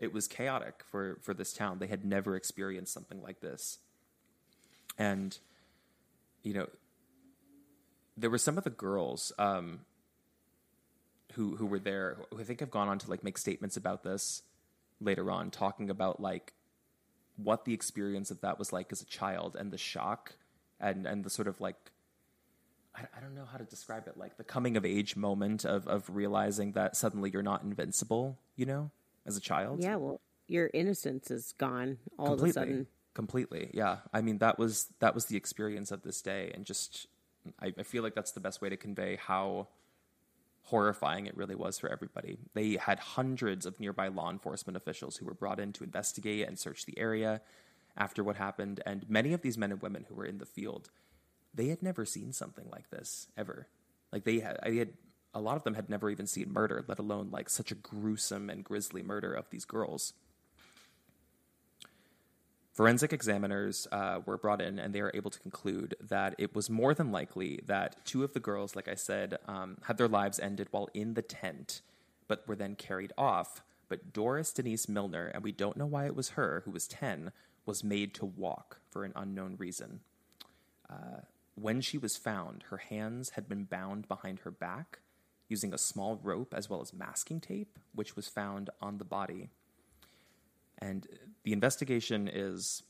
it 0.00 0.12
was 0.12 0.26
chaotic 0.26 0.82
for 0.90 1.18
for 1.22 1.32
this 1.32 1.52
town. 1.52 1.78
They 1.78 1.86
had 1.86 2.04
never 2.04 2.34
experienced 2.34 2.92
something 2.92 3.22
like 3.22 3.40
this. 3.40 3.78
And 4.98 5.36
you 6.42 6.54
know, 6.54 6.68
there 8.16 8.30
were 8.30 8.38
some 8.38 8.58
of 8.58 8.64
the 8.64 8.70
girls 8.70 9.32
um, 9.38 9.80
who 11.32 11.56
who 11.56 11.66
were 11.66 11.78
there 11.78 12.18
who 12.30 12.40
I 12.40 12.44
think 12.44 12.60
have 12.60 12.70
gone 12.70 12.88
on 12.88 12.98
to 13.00 13.10
like 13.10 13.24
make 13.24 13.38
statements 13.38 13.76
about 13.76 14.02
this 14.02 14.42
later 15.00 15.30
on, 15.30 15.50
talking 15.50 15.90
about 15.90 16.20
like 16.20 16.52
what 17.36 17.64
the 17.64 17.74
experience 17.74 18.30
of 18.30 18.40
that 18.42 18.58
was 18.58 18.72
like 18.72 18.92
as 18.92 19.02
a 19.02 19.06
child 19.06 19.56
and 19.56 19.70
the 19.72 19.78
shock 19.78 20.36
and 20.80 21.06
and 21.06 21.24
the 21.24 21.30
sort 21.30 21.48
of 21.48 21.60
like 21.60 21.76
I, 22.94 23.02
I 23.16 23.20
don't 23.20 23.34
know 23.34 23.46
how 23.50 23.58
to 23.58 23.64
describe 23.64 24.06
it 24.06 24.16
like 24.16 24.36
the 24.36 24.44
coming 24.44 24.76
of 24.76 24.84
age 24.84 25.16
moment 25.16 25.64
of 25.64 25.88
of 25.88 26.08
realizing 26.08 26.72
that 26.72 26.96
suddenly 26.96 27.30
you're 27.30 27.42
not 27.42 27.62
invincible, 27.62 28.38
you 28.56 28.66
know, 28.66 28.90
as 29.26 29.36
a 29.36 29.40
child. 29.40 29.82
Yeah, 29.82 29.96
well, 29.96 30.20
your 30.46 30.70
innocence 30.72 31.30
is 31.30 31.52
gone 31.58 31.98
all 32.18 32.36
completely, 32.36 32.50
of 32.50 32.56
a 32.56 32.60
sudden. 32.60 32.86
Completely. 33.14 33.70
Yeah, 33.72 33.98
I 34.12 34.20
mean 34.20 34.38
that 34.38 34.58
was 34.58 34.88
that 35.00 35.14
was 35.14 35.26
the 35.26 35.36
experience 35.36 35.90
of 35.90 36.02
this 36.02 36.20
day, 36.20 36.50
and 36.54 36.64
just 36.64 37.06
I, 37.60 37.72
I 37.78 37.82
feel 37.82 38.02
like 38.02 38.14
that's 38.14 38.32
the 38.32 38.40
best 38.40 38.60
way 38.60 38.68
to 38.68 38.76
convey 38.76 39.16
how 39.16 39.68
horrifying 40.64 41.26
it 41.26 41.36
really 41.36 41.54
was 41.54 41.78
for 41.78 41.90
everybody. 41.90 42.38
They 42.54 42.76
had 42.76 42.98
hundreds 42.98 43.66
of 43.66 43.78
nearby 43.78 44.08
law 44.08 44.30
enforcement 44.30 44.76
officials 44.76 45.16
who 45.16 45.26
were 45.26 45.34
brought 45.34 45.60
in 45.60 45.72
to 45.74 45.84
investigate 45.84 46.48
and 46.48 46.58
search 46.58 46.86
the 46.86 46.98
area 46.98 47.42
after 47.96 48.24
what 48.24 48.36
happened, 48.36 48.82
and 48.84 49.08
many 49.08 49.32
of 49.32 49.42
these 49.42 49.56
men 49.56 49.70
and 49.70 49.80
women 49.80 50.06
who 50.08 50.14
were 50.14 50.24
in 50.24 50.38
the 50.38 50.46
field, 50.46 50.90
they 51.54 51.68
had 51.68 51.82
never 51.82 52.04
seen 52.04 52.32
something 52.32 52.66
like 52.70 52.90
this 52.90 53.28
ever. 53.36 53.68
Like 54.10 54.24
they 54.24 54.40
had, 54.40 54.58
I 54.62 54.70
had 54.72 54.94
a 55.32 55.40
lot 55.40 55.56
of 55.56 55.64
them 55.64 55.74
had 55.74 55.88
never 55.88 56.10
even 56.10 56.26
seen 56.26 56.52
murder, 56.52 56.84
let 56.88 56.98
alone 56.98 57.30
like 57.30 57.48
such 57.48 57.70
a 57.70 57.76
gruesome 57.76 58.50
and 58.50 58.64
grisly 58.64 59.02
murder 59.02 59.32
of 59.32 59.50
these 59.50 59.64
girls. 59.64 60.14
Forensic 62.74 63.12
examiners 63.12 63.86
uh, 63.92 64.18
were 64.26 64.36
brought 64.36 64.60
in, 64.60 64.80
and 64.80 64.92
they 64.92 65.00
were 65.00 65.12
able 65.14 65.30
to 65.30 65.38
conclude 65.38 65.94
that 66.00 66.34
it 66.38 66.56
was 66.56 66.68
more 66.68 66.92
than 66.92 67.12
likely 67.12 67.60
that 67.66 68.04
two 68.04 68.24
of 68.24 68.32
the 68.32 68.40
girls, 68.40 68.74
like 68.74 68.88
I 68.88 68.96
said, 68.96 69.38
um, 69.46 69.78
had 69.84 69.96
their 69.96 70.08
lives 70.08 70.40
ended 70.40 70.66
while 70.72 70.88
in 70.92 71.14
the 71.14 71.22
tent, 71.22 71.82
but 72.26 72.46
were 72.48 72.56
then 72.56 72.74
carried 72.74 73.12
off. 73.16 73.62
But 73.88 74.12
Doris 74.12 74.52
Denise 74.52 74.88
Milner, 74.88 75.26
and 75.26 75.44
we 75.44 75.52
don't 75.52 75.76
know 75.76 75.86
why 75.86 76.06
it 76.06 76.16
was 76.16 76.30
her, 76.30 76.62
who 76.64 76.72
was 76.72 76.88
10, 76.88 77.30
was 77.64 77.84
made 77.84 78.12
to 78.14 78.26
walk 78.26 78.80
for 78.90 79.04
an 79.04 79.12
unknown 79.14 79.54
reason. 79.56 80.00
Uh, 80.90 81.20
when 81.54 81.80
she 81.80 81.96
was 81.96 82.16
found, 82.16 82.64
her 82.70 82.78
hands 82.78 83.30
had 83.30 83.48
been 83.48 83.64
bound 83.64 84.08
behind 84.08 84.40
her 84.40 84.50
back 84.50 84.98
using 85.48 85.72
a 85.72 85.78
small 85.78 86.18
rope 86.24 86.52
as 86.52 86.68
well 86.68 86.80
as 86.80 86.92
masking 86.92 87.40
tape, 87.40 87.78
which 87.94 88.16
was 88.16 88.26
found 88.26 88.70
on 88.80 88.98
the 88.98 89.04
body. 89.04 89.50
And 90.78 91.06
the 91.44 91.52
investigation 91.52 92.28
is 92.32 92.82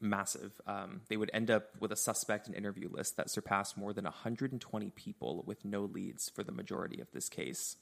massive. 0.00 0.60
Um, 0.66 1.02
they 1.08 1.16
would 1.16 1.30
end 1.32 1.50
up 1.50 1.70
with 1.80 1.92
a 1.92 1.96
suspect 1.96 2.48
and 2.48 2.56
interview 2.56 2.88
list 2.90 3.16
that 3.16 3.30
surpassed 3.30 3.76
more 3.76 3.92
than 3.92 4.04
120 4.04 4.90
people 4.90 5.44
with 5.46 5.64
no 5.64 5.82
leads 5.82 6.28
for 6.28 6.42
the 6.42 6.52
majority 6.52 7.00
of 7.00 7.10
this 7.12 7.28
case. 7.28 7.76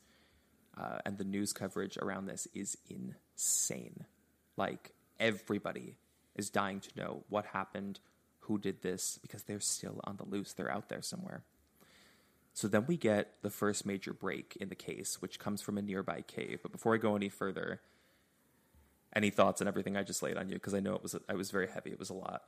Uh, 0.78 0.98
and 1.04 1.18
the 1.18 1.24
news 1.24 1.52
coverage 1.52 1.96
around 1.96 2.26
this 2.26 2.46
is 2.54 2.76
insane. 2.88 4.04
Like, 4.56 4.92
everybody 5.18 5.96
is 6.36 6.50
dying 6.50 6.80
to 6.80 6.90
know 6.96 7.24
what 7.28 7.46
happened, 7.46 7.98
who 8.40 8.58
did 8.58 8.82
this, 8.82 9.18
because 9.20 9.42
they're 9.44 9.60
still 9.60 10.00
on 10.04 10.16
the 10.16 10.24
loose. 10.24 10.52
They're 10.52 10.70
out 10.70 10.88
there 10.88 11.02
somewhere. 11.02 11.42
So 12.52 12.68
then 12.68 12.84
we 12.86 12.96
get 12.96 13.34
the 13.42 13.50
first 13.50 13.86
major 13.86 14.12
break 14.12 14.56
in 14.60 14.68
the 14.68 14.74
case, 14.74 15.20
which 15.22 15.38
comes 15.38 15.62
from 15.62 15.78
a 15.78 15.82
nearby 15.82 16.22
cave. 16.22 16.60
But 16.62 16.72
before 16.72 16.94
I 16.94 16.98
go 16.98 17.16
any 17.16 17.28
further, 17.28 17.80
any 19.14 19.30
thoughts 19.30 19.60
on 19.60 19.68
everything 19.68 19.96
I 19.96 20.02
just 20.02 20.22
laid 20.22 20.36
on 20.36 20.48
you? 20.48 20.54
Because 20.54 20.74
I 20.74 20.80
know 20.80 20.94
it 20.94 21.02
was 21.02 21.16
I 21.28 21.34
was 21.34 21.50
very 21.50 21.68
heavy. 21.68 21.90
It 21.90 21.98
was 21.98 22.10
a 22.10 22.14
lot. 22.14 22.42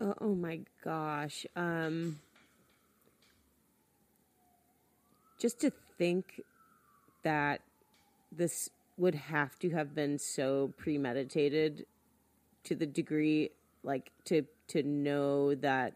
Oh, 0.00 0.14
oh 0.20 0.34
my 0.34 0.60
gosh. 0.82 1.46
Um, 1.54 2.18
just 5.38 5.60
to 5.60 5.72
think 5.98 6.42
that 7.22 7.60
this 8.32 8.70
would 8.96 9.14
have 9.14 9.58
to 9.58 9.70
have 9.70 9.94
been 9.94 10.18
so 10.18 10.72
premeditated 10.76 11.86
to 12.64 12.74
the 12.74 12.86
degree 12.86 13.50
like 13.82 14.10
to 14.24 14.46
to 14.68 14.82
know 14.82 15.54
that 15.54 15.94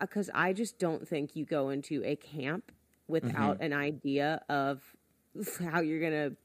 because 0.00 0.30
I, 0.32 0.48
I, 0.48 0.52
just 0.52 0.78
don't 0.78 1.08
think 1.08 1.34
you 1.34 1.44
go 1.44 1.70
into 1.70 2.02
a 2.04 2.14
camp 2.14 2.70
without 3.08 3.56
mm-hmm. 3.56 3.64
an 3.64 3.72
idea 3.72 4.42
of 4.48 4.80
how 5.60 5.80
you're 5.80 5.98
going 5.98 6.12
to 6.12 6.36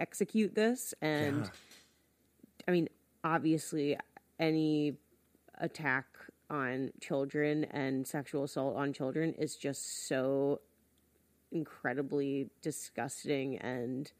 execute 0.00 0.54
this 0.54 0.94
and 1.02 1.44
yeah. 1.44 1.50
i 2.66 2.70
mean 2.70 2.88
obviously 3.22 3.96
any 4.38 4.96
attack 5.58 6.06
on 6.48 6.90
children 7.00 7.64
and 7.64 8.06
sexual 8.06 8.44
assault 8.44 8.76
on 8.76 8.92
children 8.92 9.32
is 9.34 9.56
just 9.56 10.08
so 10.08 10.60
incredibly 11.52 12.48
disgusting 12.62 13.58
and 13.58 14.12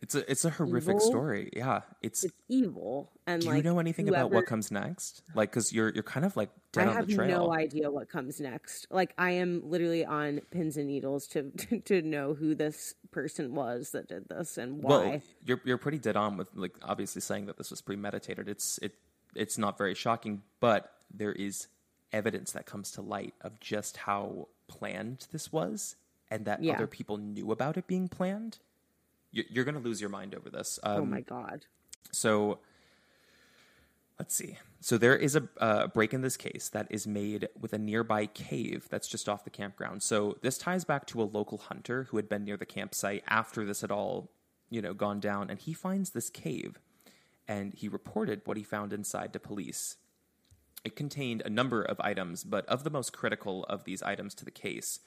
it's 0.00 0.14
a 0.14 0.30
it's 0.30 0.44
a 0.44 0.50
horrific 0.50 0.96
evil. 0.96 1.00
story. 1.00 1.50
Yeah, 1.54 1.80
it's 2.02 2.24
it's 2.24 2.34
evil. 2.48 3.10
And 3.26 3.42
do 3.42 3.48
like, 3.48 3.56
you 3.58 3.62
know 3.62 3.78
anything 3.78 4.06
whoever, 4.06 4.22
about 4.22 4.32
what 4.32 4.46
comes 4.46 4.70
next? 4.70 5.22
Like, 5.34 5.50
because 5.50 5.72
you're 5.72 5.90
you're 5.90 6.04
kind 6.04 6.24
of 6.24 6.36
like 6.36 6.50
dead 6.72 6.88
I 6.88 6.94
on 6.94 7.06
the 7.06 7.14
trail. 7.14 7.20
I 7.20 7.30
have 7.30 7.40
no 7.40 7.52
idea 7.52 7.90
what 7.90 8.08
comes 8.08 8.40
next. 8.40 8.86
Like, 8.90 9.12
I 9.18 9.32
am 9.32 9.62
literally 9.64 10.04
on 10.04 10.40
pins 10.52 10.76
and 10.76 10.86
needles 10.86 11.26
to 11.28 11.50
to 11.86 12.02
know 12.02 12.34
who 12.34 12.54
this 12.54 12.94
person 13.10 13.54
was 13.54 13.90
that 13.90 14.08
did 14.08 14.28
this 14.28 14.56
and 14.56 14.82
why. 14.82 14.88
Well, 14.90 15.22
you're 15.44 15.60
you're 15.64 15.78
pretty 15.78 15.98
dead 15.98 16.16
on 16.16 16.36
with 16.36 16.48
like 16.54 16.76
obviously 16.82 17.20
saying 17.20 17.46
that 17.46 17.58
this 17.58 17.70
was 17.70 17.80
premeditated. 17.80 18.48
It's 18.48 18.78
it 18.78 18.92
it's 19.34 19.58
not 19.58 19.76
very 19.76 19.94
shocking, 19.94 20.42
but 20.60 20.92
there 21.12 21.32
is 21.32 21.66
evidence 22.12 22.52
that 22.52 22.66
comes 22.66 22.92
to 22.92 23.02
light 23.02 23.34
of 23.42 23.58
just 23.60 23.96
how 23.96 24.48
planned 24.68 25.26
this 25.32 25.52
was 25.52 25.96
and 26.30 26.44
that 26.44 26.62
yeah. 26.62 26.74
other 26.74 26.86
people 26.86 27.16
knew 27.16 27.52
about 27.52 27.76
it 27.76 27.86
being 27.86 28.08
planned 28.08 28.58
you're 29.30 29.64
going 29.64 29.74
to 29.74 29.80
lose 29.80 30.00
your 30.00 30.10
mind 30.10 30.34
over 30.34 30.50
this. 30.50 30.78
Um, 30.82 31.02
oh 31.02 31.04
my 31.04 31.20
god! 31.20 31.66
So 32.12 32.58
let's 34.18 34.34
see. 34.34 34.58
So 34.80 34.96
there 34.96 35.16
is 35.16 35.36
a 35.36 35.48
uh, 35.58 35.86
break 35.88 36.14
in 36.14 36.22
this 36.22 36.36
case 36.36 36.68
that 36.70 36.86
is 36.90 37.06
made 37.06 37.48
with 37.58 37.72
a 37.72 37.78
nearby 37.78 38.26
cave 38.26 38.86
that's 38.90 39.08
just 39.08 39.28
off 39.28 39.44
the 39.44 39.50
campground. 39.50 40.02
So 40.02 40.38
this 40.42 40.58
ties 40.58 40.84
back 40.84 41.06
to 41.08 41.22
a 41.22 41.24
local 41.24 41.58
hunter 41.58 42.04
who 42.04 42.16
had 42.16 42.28
been 42.28 42.44
near 42.44 42.56
the 42.56 42.66
campsite 42.66 43.24
after 43.26 43.64
this 43.64 43.80
had 43.80 43.90
all, 43.90 44.30
you 44.70 44.80
know, 44.80 44.94
gone 44.94 45.20
down, 45.20 45.50
and 45.50 45.58
he 45.58 45.72
finds 45.72 46.10
this 46.10 46.30
cave, 46.30 46.78
and 47.46 47.74
he 47.74 47.88
reported 47.88 48.42
what 48.44 48.56
he 48.56 48.62
found 48.62 48.92
inside 48.92 49.32
to 49.32 49.40
police. 49.40 49.96
It 50.84 50.94
contained 50.94 51.42
a 51.44 51.50
number 51.50 51.82
of 51.82 52.00
items, 52.00 52.44
but 52.44 52.64
of 52.66 52.84
the 52.84 52.90
most 52.90 53.12
critical 53.12 53.64
of 53.64 53.84
these 53.84 54.02
items 54.02 54.34
to 54.36 54.44
the 54.44 54.50
case 54.50 55.00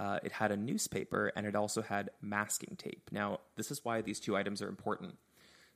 uh, 0.00 0.18
it 0.22 0.32
had 0.32 0.50
a 0.50 0.56
newspaper 0.56 1.30
and 1.36 1.46
it 1.46 1.54
also 1.54 1.82
had 1.82 2.08
masking 2.22 2.74
tape. 2.76 3.10
Now, 3.12 3.40
this 3.56 3.70
is 3.70 3.84
why 3.84 4.00
these 4.00 4.18
two 4.18 4.34
items 4.34 4.62
are 4.62 4.68
important. 4.68 5.18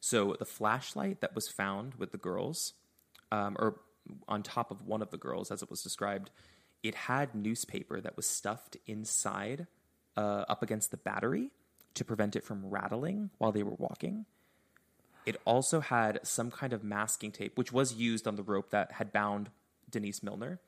So, 0.01 0.35
the 0.39 0.47
flashlight 0.47 1.20
that 1.20 1.35
was 1.35 1.47
found 1.47 1.97
with 1.97 2.11
the 2.11 2.18
girls, 2.18 2.72
um, 3.31 3.55
or 3.59 3.81
on 4.27 4.43
top 4.43 4.70
of 4.70 4.87
one 4.87 5.03
of 5.03 5.11
the 5.11 5.18
girls, 5.18 5.51
as 5.51 5.62
it 5.62 5.68
was 5.68 5.83
described, 5.83 6.31
it 6.83 6.95
had 6.95 7.35
newspaper 7.35 8.01
that 8.01 8.16
was 8.16 8.27
stuffed 8.27 8.79
inside 8.87 9.66
uh, 10.16 10.45
up 10.49 10.62
against 10.62 10.91
the 10.91 10.97
battery 10.97 11.51
to 11.93 12.05
prevent 12.05 12.35
it 12.35 12.45
from 12.45 12.64
rattling 12.70 13.29
while 13.37 13.53
they 13.53 13.62
were 13.62 13.77
walking. 13.77 14.25
It 15.27 15.37
also 15.45 15.81
had 15.81 16.20
some 16.22 16.51
kind 16.51 16.72
of 16.72 16.83
masking 16.83 17.31
tape, 17.31 17.59
which 17.59 17.72
was 17.72 17.95
used 17.95 18.27
on 18.27 18.37
the 18.37 18.43
rope 18.43 18.70
that 18.70 18.93
had 18.93 19.12
bound 19.12 19.51
Denise 19.91 20.22
Milner 20.22 20.61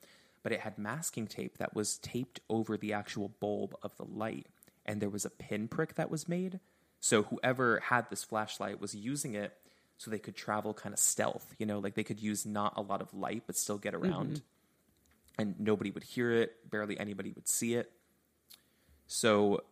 but 0.46 0.52
it 0.52 0.60
had 0.60 0.78
masking 0.78 1.26
tape 1.26 1.58
that 1.58 1.74
was 1.74 1.98
taped 1.98 2.38
over 2.48 2.76
the 2.76 2.92
actual 2.92 3.28
bulb 3.40 3.74
of 3.82 3.96
the 3.96 4.04
light. 4.04 4.46
And 4.84 5.02
there 5.02 5.10
was 5.10 5.24
a 5.24 5.30
pinprick 5.30 5.96
that 5.96 6.08
was 6.08 6.28
made. 6.28 6.60
So 7.00 7.24
whoever 7.24 7.80
had 7.80 8.08
this 8.10 8.22
flashlight 8.22 8.80
was 8.80 8.94
using 8.94 9.34
it 9.34 9.52
so 9.98 10.08
they 10.08 10.20
could 10.20 10.36
travel 10.36 10.72
kind 10.72 10.92
of 10.92 11.00
stealth, 11.00 11.52
you 11.58 11.66
know, 11.66 11.80
like 11.80 11.96
they 11.96 12.04
could 12.04 12.22
use 12.22 12.46
not 12.46 12.74
a 12.76 12.80
lot 12.80 13.02
of 13.02 13.12
light 13.12 13.42
but 13.48 13.56
still 13.56 13.76
get 13.76 13.92
around. 13.92 14.34
Mm-hmm. 14.34 15.42
And 15.42 15.58
nobody 15.58 15.90
would 15.90 16.04
hear 16.04 16.30
it, 16.30 16.70
barely 16.70 16.96
anybody 16.96 17.32
would 17.32 17.48
see 17.48 17.74
it. 17.74 17.90
So 19.08 19.64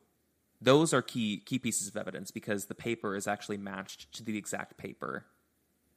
those 0.61 0.93
are 0.93 1.03
key 1.03 1.37
key 1.37 1.61
pieces 1.61 1.87
of 1.87 1.97
evidence 1.97 2.33
because 2.33 2.65
the 2.65 2.75
paper 2.75 3.15
is 3.15 3.29
actually 3.29 3.59
matched 3.59 4.13
to 4.15 4.25
the 4.25 4.37
exact 4.37 4.77
paper 4.77 5.25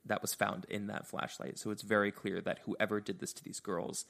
that 0.06 0.22
was 0.22 0.36
found 0.36 0.68
in 0.70 0.86
that 0.86 1.08
flashlight. 1.08 1.58
So 1.58 1.72
it's 1.72 1.82
very 1.82 2.12
clear 2.12 2.42
that 2.42 2.60
whoever 2.66 3.02
did 3.02 3.18
this 3.18 3.34
to 3.34 3.44
these 3.44 3.60
girls 3.60 4.06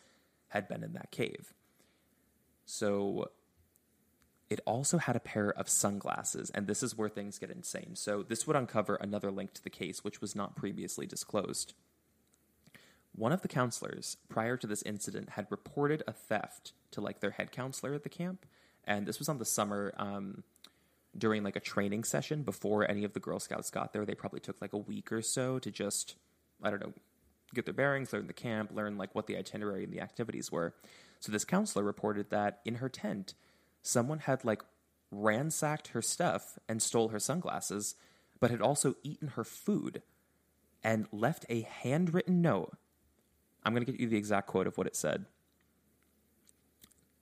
had 0.50 0.68
been 0.68 0.84
in 0.84 0.93
that 0.93 1.12
cave. 1.12 1.54
So 2.66 3.32
it 4.50 4.60
also 4.66 4.98
had 4.98 5.16
a 5.16 5.22
pair 5.22 5.52
of 5.52 5.68
sunglasses, 5.70 6.50
and 6.52 6.68
this 6.68 6.82
is 6.82 6.98
where 6.98 7.10
things 7.10 7.38
get 7.38 7.52
insane. 7.52 7.95
So 7.95 8.24
this 8.24 8.48
would 8.48 8.56
uncover 8.56 8.95
another 8.95 9.32
link 9.32 9.54
to 9.54 9.64
the 9.64 9.70
case, 9.70 10.04
which 10.04 10.22
was 10.22 10.36
not 10.36 10.56
previously 10.56 11.06
disclosed. 11.06 11.74
One 13.14 13.32
of 13.32 13.41
the 13.41 13.48
counselors, 13.48 14.18
prior 14.30 14.58
to 14.58 14.68
this 14.68 14.84
incident, 14.84 15.32
had 15.32 15.48
reported 15.50 16.04
a 16.08 16.14
theft 16.14 16.74
to 16.91 17.02
like 17.02 17.20
their 17.20 17.32
head 17.32 17.52
counselor 17.52 17.93
at 17.93 18.04
the 18.04 18.10
camp, 18.10 18.45
and 18.86 19.06
this 19.06 19.20
was 19.20 19.28
on 19.28 19.38
the 19.38 19.45
summer 19.45 19.93
um, 19.98 20.43
during 21.18 21.43
like 21.43 21.56
a 21.56 21.62
training 21.62 22.04
session 22.04 22.43
before 22.43 22.89
any 22.89 23.04
of 23.04 23.14
the 23.14 23.20
Girl 23.20 23.39
Scouts 23.39 23.70
got 23.70 23.91
there. 23.91 24.06
They 24.06 24.16
probably 24.16 24.39
took 24.39 24.62
like 24.62 24.74
a 24.74 24.78
week 24.78 25.12
or 25.12 25.22
so 25.22 25.60
to 25.60 25.72
just, 25.72 26.16
I 26.62 26.70
don't 26.70 26.80
know, 26.80 26.93
get 27.54 27.66
their 27.66 27.74
bearings, 27.74 28.14
learn 28.14 28.28
the 28.28 28.34
camp, 28.34 28.72
learn 28.74 28.98
like 28.98 29.16
what 29.16 29.28
the 29.28 29.38
itinerary 29.38 29.84
and 29.84 29.93
the 29.93 30.02
activities 30.02 30.52
were. 30.52 30.74
So 31.20 31.32
this 31.32 31.45
counselor 31.45 31.84
reported 31.84 32.30
that 32.30 32.60
in 32.66 32.76
her 32.76 32.89
tent, 32.89 33.34
someone 33.82 34.20
had 34.20 34.43
like 34.43 34.64
ransacked 35.12 35.89
her 35.89 36.02
stuff 36.02 36.60
and 36.68 36.82
stole 36.82 37.10
her 37.10 37.20
sunglasses, 37.20 37.95
but 38.39 38.52
had 38.52 38.62
also 38.62 38.95
eaten 39.04 39.30
her 39.30 39.43
food 39.43 40.02
and 40.84 41.08
left 41.12 41.45
a 41.50 41.62
handwritten 41.62 42.41
note. 42.41 42.78
I'm 43.64 43.74
going 43.74 43.86
to 43.86 43.91
get 43.91 44.00
you 44.00 44.08
the 44.08 44.18
exact 44.18 44.48
quote 44.48 44.68
of 44.68 44.78
what 44.78 44.88
it 44.88 44.95
said. 44.95 45.26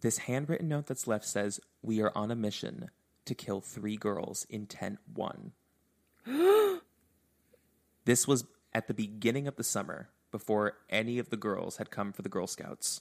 This 0.01 0.19
handwritten 0.19 0.67
note 0.67 0.87
that's 0.87 1.07
left 1.07 1.25
says, 1.25 1.59
We 1.81 2.01
are 2.01 2.11
on 2.15 2.31
a 2.31 2.35
mission 2.35 2.89
to 3.25 3.33
kill 3.33 3.61
three 3.61 3.95
girls 3.95 4.45
in 4.49 4.67
tent 4.67 4.99
one. 5.13 5.53
this 8.05 8.27
was 8.27 8.45
at 8.73 8.87
the 8.87 8.93
beginning 8.93 9.47
of 9.47 9.55
the 9.55 9.63
summer 9.63 10.09
before 10.35 10.73
any 10.89 11.17
of 11.17 11.29
the 11.29 11.37
girls 11.37 11.77
had 11.77 11.89
come 11.89 12.11
for 12.11 12.21
the 12.21 12.27
Girl 12.27 12.45
Scouts. 12.45 12.99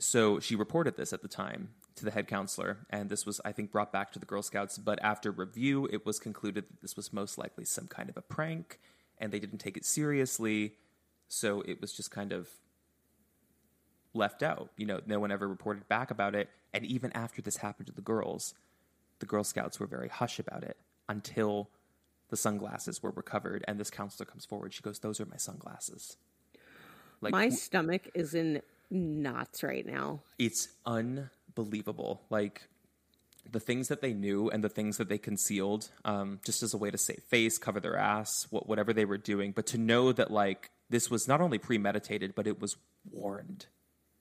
So 0.00 0.40
she 0.40 0.56
reported 0.56 0.96
this 0.96 1.12
at 1.12 1.22
the 1.22 1.28
time 1.28 1.68
to 1.94 2.04
the 2.04 2.10
head 2.10 2.26
counselor, 2.26 2.78
and 2.90 3.08
this 3.08 3.24
was, 3.24 3.40
I 3.44 3.52
think, 3.52 3.70
brought 3.70 3.92
back 3.92 4.10
to 4.10 4.18
the 4.18 4.26
Girl 4.26 4.42
Scouts. 4.42 4.78
But 4.78 4.98
after 5.00 5.30
review, 5.30 5.88
it 5.92 6.04
was 6.04 6.18
concluded 6.18 6.64
that 6.64 6.82
this 6.82 6.96
was 6.96 7.12
most 7.12 7.38
likely 7.38 7.64
some 7.64 7.86
kind 7.86 8.08
of 8.08 8.16
a 8.16 8.20
prank, 8.20 8.80
and 9.18 9.30
they 9.30 9.38
didn't 9.38 9.60
take 9.60 9.76
it 9.76 9.84
seriously. 9.84 10.74
So 11.28 11.60
it 11.60 11.80
was 11.80 11.92
just 11.92 12.10
kind 12.10 12.32
of 12.32 12.48
left 14.12 14.42
out. 14.42 14.70
You 14.76 14.86
know, 14.86 15.02
no 15.06 15.20
one 15.20 15.30
ever 15.30 15.46
reported 15.46 15.86
back 15.86 16.10
about 16.10 16.34
it. 16.34 16.48
And 16.74 16.84
even 16.84 17.12
after 17.12 17.40
this 17.40 17.58
happened 17.58 17.86
to 17.86 17.94
the 17.94 18.02
girls, 18.02 18.54
the 19.20 19.26
Girl 19.26 19.44
Scouts 19.44 19.78
were 19.78 19.86
very 19.86 20.08
hush 20.08 20.40
about 20.40 20.64
it 20.64 20.78
until 21.08 21.70
the 22.28 22.36
sunglasses 22.36 23.02
were 23.02 23.10
recovered 23.10 23.64
and 23.68 23.78
this 23.78 23.90
counselor 23.90 24.26
comes 24.26 24.44
forward. 24.44 24.74
She 24.74 24.82
goes 24.82 24.98
those 24.98 25.20
are 25.20 25.26
my 25.26 25.36
sunglasses. 25.36 26.16
Like 27.20 27.32
my 27.32 27.48
stomach 27.48 28.08
is 28.14 28.34
in 28.34 28.62
knots 28.90 29.62
right 29.62 29.86
now. 29.86 30.20
It's 30.38 30.68
unbelievable. 30.84 32.22
Like 32.30 32.68
the 33.50 33.60
things 33.60 33.88
that 33.88 34.00
they 34.00 34.12
knew 34.12 34.50
and 34.50 34.62
the 34.62 34.68
things 34.68 34.96
that 34.96 35.08
they 35.08 35.18
concealed 35.18 35.90
um, 36.04 36.40
just 36.44 36.62
as 36.62 36.74
a 36.74 36.78
way 36.78 36.90
to 36.90 36.98
save 36.98 37.22
face 37.28 37.58
cover 37.58 37.80
their 37.80 37.96
ass 37.96 38.46
whatever 38.50 38.92
they 38.92 39.04
were 39.04 39.18
doing. 39.18 39.52
But 39.52 39.66
to 39.68 39.78
know 39.78 40.12
that 40.12 40.30
like 40.30 40.70
this 40.90 41.10
was 41.10 41.28
not 41.28 41.40
only 41.40 41.58
premeditated 41.58 42.34
but 42.34 42.46
it 42.46 42.60
was 42.60 42.76
warned. 43.10 43.66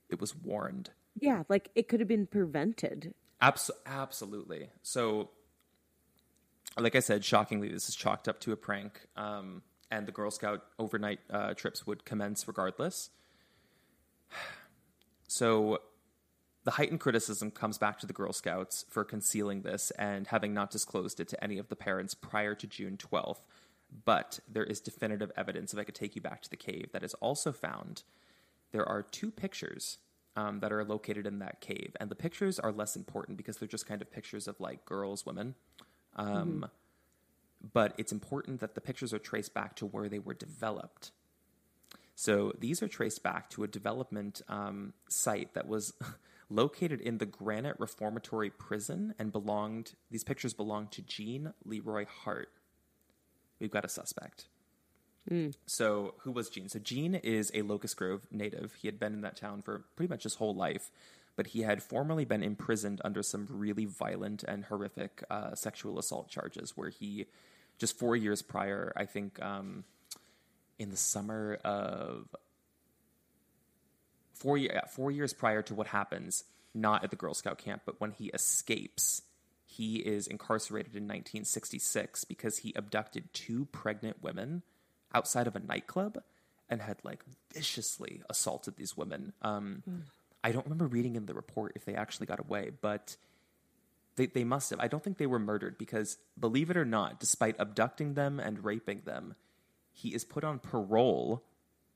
It 0.09 0.21
was 0.21 0.35
warned. 0.35 0.91
Yeah 1.19 1.43
like 1.49 1.69
it 1.75 1.87
could 1.87 1.99
have 1.99 2.09
been 2.09 2.27
prevented. 2.27 3.13
Abs- 3.41 3.71
absolutely. 3.85 4.69
So 4.81 5.29
like 6.77 6.95
I 6.95 6.99
said, 6.99 7.23
shockingly, 7.23 7.69
this 7.69 7.87
is 7.89 7.95
chalked 7.95 8.27
up 8.27 8.39
to 8.41 8.51
a 8.51 8.57
prank, 8.57 9.07
um, 9.15 9.61
and 9.89 10.07
the 10.07 10.11
Girl 10.11 10.31
Scout 10.31 10.63
overnight 10.77 11.19
uh, 11.29 11.53
trips 11.53 11.87
would 11.87 12.05
commence 12.05 12.47
regardless. 12.47 13.09
So, 15.27 15.79
the 16.65 16.71
heightened 16.71 16.99
criticism 16.99 17.49
comes 17.49 17.79
back 17.79 17.97
to 17.99 18.05
the 18.05 18.13
Girl 18.13 18.31
Scouts 18.31 18.85
for 18.89 19.03
concealing 19.03 19.63
this 19.63 19.91
and 19.91 20.27
having 20.27 20.53
not 20.53 20.69
disclosed 20.69 21.19
it 21.19 21.27
to 21.29 21.43
any 21.43 21.57
of 21.57 21.67
the 21.67 21.75
parents 21.75 22.13
prior 22.13 22.53
to 22.53 22.67
June 22.67 22.95
12th. 22.95 23.41
But 24.05 24.39
there 24.47 24.63
is 24.63 24.81
definitive 24.81 25.31
evidence, 25.35 25.73
if 25.73 25.79
I 25.79 25.83
could 25.83 25.95
take 25.95 26.15
you 26.15 26.21
back 26.21 26.43
to 26.43 26.49
the 26.49 26.57
cave, 26.57 26.89
that 26.93 27.03
is 27.03 27.15
also 27.15 27.51
found. 27.51 28.03
There 28.71 28.87
are 28.87 29.01
two 29.01 29.31
pictures 29.31 29.97
um, 30.35 30.59
that 30.59 30.71
are 30.71 30.83
located 30.83 31.25
in 31.25 31.39
that 31.39 31.61
cave, 31.61 31.95
and 31.99 32.09
the 32.09 32.15
pictures 32.15 32.59
are 32.59 32.71
less 32.71 32.95
important 32.95 33.37
because 33.37 33.57
they're 33.57 33.67
just 33.67 33.87
kind 33.87 34.01
of 34.01 34.11
pictures 34.11 34.47
of 34.47 34.59
like 34.59 34.85
girls, 34.85 35.25
women. 35.25 35.55
Um, 36.15 36.27
mm-hmm. 36.27 36.63
but 37.73 37.93
it's 37.97 38.11
important 38.11 38.61
that 38.61 38.75
the 38.75 38.81
pictures 38.81 39.13
are 39.13 39.19
traced 39.19 39.53
back 39.53 39.75
to 39.77 39.85
where 39.85 40.07
they 40.09 40.19
were 40.19 40.33
developed. 40.33 41.11
So 42.15 42.53
these 42.57 42.81
are 42.81 42.87
traced 42.87 43.23
back 43.23 43.49
to 43.51 43.63
a 43.63 43.67
development 43.67 44.41
um, 44.47 44.93
site 45.09 45.53
that 45.53 45.67
was 45.67 45.93
located 46.49 47.01
in 47.01 47.17
the 47.17 47.25
Granite 47.25 47.75
Reformatory 47.77 48.49
Prison 48.49 49.13
and 49.19 49.31
belonged, 49.31 49.93
these 50.09 50.23
pictures 50.23 50.53
belonged 50.53 50.91
to 50.91 51.01
Gene 51.01 51.53
Leroy 51.65 52.05
Hart. 52.05 52.49
We've 53.59 53.71
got 53.71 53.85
a 53.85 53.89
suspect. 53.89 54.47
So, 55.65 56.13
who 56.19 56.31
was 56.31 56.49
Gene? 56.49 56.69
So, 56.69 56.77
Gene 56.77 57.15
is 57.15 57.51
a 57.53 57.63
Locust 57.63 57.97
Grove 57.97 58.27
native. 58.31 58.75
He 58.75 58.87
had 58.87 58.99
been 58.99 59.13
in 59.13 59.21
that 59.21 59.35
town 59.35 59.63
for 59.63 59.83
pretty 59.95 60.09
much 60.09 60.23
his 60.23 60.35
whole 60.35 60.53
life, 60.53 60.91
but 61.35 61.47
he 61.47 61.61
had 61.61 61.83
formerly 61.83 62.25
been 62.25 62.43
imprisoned 62.43 63.01
under 63.03 63.21
some 63.21 63.47
really 63.49 63.85
violent 63.85 64.43
and 64.43 64.65
horrific 64.65 65.23
uh, 65.29 65.55
sexual 65.55 65.99
assault 65.99 66.29
charges, 66.29 66.75
where 66.75 66.89
he, 66.89 67.25
just 67.77 67.97
four 67.97 68.15
years 68.15 68.41
prior, 68.41 68.93
I 68.95 69.05
think 69.05 69.41
um, 69.41 69.83
in 70.79 70.89
the 70.89 70.97
summer 70.97 71.59
of 71.63 72.33
four, 74.33 74.59
four 74.89 75.11
years 75.11 75.33
prior 75.33 75.61
to 75.63 75.75
what 75.75 75.87
happens, 75.87 76.43
not 76.73 77.03
at 77.03 77.09
the 77.09 77.15
Girl 77.15 77.33
Scout 77.33 77.57
camp, 77.57 77.81
but 77.85 77.99
when 77.99 78.11
he 78.11 78.27
escapes, 78.27 79.21
he 79.65 79.97
is 79.97 80.27
incarcerated 80.27 80.95
in 80.95 81.03
1966 81.03 82.23
because 82.25 82.59
he 82.59 82.73
abducted 82.75 83.33
two 83.33 83.65
pregnant 83.65 84.21
women 84.21 84.61
outside 85.13 85.47
of 85.47 85.55
a 85.55 85.59
nightclub 85.59 86.21
and 86.69 86.81
had 86.81 86.97
like 87.03 87.23
viciously 87.53 88.21
assaulted 88.29 88.75
these 88.75 88.95
women. 88.97 89.33
Um, 89.41 89.83
I 90.45 90.51
don't 90.51 90.67
remember 90.67 90.85
reading 90.85 91.15
in 91.15 91.25
the 91.25 91.33
report 91.33 91.71
if 91.75 91.85
they 91.85 91.95
actually 91.95 92.27
got 92.27 92.39
away, 92.39 92.69
but 92.79 93.17
they, 94.15 94.27
they 94.27 94.43
must 94.43 94.69
have. 94.69 94.79
I 94.79 94.87
don't 94.87 95.03
think 95.03 95.17
they 95.17 95.25
were 95.25 95.39
murdered 95.39 95.75
because, 95.79 96.19
believe 96.39 96.69
it 96.69 96.77
or 96.77 96.85
not, 96.85 97.19
despite 97.19 97.55
abducting 97.57 98.13
them 98.13 98.39
and 98.39 98.63
raping 98.63 99.01
them, 99.05 99.33
he 99.91 100.13
is 100.13 100.23
put 100.23 100.43
on 100.43 100.59
parole. 100.59 101.43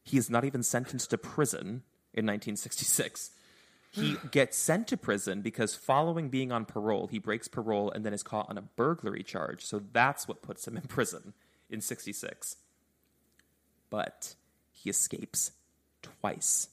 He 0.04 0.18
is 0.18 0.32
not 0.32 0.46
even 0.46 0.64
sentenced 0.64 1.12
to 1.12 1.18
prison 1.20 1.84
in 2.12 2.26
1966. 2.26 3.30
He 3.92 4.18
gets 4.32 4.58
sent 4.58 4.88
to 4.88 4.98
prison 4.98 5.42
because 5.42 5.76
following 5.76 6.30
being 6.30 6.52
on 6.52 6.66
parole, 6.66 7.06
he 7.06 7.20
breaks 7.20 7.48
parole 7.48 7.92
and 7.92 8.04
then 8.04 8.16
is 8.16 8.24
caught 8.24 8.50
on 8.50 8.58
a 8.58 8.64
burglary 8.64 9.22
charge. 9.22 9.64
So 9.64 9.80
that's 9.94 10.28
what 10.28 10.42
puts 10.42 10.68
him 10.68 10.76
in 10.76 10.84
prison 10.88 11.34
in 11.70 11.82
66. 11.82 12.56
But 13.92 14.34
he 14.72 14.90
escapes 14.90 15.52
twice. 16.02 16.70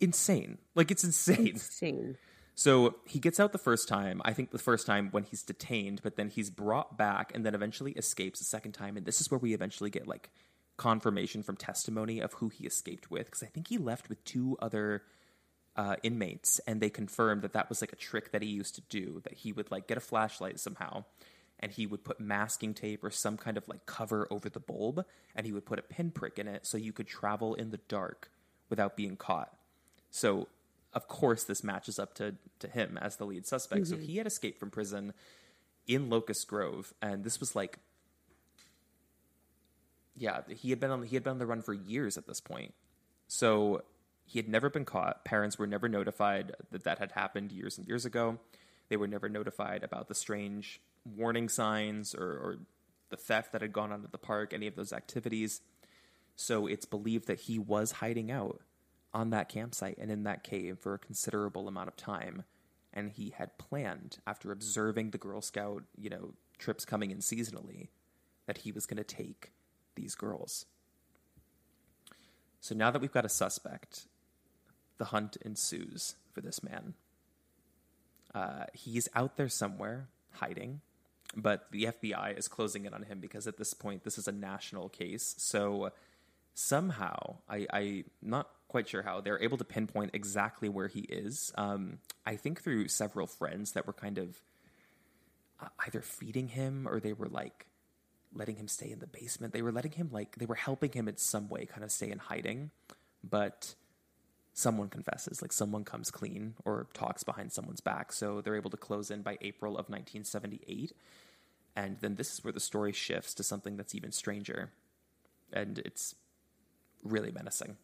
Insane. 0.00 0.58
Like 0.74 0.90
it's 0.90 1.04
insane. 1.04 1.46
Insane. 1.54 2.16
So 2.54 2.96
he 3.06 3.18
gets 3.18 3.40
out 3.40 3.52
the 3.52 3.58
first 3.58 3.88
time. 3.88 4.20
I 4.24 4.32
think 4.32 4.50
the 4.50 4.58
first 4.58 4.86
time 4.86 5.08
when 5.12 5.22
he's 5.22 5.42
detained, 5.42 6.00
but 6.02 6.16
then 6.16 6.28
he's 6.28 6.50
brought 6.50 6.98
back 6.98 7.32
and 7.34 7.44
then 7.44 7.54
eventually 7.54 7.92
escapes 7.92 8.40
a 8.40 8.44
second 8.44 8.72
time. 8.72 8.98
And 8.98 9.06
this 9.06 9.20
is 9.20 9.30
where 9.30 9.38
we 9.38 9.54
eventually 9.54 9.88
get 9.88 10.06
like 10.06 10.30
confirmation 10.76 11.42
from 11.42 11.56
testimony 11.56 12.20
of 12.20 12.34
who 12.34 12.48
he 12.48 12.66
escaped 12.66 13.10
with. 13.10 13.26
Because 13.26 13.42
I 13.42 13.46
think 13.46 13.68
he 13.68 13.78
left 13.78 14.08
with 14.08 14.22
two 14.24 14.58
other 14.60 15.02
uh, 15.76 15.96
inmates, 16.02 16.58
and 16.66 16.80
they 16.80 16.90
confirmed 16.90 17.42
that 17.42 17.52
that 17.54 17.68
was 17.68 17.80
like 17.80 17.92
a 17.92 17.96
trick 17.96 18.32
that 18.32 18.42
he 18.42 18.48
used 18.48 18.74
to 18.74 18.82
do. 18.90 19.20
That 19.24 19.34
he 19.34 19.52
would 19.52 19.70
like 19.70 19.86
get 19.86 19.96
a 19.96 20.00
flashlight 20.00 20.60
somehow, 20.60 21.04
and 21.60 21.72
he 21.72 21.86
would 21.86 22.04
put 22.04 22.20
masking 22.20 22.74
tape 22.74 23.04
or 23.04 23.10
some 23.10 23.36
kind 23.36 23.56
of 23.56 23.66
like 23.68 23.86
cover 23.86 24.26
over 24.30 24.50
the 24.50 24.60
bulb, 24.60 25.04
and 25.34 25.46
he 25.46 25.52
would 25.52 25.64
put 25.64 25.78
a 25.78 25.82
pinprick 25.82 26.38
in 26.38 26.48
it 26.48 26.66
so 26.66 26.76
you 26.76 26.92
could 26.92 27.06
travel 27.06 27.54
in 27.54 27.70
the 27.70 27.80
dark 27.88 28.30
without 28.68 28.96
being 28.96 29.16
caught. 29.16 29.54
So, 30.10 30.48
of 30.92 31.08
course, 31.08 31.44
this 31.44 31.62
matches 31.62 31.98
up 31.98 32.14
to, 32.14 32.34
to 32.58 32.68
him 32.68 32.98
as 33.00 33.16
the 33.16 33.24
lead 33.24 33.46
suspect. 33.46 33.86
So 33.86 33.94
mm-hmm. 33.94 34.04
he 34.04 34.16
had 34.16 34.26
escaped 34.26 34.58
from 34.58 34.70
prison 34.70 35.12
in 35.86 36.10
Locust 36.10 36.46
Grove, 36.46 36.92
and 37.00 37.24
this 37.24 37.40
was 37.40 37.56
like, 37.56 37.78
yeah, 40.16 40.40
he 40.48 40.70
had 40.70 40.80
been 40.80 40.90
on 40.90 41.02
he 41.02 41.16
had 41.16 41.24
been 41.24 41.32
on 41.32 41.38
the 41.38 41.46
run 41.46 41.62
for 41.62 41.72
years 41.72 42.18
at 42.18 42.26
this 42.26 42.40
point. 42.40 42.74
So 43.26 43.82
he 44.26 44.38
had 44.38 44.48
never 44.48 44.68
been 44.68 44.84
caught. 44.84 45.24
Parents 45.24 45.58
were 45.58 45.66
never 45.66 45.88
notified 45.88 46.52
that 46.70 46.84
that 46.84 46.98
had 46.98 47.12
happened 47.12 47.52
years 47.52 47.78
and 47.78 47.86
years 47.86 48.04
ago. 48.04 48.38
They 48.88 48.96
were 48.96 49.08
never 49.08 49.28
notified 49.28 49.82
about 49.82 50.08
the 50.08 50.14
strange 50.14 50.80
warning 51.04 51.48
signs 51.48 52.14
or, 52.14 52.24
or 52.24 52.58
the 53.08 53.16
theft 53.16 53.52
that 53.52 53.62
had 53.62 53.72
gone 53.72 53.92
on 53.92 54.04
at 54.04 54.12
the 54.12 54.18
park, 54.18 54.52
any 54.52 54.66
of 54.66 54.76
those 54.76 54.92
activities. 54.92 55.60
So 56.36 56.66
it's 56.66 56.86
believed 56.86 57.26
that 57.26 57.40
he 57.40 57.58
was 57.58 57.92
hiding 57.92 58.30
out 58.30 58.60
on 59.12 59.30
that 59.30 59.48
campsite 59.48 59.98
and 59.98 60.10
in 60.10 60.22
that 60.24 60.44
cave 60.44 60.78
for 60.78 60.94
a 60.94 60.98
considerable 60.98 61.68
amount 61.68 61.88
of 61.88 61.96
time. 61.96 62.44
And 62.92 63.10
he 63.10 63.30
had 63.36 63.58
planned, 63.58 64.18
after 64.26 64.50
observing 64.50 65.10
the 65.10 65.18
Girl 65.18 65.40
Scout, 65.40 65.84
you 65.96 66.10
know, 66.10 66.34
trips 66.58 66.84
coming 66.84 67.10
in 67.10 67.18
seasonally, 67.18 67.88
that 68.46 68.58
he 68.58 68.72
was 68.72 68.86
going 68.86 68.96
to 68.96 69.04
take 69.04 69.52
these 69.94 70.14
girls. 70.14 70.66
So 72.60 72.74
now 72.74 72.90
that 72.90 73.00
we've 73.00 73.12
got 73.12 73.24
a 73.24 73.28
suspect, 73.28 74.06
the 74.98 75.06
hunt 75.06 75.36
ensues 75.42 76.16
for 76.32 76.40
this 76.40 76.62
man. 76.62 76.94
Uh, 78.34 78.64
he's 78.74 79.08
out 79.14 79.36
there 79.36 79.48
somewhere 79.48 80.08
hiding, 80.32 80.80
but 81.36 81.66
the 81.70 81.84
FBI 81.84 82.38
is 82.38 82.48
closing 82.48 82.84
in 82.84 82.94
on 82.94 83.04
him 83.04 83.18
because 83.20 83.46
at 83.46 83.56
this 83.56 83.72
point, 83.72 84.04
this 84.04 84.18
is 84.18 84.28
a 84.28 84.32
national 84.32 84.88
case. 84.88 85.34
So 85.38 85.90
somehow, 86.54 87.36
I, 87.48 87.66
I'm 87.72 88.04
not 88.22 88.50
quite 88.68 88.88
sure 88.88 89.02
how, 89.02 89.20
they're 89.20 89.42
able 89.42 89.58
to 89.58 89.64
pinpoint 89.64 90.10
exactly 90.14 90.68
where 90.68 90.88
he 90.88 91.00
is. 91.00 91.52
Um, 91.56 91.98
I 92.24 92.36
think 92.36 92.62
through 92.62 92.88
several 92.88 93.26
friends 93.26 93.72
that 93.72 93.86
were 93.86 93.92
kind 93.92 94.18
of 94.18 94.40
uh, 95.60 95.68
either 95.86 96.00
feeding 96.00 96.48
him 96.48 96.86
or 96.88 97.00
they 97.00 97.12
were 97.12 97.28
like 97.28 97.66
letting 98.34 98.56
him 98.56 98.68
stay 98.68 98.90
in 98.90 99.00
the 99.00 99.06
basement. 99.06 99.52
They 99.52 99.62
were 99.62 99.72
letting 99.72 99.92
him 99.92 100.10
like 100.12 100.36
they 100.36 100.46
were 100.46 100.54
helping 100.54 100.92
him 100.92 101.08
in 101.08 101.16
some 101.16 101.48
way 101.48 101.66
kind 101.66 101.84
of 101.84 101.90
stay 101.90 102.10
in 102.10 102.18
hiding, 102.18 102.70
but 103.28 103.74
someone 104.52 104.88
confesses, 104.88 105.42
like 105.42 105.52
someone 105.52 105.84
comes 105.84 106.10
clean 106.10 106.54
or 106.64 106.86
talks 106.92 107.22
behind 107.22 107.52
someone's 107.52 107.80
back. 107.80 108.12
So 108.12 108.40
they're 108.40 108.56
able 108.56 108.70
to 108.70 108.76
close 108.76 109.10
in 109.10 109.22
by 109.22 109.38
April 109.40 109.72
of 109.72 109.88
1978. 109.88 110.92
And 111.76 111.98
then 112.00 112.16
this 112.16 112.32
is 112.32 112.44
where 112.44 112.52
the 112.52 112.60
story 112.60 112.92
shifts 112.92 113.34
to 113.34 113.42
something 113.42 113.76
that's 113.76 113.94
even 113.94 114.12
stranger. 114.12 114.70
And 115.52 115.78
it's 115.78 116.14
really 117.02 117.30
menacing. 117.30 117.76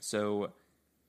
So 0.00 0.52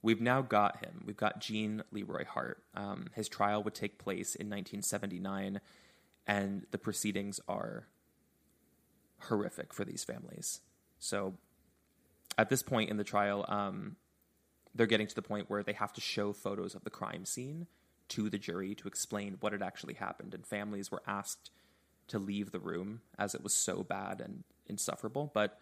we've 0.02 0.22
now 0.22 0.41
got 0.41 0.84
him. 0.84 1.04
We've 1.06 1.18
got 1.18 1.39
Gene 1.39 1.84
Leroy 1.91 2.26
Hart. 2.26 2.64
Um, 2.76 3.08
his 3.16 3.30
trial 3.30 3.64
would 3.64 3.76
take 3.76 3.97
place 3.97 4.36
in 4.36 4.47
1979, 4.47 5.62
and 6.28 6.66
the 6.72 6.78
proceedings 6.78 7.39
are 7.47 7.88
horrific 9.20 9.74
for 9.74 9.86
these 9.86 10.04
families. 10.04 10.62
So 10.99 11.36
at 12.38 12.49
this 12.49 12.64
point 12.64 12.89
in 12.89 12.97
the 12.97 13.04
trial, 13.04 13.45
um, 13.47 13.95
they're 14.74 14.88
getting 14.88 15.08
to 15.08 15.16
the 15.16 15.22
point 15.22 15.49
where 15.49 15.64
they 15.64 15.74
have 15.74 15.93
to 15.93 16.02
show 16.02 16.34
photos 16.34 16.76
of 16.76 16.84
the 16.84 16.89
crime 16.89 17.26
scene 17.26 17.68
to 18.10 18.30
the 18.30 18.38
jury 18.38 18.76
to 18.76 18.88
explain 18.88 19.38
what 19.39 19.52
had 19.52 19.62
actually 19.62 19.93
happened. 19.95 20.34
And 20.34 20.45
families 20.45 20.91
were 20.91 21.02
asked 21.08 21.52
to 22.08 22.20
leave 22.20 22.52
the 22.52 22.60
room 22.60 23.02
as 23.18 23.36
it 23.36 23.43
was 23.43 23.54
so 23.54 23.84
bad 23.84 24.22
and 24.22 24.43
insufferable. 24.68 25.32
But 25.34 25.60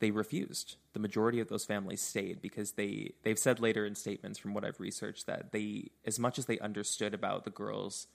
they 0.00 0.10
refused. 0.10 0.76
The 0.92 1.00
majority 1.00 1.40
of 1.40 1.48
those 1.48 1.64
families 1.64 2.00
stayed 2.00 2.40
because 2.40 2.72
they 2.72 3.12
they've 3.22 3.38
said 3.38 3.60
later 3.60 3.84
in 3.84 3.94
statements 3.94 4.38
from 4.38 4.54
what 4.54 4.64
I've 4.64 4.80
researched 4.80 5.26
that 5.26 5.52
they 5.52 5.90
as 6.04 6.18
much 6.18 6.38
as 6.38 6.46
they 6.46 6.58
understood 6.58 7.14
about 7.14 7.44
the 7.44 7.50
girls, 7.50 8.06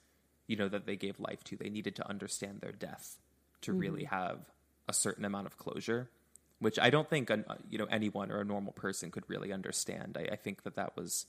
you 0.46 0.56
know, 0.56 0.68
that 0.68 0.86
they 0.86 0.96
gave 0.96 1.20
life 1.20 1.44
to, 1.44 1.56
they 1.56 1.70
needed 1.70 1.94
to 1.96 2.08
understand 2.08 2.60
their 2.60 2.72
death 2.72 3.18
to 3.62 3.72
really 3.72 4.04
have 4.04 4.40
a 4.88 4.92
certain 4.92 5.24
amount 5.24 5.46
of 5.46 5.56
closure, 5.56 6.10
which 6.58 6.78
I 6.78 6.90
don't 6.90 7.08
think 7.08 7.30
uh, 7.30 7.38
you 7.68 7.78
know 7.78 7.86
anyone 7.90 8.30
or 8.30 8.40
a 8.40 8.44
normal 8.44 8.72
person 8.72 9.10
could 9.10 9.24
really 9.28 9.52
understand. 9.52 10.16
I, 10.18 10.32
I 10.32 10.36
think 10.36 10.62
that 10.64 10.76
that 10.76 10.96
was 10.96 11.26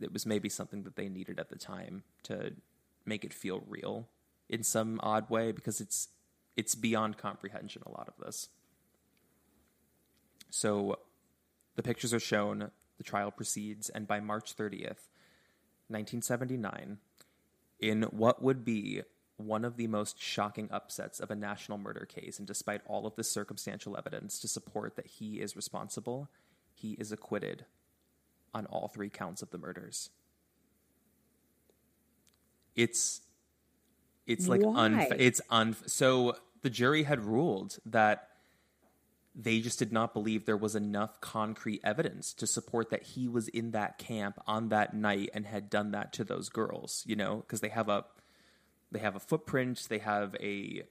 it 0.00 0.12
was 0.12 0.26
maybe 0.26 0.48
something 0.48 0.82
that 0.82 0.96
they 0.96 1.08
needed 1.08 1.38
at 1.38 1.50
the 1.50 1.56
time 1.56 2.02
to 2.24 2.52
make 3.06 3.24
it 3.24 3.32
feel 3.32 3.62
real 3.68 4.08
in 4.48 4.62
some 4.62 5.00
odd 5.02 5.28
way 5.30 5.52
because 5.52 5.80
it's 5.80 6.08
it's 6.56 6.74
beyond 6.74 7.18
comprehension 7.18 7.82
a 7.86 7.90
lot 7.90 8.08
of 8.08 8.24
this. 8.24 8.48
So 10.54 11.00
the 11.74 11.82
pictures 11.82 12.14
are 12.14 12.20
shown, 12.20 12.70
the 12.96 13.02
trial 13.02 13.32
proceeds, 13.32 13.88
and 13.88 14.06
by 14.06 14.20
March 14.20 14.56
30th, 14.56 15.10
1979, 15.88 16.98
in 17.80 18.02
what 18.04 18.40
would 18.40 18.64
be 18.64 19.02
one 19.36 19.64
of 19.64 19.76
the 19.76 19.88
most 19.88 20.22
shocking 20.22 20.68
upsets 20.70 21.18
of 21.18 21.32
a 21.32 21.34
national 21.34 21.78
murder 21.78 22.06
case, 22.06 22.38
and 22.38 22.46
despite 22.46 22.82
all 22.86 23.04
of 23.04 23.16
the 23.16 23.24
circumstantial 23.24 23.96
evidence 23.98 24.38
to 24.38 24.46
support 24.46 24.94
that 24.94 25.08
he 25.08 25.40
is 25.40 25.56
responsible, 25.56 26.28
he 26.72 26.92
is 26.92 27.10
acquitted 27.10 27.64
on 28.54 28.66
all 28.66 28.86
three 28.86 29.10
counts 29.10 29.42
of 29.42 29.50
the 29.50 29.58
murders. 29.58 30.10
It's 32.76 33.22
it's 34.24 34.46
like 34.46 34.62
un 34.64 34.98
Why? 34.98 35.08
it's 35.18 35.40
un 35.50 35.74
so 35.86 36.36
the 36.62 36.70
jury 36.70 37.02
had 37.02 37.24
ruled 37.24 37.78
that 37.84 38.28
they 39.34 39.60
just 39.60 39.78
did 39.78 39.92
not 39.92 40.14
believe 40.14 40.44
there 40.44 40.56
was 40.56 40.76
enough 40.76 41.20
concrete 41.20 41.80
evidence 41.82 42.32
to 42.34 42.46
support 42.46 42.90
that 42.90 43.02
he 43.02 43.26
was 43.28 43.48
in 43.48 43.72
that 43.72 43.98
camp 43.98 44.38
on 44.46 44.68
that 44.68 44.94
night 44.94 45.30
and 45.34 45.44
had 45.44 45.68
done 45.68 45.90
that 45.90 46.12
to 46.12 46.24
those 46.24 46.48
girls, 46.48 47.02
you 47.06 47.16
know, 47.16 47.36
because 47.36 47.60
they 47.60 47.68
have 47.68 47.88
a 47.88 48.04
they 48.92 49.00
have 49.00 49.16
a 49.16 49.20
footprint, 49.20 49.86
they 49.88 49.98
have 49.98 50.36
a 50.40 50.84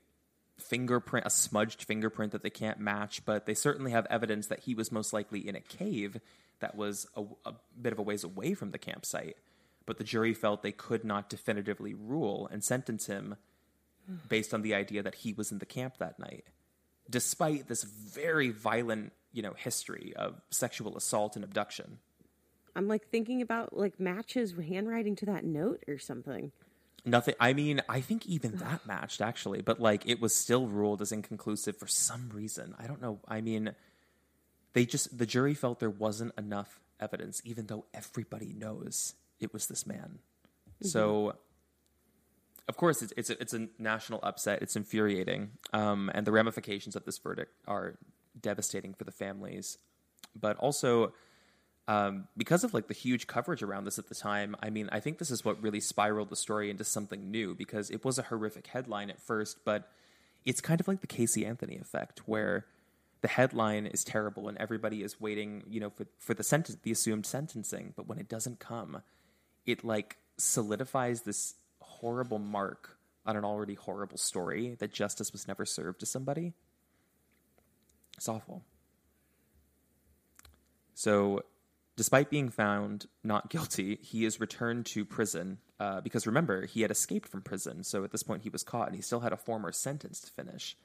fingerprint, 0.60 1.26
a 1.26 1.30
smudged 1.30 1.84
fingerprint 1.84 2.34
that 2.34 2.44
they 2.44 2.50
can't 2.50 2.80
match, 2.80 3.24
but 3.26 3.46
they 3.46 3.54
certainly 3.54 3.92
have 3.92 4.06
evidence 4.10 4.48
that 4.48 4.60
he 4.60 4.76
was 4.76 4.92
most 4.92 5.14
likely 5.14 5.48
in 5.48 5.56
a 5.56 5.62
cave 5.62 6.20
that 6.60 6.76
was 6.76 7.08
a, 7.16 7.24
a 7.46 7.54
bit 7.82 7.94
of 7.94 8.00
a 8.00 8.04
ways 8.04 8.26
away 8.26 8.54
from 8.54 8.72
the 8.72 8.78
campsite. 8.78 9.38
But 9.86 9.98
the 9.98 10.04
jury 10.04 10.34
felt 10.34 10.64
they 10.64 10.72
could 10.72 11.04
not 11.04 11.30
definitively 11.30 11.94
rule 11.94 12.48
and 12.52 12.64
sentence 12.64 13.06
him 13.06 13.36
based 14.28 14.54
on 14.54 14.62
the 14.62 14.74
idea 14.74 15.02
that 15.04 15.16
he 15.16 15.34
was 15.34 15.52
in 15.52 15.60
the 15.60 15.66
camp 15.66 15.98
that 15.98 16.20
night, 16.20 16.46
despite 17.10 17.68
this 17.68 17.84
very 17.84 18.50
violent, 18.50 19.14
you 19.32 19.42
know, 19.42 19.54
history 19.54 20.14
of 20.16 20.42
sexual 20.50 20.98
assault 20.98 21.36
and 21.36 21.44
abduction. 21.44 22.00
I'm 22.76 22.88
like 22.88 23.08
thinking 23.10 23.42
about 23.42 23.78
like 23.78 24.00
matches 24.00 24.54
handwriting 24.58 25.16
to 25.18 25.26
that 25.28 25.44
note 25.44 25.84
or 25.88 25.98
something. 25.98 26.52
Nothing. 27.06 27.36
I 27.40 27.54
mean, 27.54 27.82
I 27.90 28.02
think 28.02 28.26
even 28.26 28.58
that 28.58 28.86
matched 28.88 29.22
actually, 29.22 29.62
but 29.62 29.80
like 29.80 30.08
it 30.08 30.22
was 30.22 30.36
still 30.36 30.68
ruled 30.68 31.02
as 31.02 31.12
inconclusive 31.12 31.78
for 31.78 31.88
some 31.88 32.30
reason. 32.34 32.76
I 32.80 32.88
don't 32.88 33.02
know. 33.02 33.20
I 33.28 33.42
mean, 33.42 33.76
they 34.74 34.86
just 34.86 35.18
the 35.18 35.26
jury 35.26 35.54
felt 35.54 35.80
there 35.80 35.90
wasn't 35.90 36.34
enough 36.38 36.80
evidence, 37.00 37.42
even 37.46 37.68
though 37.68 37.86
everybody 37.94 38.54
knows 38.54 39.14
it 39.40 39.54
was 39.54 39.68
this 39.68 39.86
man. 39.86 40.20
Mm-hmm. 40.20 40.88
So, 40.88 41.36
of 42.68 42.78
course, 42.78 43.02
it's 43.02 43.14
it's 43.18 43.30
a, 43.30 43.42
it's 43.42 43.54
a 43.54 43.68
national 43.78 44.20
upset. 44.24 44.62
It's 44.62 44.76
infuriating, 44.76 45.52
um, 45.74 46.10
and 46.14 46.26
the 46.26 46.32
ramifications 46.32 46.96
of 46.96 47.06
this 47.06 47.18
verdict 47.18 47.52
are 47.68 47.98
devastating 48.40 48.94
for 48.94 49.04
the 49.04 49.12
families, 49.12 49.78
but 50.36 50.58
also 50.58 51.14
um, 51.88 52.28
because 52.38 52.64
of 52.64 52.74
like 52.74 52.88
the 52.88 52.94
huge 52.94 53.28
coverage 53.28 53.62
around 53.62 53.84
this 53.84 54.00
at 54.00 54.08
the 54.08 54.16
time, 54.16 54.56
I 54.62 54.70
mean, 54.70 54.90
I 54.92 55.00
think 55.00 55.18
this 55.18 55.32
is 55.32 55.44
what 55.44 55.62
really 55.62 55.82
spiraled 55.82 56.30
the 56.30 56.36
story 56.36 56.70
into 56.70 56.84
something 56.84 57.30
new 57.30 57.56
because 57.56 57.90
it 57.90 58.06
was 58.06 58.18
a 58.18 58.24
horrific 58.24 58.68
headline 58.68 59.10
at 59.10 59.22
first, 59.22 59.66
but 59.66 59.90
it's 60.46 60.62
kind 60.62 60.80
of 60.80 60.88
like 60.88 61.02
the 61.02 61.08
Casey 61.08 61.46
Anthony 61.46 61.78
effect 61.78 62.22
where 62.26 62.66
the 63.22 63.28
headline 63.28 63.86
is 63.86 64.04
terrible 64.04 64.48
and 64.48 64.58
everybody 64.58 65.04
is 65.04 65.20
waiting, 65.20 65.64
you 65.68 65.80
know, 65.80 65.90
for, 65.90 66.06
for 66.20 66.34
the 66.34 66.44
sentence, 66.44 66.78
the 66.84 66.92
assumed 66.92 67.26
sentencing. 67.26 67.94
But 67.96 68.08
when 68.08 68.18
it 68.18 68.30
doesn't 68.30 68.60
come, 68.60 69.02
it 69.66 69.84
like 69.84 70.18
solidifies 70.38 71.22
this 71.22 71.56
horrible 72.04 72.38
mark 72.38 72.98
on 73.26 73.38
an 73.38 73.46
already 73.46 73.76
horrible 73.76 74.18
story 74.18 74.76
that 74.80 74.92
justice 74.92 75.32
was 75.32 75.48
never 75.48 75.66
served 75.66 76.02
to 76.02 76.06
somebody. 76.06 76.52
It's 78.18 78.28
awful. 78.28 78.62
So 80.94 81.44
Despite 81.96 82.32
being 82.32 82.50
found 82.50 83.06
not 83.24 83.50
guilty, 83.50 84.00
he 84.02 84.26
is 84.26 84.40
returned 84.40 84.86
to 84.88 85.06
prison 85.06 85.60
uh, 85.80 86.02
because 86.02 86.26
remember, 86.26 86.66
he 86.66 86.82
had 86.82 86.92
escaped 86.92 87.28
from 87.28 87.42
prison. 87.42 87.84
So 87.84 88.04
at 88.04 88.12
this 88.12 88.24
point, 88.24 88.44
he 88.44 88.50
was 88.50 88.64
caught 88.64 88.88
and 88.88 88.96
he 88.96 89.02
still 89.02 89.20
had 89.20 89.34
a 89.34 89.38
former 89.38 89.72
sentence 89.72 90.20
to 90.22 90.32
finish. 90.32 90.76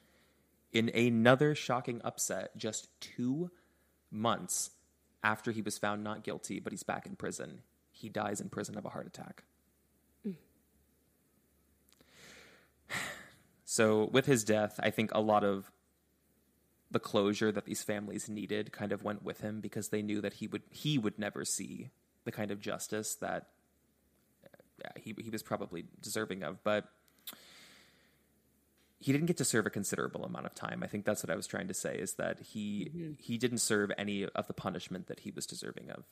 In 0.72 0.90
another 0.94 1.54
shocking 1.54 2.00
upset, 2.04 2.56
just 2.56 2.88
two 3.00 3.50
months 4.10 4.70
after 5.22 5.50
he 5.50 5.62
was 5.62 5.78
found 5.78 6.04
not 6.04 6.24
guilty, 6.24 6.60
but 6.60 6.72
he's 6.72 6.82
back 6.82 7.06
in 7.06 7.16
prison, 7.16 7.62
he 7.90 8.08
dies 8.08 8.40
in 8.40 8.48
prison 8.48 8.76
of 8.76 8.84
a 8.84 8.90
heart 8.90 9.06
attack. 9.06 9.44
So, 13.78 14.08
with 14.10 14.26
his 14.26 14.42
death, 14.42 14.80
I 14.82 14.90
think 14.90 15.12
a 15.14 15.20
lot 15.20 15.44
of 15.44 15.70
the 16.90 16.98
closure 16.98 17.52
that 17.52 17.64
these 17.64 17.80
families 17.80 18.28
needed 18.28 18.72
kind 18.72 18.90
of 18.90 19.04
went 19.04 19.22
with 19.22 19.40
him 19.40 19.60
because 19.60 19.90
they 19.90 20.02
knew 20.02 20.20
that 20.20 20.32
he 20.32 20.48
would 20.48 20.62
he 20.72 20.98
would 20.98 21.16
never 21.16 21.44
see 21.44 21.90
the 22.24 22.32
kind 22.32 22.50
of 22.50 22.58
justice 22.58 23.14
that 23.20 23.50
yeah, 24.80 24.90
he 24.96 25.14
he 25.20 25.30
was 25.30 25.44
probably 25.44 25.84
deserving 26.02 26.42
of, 26.42 26.64
but 26.64 26.86
he 28.98 29.12
didn't 29.12 29.28
get 29.28 29.36
to 29.36 29.44
serve 29.44 29.64
a 29.64 29.70
considerable 29.70 30.24
amount 30.24 30.46
of 30.46 30.56
time. 30.56 30.82
I 30.82 30.88
think 30.88 31.04
that's 31.04 31.22
what 31.22 31.30
I 31.30 31.36
was 31.36 31.46
trying 31.46 31.68
to 31.68 31.74
say 31.74 31.98
is 31.98 32.14
that 32.14 32.40
he 32.40 32.90
mm-hmm. 32.92 33.12
he 33.20 33.38
didn't 33.38 33.58
serve 33.58 33.92
any 33.96 34.24
of 34.24 34.48
the 34.48 34.54
punishment 34.54 35.06
that 35.06 35.20
he 35.20 35.30
was 35.30 35.46
deserving 35.46 35.88
of. 35.90 36.02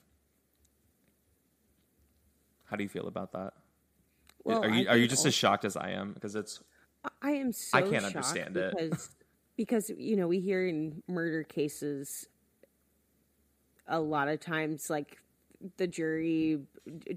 How 2.67 2.77
do 2.77 2.85
you 2.85 2.89
feel 2.89 3.09
about 3.09 3.33
that? 3.33 3.55
Well, 4.45 4.63
are 4.63 4.71
you 4.71 4.89
are 4.89 4.97
you 4.97 5.09
just 5.09 5.27
as 5.27 5.35
shocked 5.35 5.65
as 5.65 5.77
I 5.77 5.91
am 5.91 6.13
because 6.13 6.37
it's 6.37 6.61
I 7.23 7.33
am 7.33 7.53
so 7.53 7.79
I 7.79 7.83
can't 7.83 8.05
understand 8.05 8.57
it. 8.57 8.75
because 8.77 9.11
because 9.57 9.91
you 9.97 10.17
know 10.17 10.29
we 10.29 10.41
hear 10.41 10.67
in 10.67 11.03
murder 11.09 11.43
cases 11.43 12.29
a 13.89 14.01
lot 14.01 14.29
of 14.29 14.41
times 14.41 14.91
like 14.91 15.19
the 15.79 15.87
jury 15.87 16.61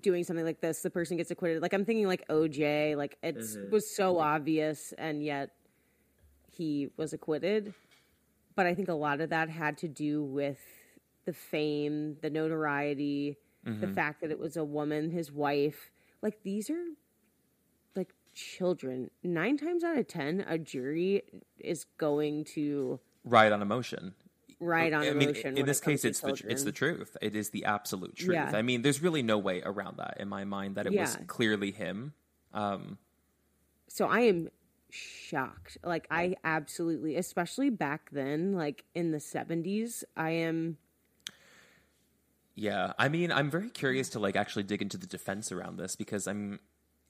doing 0.02 0.24
something 0.24 0.46
like 0.46 0.62
this 0.62 0.82
the 0.82 0.90
person 0.90 1.18
gets 1.18 1.32
acquitted. 1.32 1.62
Like 1.62 1.74
i'm 1.74 1.86
thinking 1.86 2.08
like 2.08 2.28
oj 2.28 2.96
like 2.96 3.18
it 3.22 3.38
mm-hmm. 3.38 3.72
was 3.72 3.96
so 3.96 4.20
obvious 4.20 4.94
and 4.98 5.24
yet 5.24 5.52
he 6.52 6.90
was 6.98 7.14
acquitted. 7.14 7.74
But 8.56 8.66
i 8.66 8.76
think 8.76 8.90
a 8.90 8.94
lot 8.94 9.22
of 9.22 9.30
that 9.30 9.50
had 9.50 9.78
to 9.80 9.88
do 9.88 10.24
with 10.24 10.60
the 11.26 11.34
fame 11.34 12.18
the 12.22 12.30
notoriety 12.30 13.38
mm-hmm. 13.66 13.82
the 13.82 13.88
fact 13.88 14.22
that 14.22 14.32
it 14.32 14.40
was 14.40 14.58
a 14.58 14.64
woman 14.64 15.12
his 15.12 15.32
wife. 15.32 15.92
Like 16.22 16.42
these 16.44 16.70
are 16.70 16.84
children, 18.40 19.12
nine 19.24 19.58
times 19.58 19.84
out 19.84 19.98
of 19.98 20.08
ten, 20.08 20.46
a 20.48 20.58
jury 20.58 21.24
is 21.60 21.86
going 21.98 22.46
to 22.46 23.00
ride 23.24 23.52
on 23.52 23.62
emotion. 23.62 24.14
Ride 24.62 24.94
on 24.94 25.04
I 25.04 25.12
mean, 25.12 25.30
emotion. 25.30 25.58
In 25.58 25.66
this 25.66 25.80
case, 25.80 26.06
it's 26.06 26.22
the 26.22 26.42
it's 26.48 26.64
the 26.64 26.72
truth. 26.72 27.18
It 27.22 27.36
is 27.36 27.50
the 27.50 27.66
absolute 27.66 28.16
truth. 28.16 28.36
Yeah. 28.36 28.52
I 28.54 28.62
mean, 28.62 28.82
there's 28.82 29.02
really 29.02 29.24
no 29.24 29.38
way 29.38 29.62
around 29.64 29.98
that 29.98 30.18
in 30.20 30.30
my 30.30 30.44
mind 30.44 30.76
that 30.76 30.86
it 30.86 30.94
yeah. 30.94 31.02
was 31.02 31.18
clearly 31.28 31.72
him. 31.72 32.14
Um, 32.54 32.98
so 33.88 34.08
I 34.08 34.22
am 34.22 34.50
shocked. 34.90 35.78
Like 35.84 36.08
I 36.10 36.36
absolutely, 36.44 37.16
especially 37.16 37.70
back 37.70 38.10
then, 38.12 38.54
like 38.54 38.86
in 38.96 39.12
the 39.12 39.20
seventies, 39.20 40.04
I 40.16 40.32
am. 40.32 40.78
Yeah, 42.56 42.92
I 42.98 43.08
mean, 43.08 43.32
I'm 43.32 43.50
very 43.50 43.70
curious 43.70 44.10
to 44.10 44.20
like 44.20 44.36
actually 44.36 44.64
dig 44.64 44.82
into 44.82 44.98
the 44.98 45.08
defense 45.08 45.52
around 45.52 45.78
this 45.78 45.96
because 45.96 46.28
I'm 46.28 46.60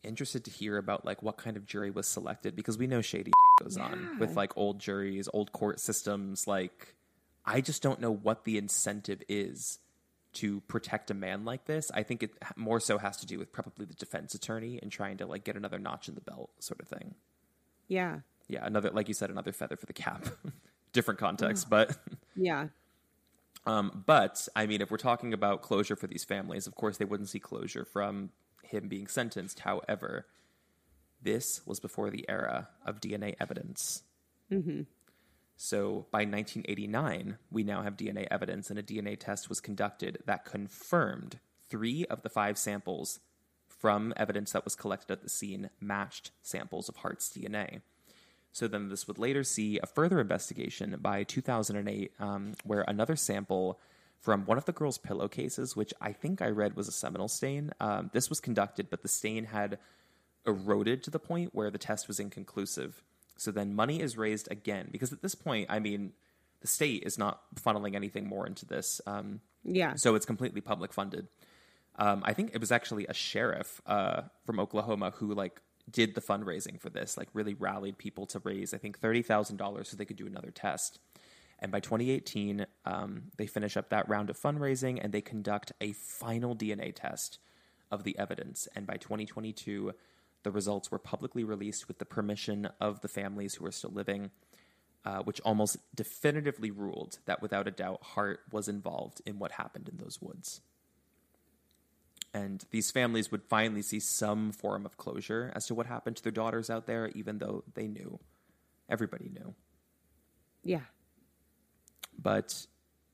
interested 0.03 0.45
to 0.45 0.51
hear 0.51 0.77
about 0.77 1.05
like 1.05 1.21
what 1.21 1.37
kind 1.37 1.57
of 1.57 1.65
jury 1.65 1.91
was 1.91 2.07
selected 2.07 2.55
because 2.55 2.77
we 2.77 2.87
know 2.87 3.01
shady 3.01 3.31
goes 3.61 3.77
yeah. 3.77 3.85
on 3.85 4.17
with 4.19 4.35
like 4.35 4.55
old 4.57 4.79
juries, 4.79 5.27
old 5.33 5.51
court 5.51 5.79
systems. 5.79 6.47
Like, 6.47 6.95
I 7.45 7.61
just 7.61 7.81
don't 7.81 7.99
know 7.99 8.11
what 8.11 8.43
the 8.43 8.57
incentive 8.57 9.21
is 9.27 9.79
to 10.31 10.61
protect 10.61 11.09
a 11.11 11.13
man 11.13 11.43
like 11.45 11.65
this. 11.65 11.91
I 11.93 12.03
think 12.03 12.23
it 12.23 12.31
more 12.55 12.79
so 12.79 12.97
has 12.97 13.17
to 13.17 13.25
do 13.25 13.39
with 13.39 13.51
probably 13.51 13.85
the 13.85 13.95
defense 13.95 14.35
attorney 14.35 14.79
and 14.81 14.91
trying 14.91 15.17
to 15.17 15.25
like 15.25 15.43
get 15.43 15.55
another 15.55 15.79
notch 15.79 16.07
in 16.07 16.15
the 16.15 16.21
belt, 16.21 16.51
sort 16.59 16.79
of 16.79 16.87
thing. 16.87 17.15
Yeah. 17.87 18.19
Yeah, 18.47 18.65
another 18.65 18.89
like 18.91 19.07
you 19.07 19.13
said, 19.13 19.29
another 19.29 19.51
feather 19.51 19.75
for 19.75 19.85
the 19.85 19.93
cap. 19.93 20.25
Different 20.93 21.19
context, 21.19 21.65
oh. 21.67 21.69
but 21.69 21.97
yeah. 22.35 22.67
Um, 23.65 24.03
but 24.05 24.47
I 24.55 24.65
mean, 24.65 24.81
if 24.81 24.89
we're 24.89 24.97
talking 24.97 25.33
about 25.33 25.61
closure 25.61 25.95
for 25.95 26.07
these 26.07 26.23
families, 26.23 26.65
of 26.65 26.75
course 26.75 26.97
they 26.97 27.05
wouldn't 27.05 27.29
see 27.29 27.39
closure 27.39 27.85
from 27.85 28.29
him 28.69 28.87
being 28.87 29.07
sentenced. 29.07 29.61
However, 29.61 30.25
this 31.21 31.61
was 31.65 31.79
before 31.79 32.09
the 32.09 32.25
era 32.29 32.69
of 32.85 33.01
DNA 33.01 33.35
evidence. 33.39 34.03
Mm-hmm. 34.51 34.81
So 35.57 36.07
by 36.11 36.19
1989, 36.19 37.37
we 37.51 37.63
now 37.63 37.81
have 37.83 37.97
DNA 37.97 38.27
evidence, 38.31 38.69
and 38.69 38.79
a 38.79 38.83
DNA 38.83 39.19
test 39.19 39.49
was 39.49 39.59
conducted 39.59 40.19
that 40.25 40.45
confirmed 40.45 41.39
three 41.69 42.05
of 42.05 42.21
the 42.21 42.29
five 42.29 42.57
samples 42.57 43.19
from 43.67 44.13
evidence 44.15 44.53
that 44.53 44.63
was 44.63 44.75
collected 44.75 45.11
at 45.11 45.21
the 45.21 45.29
scene 45.29 45.69
matched 45.79 46.31
samples 46.41 46.87
of 46.87 46.97
Hart's 46.97 47.29
DNA. 47.29 47.81
So 48.51 48.67
then 48.67 48.89
this 48.89 49.07
would 49.07 49.19
later 49.19 49.43
see 49.43 49.79
a 49.81 49.85
further 49.85 50.19
investigation 50.19 50.95
by 51.01 51.23
2008, 51.23 52.11
um, 52.19 52.53
where 52.63 52.85
another 52.87 53.15
sample 53.15 53.79
from 54.19 54.45
one 54.45 54.57
of 54.57 54.65
the 54.65 54.73
girls' 54.73 54.97
pillowcases, 54.97 55.75
which 55.75 55.93
I 56.01 56.11
think 56.11 56.41
I 56.41 56.49
read 56.49 56.75
was 56.75 56.87
a 56.87 56.91
seminal 56.91 57.27
stain. 57.27 57.71
Um, 57.79 58.09
this 58.13 58.29
was 58.29 58.39
conducted, 58.39 58.89
but 58.89 59.01
the 59.01 59.07
stain 59.07 59.45
had 59.45 59.79
eroded 60.45 61.03
to 61.03 61.11
the 61.11 61.19
point 61.19 61.53
where 61.53 61.71
the 61.71 61.77
test 61.77 62.07
was 62.07 62.19
inconclusive. 62.19 63.01
So 63.37 63.51
then 63.51 63.73
money 63.73 64.01
is 64.01 64.17
raised 64.17 64.51
again 64.51 64.89
because 64.91 65.13
at 65.13 65.21
this 65.21 65.35
point, 65.35 65.67
I 65.69 65.79
mean, 65.79 66.11
the 66.61 66.67
state 66.67 67.03
is 67.05 67.17
not 67.17 67.41
funneling 67.55 67.95
anything 67.95 68.27
more 68.27 68.45
into 68.45 68.65
this. 68.65 68.99
Um, 69.07 69.39
yeah. 69.63 69.95
So 69.95 70.15
it's 70.15 70.25
completely 70.25 70.61
public 70.61 70.93
funded. 70.93 71.27
Um, 71.97 72.21
I 72.25 72.33
think 72.33 72.51
it 72.53 72.59
was 72.59 72.71
actually 72.71 73.05
a 73.07 73.13
sheriff 73.13 73.81
uh, 73.85 74.23
from 74.45 74.59
Oklahoma 74.59 75.11
who 75.15 75.33
like 75.33 75.61
did 75.89 76.15
the 76.15 76.21
fundraising 76.21 76.79
for 76.79 76.89
this, 76.89 77.17
like 77.17 77.29
really 77.33 77.53
rallied 77.53 77.97
people 77.97 78.25
to 78.27 78.39
raise 78.39 78.73
I 78.73 78.77
think 78.77 78.99
thirty 78.99 79.21
thousand 79.21 79.57
dollars 79.57 79.89
so 79.89 79.97
they 79.97 80.05
could 80.05 80.17
do 80.17 80.27
another 80.27 80.51
test. 80.51 80.99
And 81.59 81.71
by 81.71 81.79
2018, 81.79 82.65
um, 82.85 83.23
they 83.37 83.45
finish 83.45 83.75
up 83.75 83.89
that 83.89 84.07
round 84.07 84.29
of 84.29 84.39
fundraising 84.39 84.99
and 85.03 85.13
they 85.13 85.21
conduct 85.21 85.73
a 85.81 85.91
final 85.93 86.55
DNA 86.55 86.93
test 86.95 87.39
of 87.91 88.03
the 88.03 88.17
evidence. 88.17 88.67
And 88.75 88.87
by 88.87 88.97
2022, 88.97 89.93
the 90.43 90.51
results 90.51 90.89
were 90.89 90.99
publicly 90.99 91.43
released 91.43 91.87
with 91.87 91.99
the 91.99 92.05
permission 92.05 92.69
of 92.79 93.01
the 93.01 93.09
families 93.09 93.55
who 93.55 93.65
are 93.65 93.71
still 93.71 93.91
living, 93.91 94.31
uh, 95.03 95.19
which 95.23 95.41
almost 95.41 95.77
definitively 95.93 96.71
ruled 96.71 97.19
that 97.25 97.41
without 97.41 97.67
a 97.67 97.71
doubt, 97.71 97.99
Hart 98.01 98.41
was 98.51 98.69
involved 98.69 99.21
in 99.25 99.37
what 99.39 99.51
happened 99.51 99.89
in 99.89 99.97
those 99.97 100.21
woods. 100.21 100.61
And 102.33 102.63
these 102.71 102.91
families 102.91 103.31
would 103.31 103.43
finally 103.43 103.81
see 103.81 103.99
some 103.99 104.51
form 104.51 104.85
of 104.85 104.97
closure 104.97 105.51
as 105.55 105.65
to 105.65 105.75
what 105.75 105.87
happened 105.87 106.15
to 106.17 106.23
their 106.23 106.31
daughters 106.31 106.69
out 106.69 106.85
there, 106.85 107.09
even 107.15 107.39
though 107.39 107.63
they 107.73 107.87
knew. 107.87 108.19
Everybody 108.87 109.29
knew. 109.33 109.55
Yeah. 110.63 110.81
But 112.21 112.67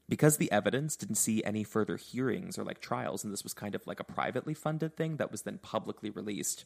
because 0.09 0.37
the 0.37 0.51
evidence 0.51 0.95
didn't 0.95 1.15
see 1.15 1.43
any 1.43 1.63
further 1.63 1.97
hearings 1.97 2.57
or 2.57 2.63
like 2.63 2.79
trials, 2.79 3.23
and 3.23 3.31
this 3.33 3.43
was 3.43 3.53
kind 3.53 3.75
of 3.75 3.85
like 3.87 3.99
a 3.99 4.03
privately 4.03 4.53
funded 4.53 4.95
thing 4.95 5.17
that 5.17 5.31
was 5.31 5.43
then 5.43 5.57
publicly 5.59 6.09
released, 6.09 6.65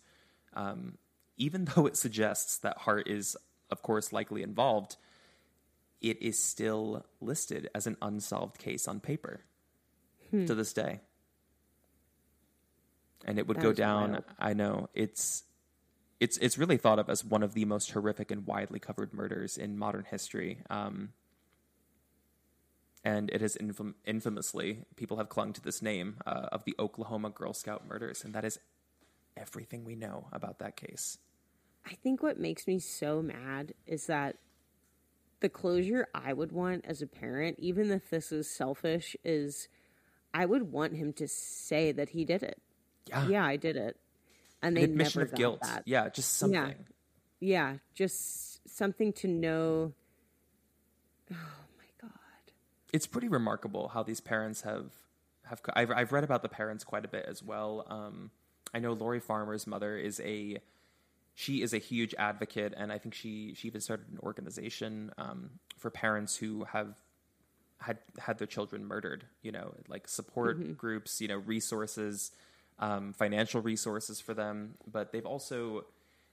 um, 0.53 0.97
even 1.37 1.65
though 1.75 1.85
it 1.85 1.95
suggests 1.97 2.57
that 2.57 2.79
Hart 2.79 3.07
is, 3.07 3.37
of 3.69 3.81
course, 3.81 4.11
likely 4.13 4.43
involved, 4.43 4.97
it 6.01 6.21
is 6.21 6.41
still 6.41 7.05
listed 7.21 7.69
as 7.75 7.85
an 7.87 7.97
unsolved 8.01 8.57
case 8.57 8.87
on 8.87 8.99
paper 8.99 9.41
to 10.47 10.55
this 10.55 10.73
day. 10.73 11.01
And 13.25 13.37
it 13.37 13.47
would 13.47 13.57
That 13.57 13.63
go 13.63 13.73
down. 13.73 14.11
wild. 14.11 14.23
I 14.39 14.53
know 14.53 14.89
it's 14.93 15.43
it's 16.19 16.37
it's 16.37 16.57
really 16.57 16.77
thought 16.77 16.99
of 16.99 17.09
as 17.09 17.23
one 17.23 17.43
of 17.43 17.53
the 17.53 17.65
most 17.65 17.91
horrific 17.91 18.31
and 18.31 18.45
widely 18.45 18.79
covered 18.79 19.13
murders 19.13 19.57
in 19.57 19.77
modern 19.77 20.05
history. 20.05 20.59
Um, 20.69 21.09
and 23.03 23.29
it 23.29 23.41
has 23.41 23.55
infam- 23.55 23.95
infamously 24.05 24.83
people 24.95 25.17
have 25.17 25.29
clung 25.29 25.53
to 25.53 25.61
this 25.61 25.81
name 25.81 26.17
uh, 26.27 26.47
of 26.51 26.63
the 26.65 26.75
Oklahoma 26.79 27.29
Girl 27.29 27.53
Scout 27.53 27.87
murders, 27.87 28.23
and 28.23 28.33
that 28.33 28.45
is 28.45 28.59
everything 29.37 29.85
we 29.85 29.95
know 29.95 30.27
about 30.33 30.59
that 30.59 30.75
case. 30.75 31.17
I 31.85 31.93
think 31.95 32.21
what 32.21 32.37
makes 32.39 32.67
me 32.67 32.79
so 32.79 33.21
mad 33.21 33.73
is 33.87 34.07
that 34.07 34.35
the 35.39 35.49
closure 35.49 36.07
I 36.13 36.33
would 36.33 36.51
want 36.51 36.83
as 36.85 37.01
a 37.01 37.07
parent, 37.07 37.57
even 37.59 37.89
if 37.91 38.09
this 38.09 38.31
is 38.33 38.49
selfish, 38.49 39.15
is 39.23 39.69
I 40.33 40.45
would 40.45 40.71
want 40.71 40.93
him 40.97 41.13
to 41.13 41.27
say 41.27 41.93
that 41.93 42.09
he 42.09 42.25
did 42.25 42.43
it. 42.43 42.61
Yeah, 43.07 43.27
Yeah, 43.29 43.45
I 43.45 43.55
did 43.55 43.77
it. 43.77 43.95
And 44.61 44.75
an 44.77 44.81
they 44.81 44.83
admission 44.83 45.21
never 45.21 45.31
of 45.31 45.37
guilt. 45.37 45.61
that. 45.61 45.83
Yeah, 45.85 46.09
just 46.09 46.37
something. 46.37 46.59
Yeah. 47.39 47.71
Yeah, 47.71 47.77
just 47.95 48.59
something 48.69 49.13
to 49.13 49.27
know. 49.29 49.93
It's 52.93 53.07
pretty 53.07 53.27
remarkable 53.27 53.89
how 53.89 54.03
these 54.03 54.19
parents 54.19 54.61
have 54.61 54.91
have. 55.45 55.61
I've 55.73 55.91
I've 55.91 56.11
read 56.11 56.23
about 56.23 56.41
the 56.41 56.49
parents 56.49 56.83
quite 56.83 57.05
a 57.05 57.07
bit 57.07 57.25
as 57.27 57.43
well. 57.43 57.85
Um, 57.87 58.31
I 58.73 58.79
know 58.79 58.93
Lori 58.93 59.19
Farmer's 59.19 59.67
mother 59.67 59.97
is 59.97 60.19
a 60.21 60.59
she 61.35 61.61
is 61.61 61.73
a 61.73 61.77
huge 61.77 62.13
advocate, 62.17 62.73
and 62.75 62.91
I 62.91 62.97
think 62.97 63.13
she 63.13 63.53
she 63.55 63.67
even 63.67 63.81
started 63.81 64.07
an 64.11 64.19
organization 64.23 65.11
um, 65.17 65.51
for 65.77 65.89
parents 65.89 66.35
who 66.35 66.65
have 66.65 66.95
had 67.79 67.99
had 68.17 68.37
their 68.37 68.47
children 68.47 68.85
murdered. 68.85 69.25
You 69.41 69.51
know, 69.51 69.73
like 69.87 70.07
support 70.07 70.77
groups, 70.77 71.21
you 71.21 71.27
know, 71.27 71.37
resources, 71.37 72.31
um, 72.79 73.13
financial 73.13 73.61
resources 73.61 74.19
for 74.19 74.33
them. 74.33 74.75
But 74.91 75.11
they've 75.11 75.25
also 75.25 75.85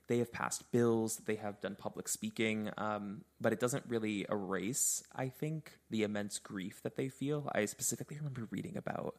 they 0.07 0.19
have 0.19 0.31
passed 0.31 0.71
bills. 0.71 1.17
They 1.25 1.35
have 1.35 1.59
done 1.61 1.75
public 1.75 2.07
speaking, 2.07 2.69
um, 2.77 3.23
but 3.41 3.51
it 3.53 3.59
doesn't 3.59 3.83
really 3.87 4.25
erase. 4.29 5.03
I 5.15 5.29
think 5.29 5.73
the 5.89 6.03
immense 6.03 6.39
grief 6.39 6.81
that 6.83 6.95
they 6.95 7.09
feel. 7.09 7.49
I 7.53 7.65
specifically 7.65 8.17
remember 8.17 8.47
reading 8.49 8.77
about 8.77 9.15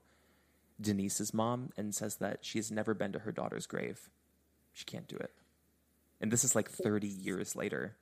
Denise's 0.80 1.34
mom 1.34 1.70
and 1.76 1.95
says 1.95 2.16
that 2.16 2.39
she 2.45 2.59
has 2.59 2.70
never 2.70 2.95
been 2.95 3.12
to 3.12 3.18
her 3.20 3.32
daughter's 3.32 3.66
grave. 3.66 4.09
She 4.72 4.84
can't 4.84 5.09
do 5.09 5.16
it, 5.16 5.32
and 6.20 6.30
this 6.30 6.45
is 6.45 6.55
like 6.55 6.70
thirty 6.70 7.09
years 7.09 7.55
later. 7.57 7.97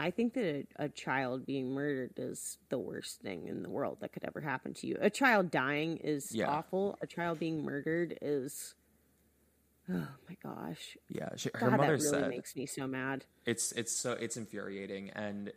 I 0.00 0.10
think 0.10 0.34
that 0.34 0.66
a, 0.76 0.84
a 0.86 0.88
child 0.88 1.46
being 1.46 1.70
murdered 1.70 2.14
is 2.16 2.58
the 2.68 2.78
worst 2.78 3.20
thing 3.20 3.46
in 3.46 3.62
the 3.62 3.70
world 3.70 3.98
that 4.00 4.12
could 4.12 4.24
ever 4.24 4.40
happen 4.40 4.74
to 4.74 4.88
you. 4.88 4.98
A 5.00 5.08
child 5.08 5.52
dying 5.52 5.98
is 5.98 6.34
Yeah. 6.34 6.48
awful. 6.48 6.98
A 7.00 7.06
child 7.06 7.38
being 7.38 7.64
murdered 7.64 8.18
is. 8.20 8.74
Oh 9.90 10.08
my 10.28 10.36
gosh. 10.42 10.96
Yeah, 11.08 11.28
she, 11.36 11.50
her 11.54 11.70
God, 11.70 11.76
mother 11.78 11.96
that 11.98 12.04
really 12.04 12.20
said 12.22 12.30
makes 12.30 12.56
me 12.56 12.66
so 12.66 12.86
mad. 12.86 13.24
it's 13.46 13.72
it's 13.72 13.92
so 13.92 14.12
it's 14.12 14.36
infuriating 14.38 15.10
and 15.10 15.52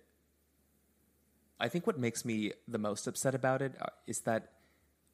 i 1.60 1.68
think 1.70 1.88
what 1.88 1.98
makes 1.98 2.26
me 2.26 2.52
the 2.68 2.78
most 2.78 3.08
upset 3.08 3.34
about 3.34 3.62
it 3.62 3.74
uh, 3.80 3.86
that 4.26 4.52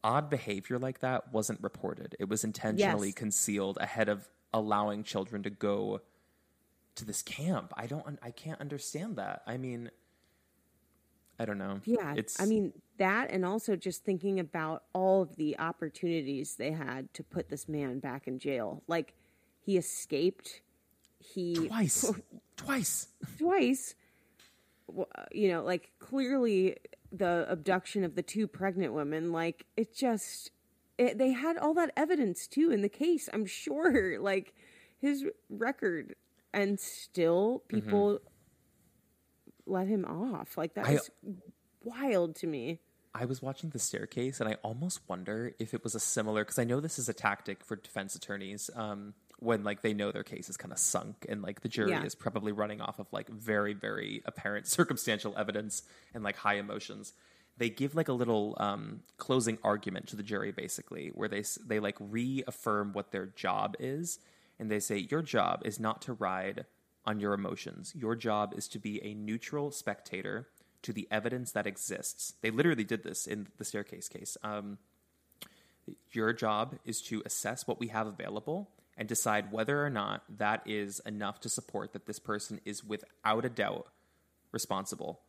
odd 0.04 0.30
behavior 0.30 0.80
like 0.80 1.00
that 1.00 1.32
wasn't 1.32 1.62
reported 1.62 2.16
it 2.20 2.28
was 2.28 2.44
intentionally 2.44 3.08
Yes. 3.10 3.16
concealed 3.16 3.78
ahead 3.80 4.10
of 4.10 4.28
allowing 4.54 5.04
children 5.04 5.44
to 5.44 5.50
go 5.52 6.02
to 6.96 7.06
this 7.06 7.22
camp 7.22 7.72
i 7.78 7.86
don't 7.86 8.20
i 8.24 8.32
can't 8.32 8.60
understand 8.60 9.16
that 9.16 9.42
i 9.48 9.56
mean 9.58 9.90
i 11.40 11.46
don't 11.46 11.58
know 11.58 11.80
Yeah, 11.86 12.16
it's 12.16 12.42
I 12.42 12.46
mean 12.46 12.74
that, 12.98 13.32
and 13.32 13.46
also 13.46 13.76
just 13.76 14.04
thinking 14.06 14.40
about 14.40 14.84
all 14.94 15.22
of 15.22 15.36
the 15.36 15.58
opportunities 15.60 16.56
they 16.56 16.72
had 16.72 17.14
to 17.14 17.24
put 17.24 17.50
this 17.50 17.68
man 17.68 18.00
back 18.00 18.28
in 18.28 18.40
jail. 18.40 18.84
Like 18.88 19.14
he 19.62 19.78
escaped, 19.78 20.62
he 21.20 21.68
twice 21.68 22.12
twice 22.58 23.08
twice. 23.38 23.96
You 25.32 25.48
know, 25.50 25.64
like 25.64 25.92
clearly 26.00 26.78
the 27.12 27.46
abduction 27.50 28.04
of 28.04 28.16
the 28.16 28.22
two 28.22 28.48
pregnant 28.48 28.94
women. 28.94 29.32
Like 29.32 29.66
it 29.78 29.96
just, 29.96 30.52
it, 30.98 31.18
they 31.18 31.32
had 31.32 31.58
all 31.58 31.74
that 31.76 31.92
evidence 31.96 32.48
too 32.48 32.70
in 32.72 32.82
the 32.82 32.90
case. 32.90 33.30
I'm 33.34 33.46
sure, 33.46 34.20
like 34.22 34.54
his 35.00 35.26
record, 35.50 36.16
and 36.54 36.80
still 36.80 37.64
Mm-hmm. 37.70 37.80
people 37.80 38.20
let 39.66 39.88
him 39.88 40.06
off. 40.06 40.58
Like 40.58 40.74
that 40.76 40.86
I- 40.86 41.00
wild 41.84 42.36
to 42.38 42.48
me. 42.48 42.80
I 43.16 43.26
was 43.26 43.42
watching 43.44 43.70
The 43.70 43.78
Staircase, 43.80 44.40
and 44.40 44.50
I 44.50 44.56
almost 44.64 45.02
wonder 45.08 45.54
if 45.60 45.74
it 45.76 45.84
was 45.84 45.94
a 45.94 46.00
similar 46.00 46.44
because 46.44 46.58
I 46.58 46.64
know 46.64 46.80
this 46.80 46.98
is 46.98 47.10
a 47.10 47.14
tactic 47.14 47.64
for 47.64 47.76
defense 47.76 48.16
attorneys 48.16 48.72
um, 48.76 49.14
when 49.38 49.64
like 49.64 49.84
they 49.84 49.94
know 49.94 50.12
their 50.12 50.24
case 50.24 50.50
is 50.50 50.58
kind 50.58 50.72
of 50.72 50.80
sunk 50.80 51.26
and 51.30 51.44
like 51.44 51.62
the 51.62 51.70
jury 51.70 51.92
Yeah. 51.92 52.04
is 52.06 52.16
probably 52.16 52.52
running 52.52 52.82
off 52.82 52.98
of 52.98 53.06
like 53.12 53.30
very 53.30 53.74
very 53.74 54.24
apparent 54.26 54.66
circumstantial 54.78 55.36
evidence 55.38 55.84
and 56.16 56.24
like 56.24 56.38
high 56.38 56.56
emotions. 56.56 57.14
They 57.58 57.70
give 57.70 57.94
like 57.94 58.08
a 58.08 58.14
little 58.14 58.56
um, 58.60 59.02
closing 59.18 59.60
argument 59.64 60.08
to 60.08 60.16
the 60.16 60.24
jury, 60.24 60.52
basically, 60.52 61.10
where 61.14 61.30
they 61.30 61.44
they 61.68 61.80
like 61.80 61.98
reaffirm 62.00 62.94
what 62.94 63.12
their 63.12 63.28
job 63.28 63.76
is, 63.80 64.18
and 64.58 64.72
they 64.72 64.80
say 64.80 65.08
your 65.12 65.22
job 65.22 65.62
is 65.66 65.80
not 65.80 66.02
to 66.04 66.14
ride 66.14 66.66
on 67.06 67.20
your 67.20 67.34
emotions. 67.34 67.94
Your 67.96 68.16
job 68.16 68.54
is 68.58 68.68
to 68.70 68.80
be 68.80 69.04
a 69.04 69.14
neutral 69.14 69.70
spectator 69.70 70.48
to 70.84 70.94
the 70.94 71.08
evidence 71.12 71.52
that 71.52 71.68
exists. 71.68 72.34
They 72.42 72.52
literally 72.52 72.84
did 72.84 73.04
this 73.04 73.26
in 73.26 73.48
the 73.58 73.66
staircase 73.66 74.08
case. 74.08 74.38
Um, 74.44 74.78
your 76.12 76.32
job 76.34 76.76
is 76.86 77.02
to 77.04 77.22
assess 77.26 77.68
what 77.68 77.80
we 77.80 77.88
have 77.88 78.08
available 78.08 78.70
and 78.98 79.08
decide 79.08 79.52
whether 79.52 79.84
or 79.84 79.90
not 79.90 80.24
that 80.30 80.62
is 80.66 81.02
enough 81.06 81.40
to 81.42 81.50
support 81.50 81.94
that 81.94 82.06
this 82.06 82.20
person 82.20 82.62
is 82.64 82.84
without 82.84 83.44
a 83.44 83.50
doubt 83.50 83.88
responsible. 84.52 85.22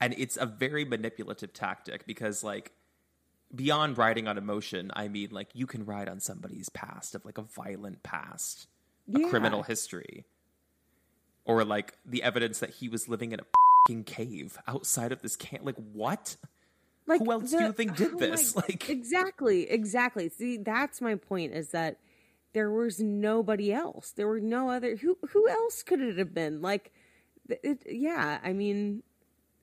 And 0.00 0.14
it's 0.18 0.36
a 0.36 0.46
very 0.46 0.84
manipulative 0.84 1.52
tactic 1.52 2.06
because, 2.06 2.42
like, 2.42 2.72
beyond 3.54 3.96
riding 3.96 4.26
on 4.26 4.36
emotion, 4.36 4.90
I 4.94 5.06
mean, 5.06 5.28
like, 5.30 5.50
you 5.54 5.66
can 5.66 5.84
ride 5.84 6.08
on 6.08 6.18
somebody's 6.18 6.68
past 6.70 7.14
of 7.14 7.24
like 7.24 7.38
a 7.38 7.42
violent 7.42 8.02
past, 8.02 8.66
a 9.14 9.28
criminal 9.28 9.62
history, 9.62 10.24
or 11.44 11.64
like 11.64 11.94
the 12.04 12.22
evidence 12.22 12.58
that 12.58 12.70
he 12.70 12.88
was 12.88 13.08
living 13.08 13.32
in 13.32 13.40
a 13.40 13.44
cave 14.04 14.58
outside 14.66 15.12
of 15.12 15.22
this 15.22 15.36
camp. 15.36 15.64
Like, 15.64 15.76
what? 15.92 16.36
like 17.06 17.20
Who 17.20 17.32
else 17.32 17.50
do 17.50 17.62
you 17.62 17.72
think 17.72 17.96
did 17.96 18.10
oh 18.10 18.12
my- 18.12 18.18
this? 18.18 18.54
Like- 18.56 18.88
exactly 18.88 19.68
exactly. 19.70 20.28
See 20.28 20.56
that's 20.58 21.00
my 21.00 21.16
point 21.16 21.52
is 21.52 21.70
that 21.70 21.98
there 22.52 22.70
was 22.70 23.00
nobody 23.00 23.72
else. 23.72 24.10
There 24.12 24.28
were 24.28 24.40
no 24.40 24.70
other 24.70 24.96
who 24.96 25.18
who 25.30 25.48
else 25.48 25.82
could 25.82 26.00
it 26.00 26.18
have 26.18 26.32
been? 26.34 26.60
Like 26.62 26.92
it, 27.48 27.82
yeah 27.86 28.38
i 28.44 28.52
mean 28.52 29.02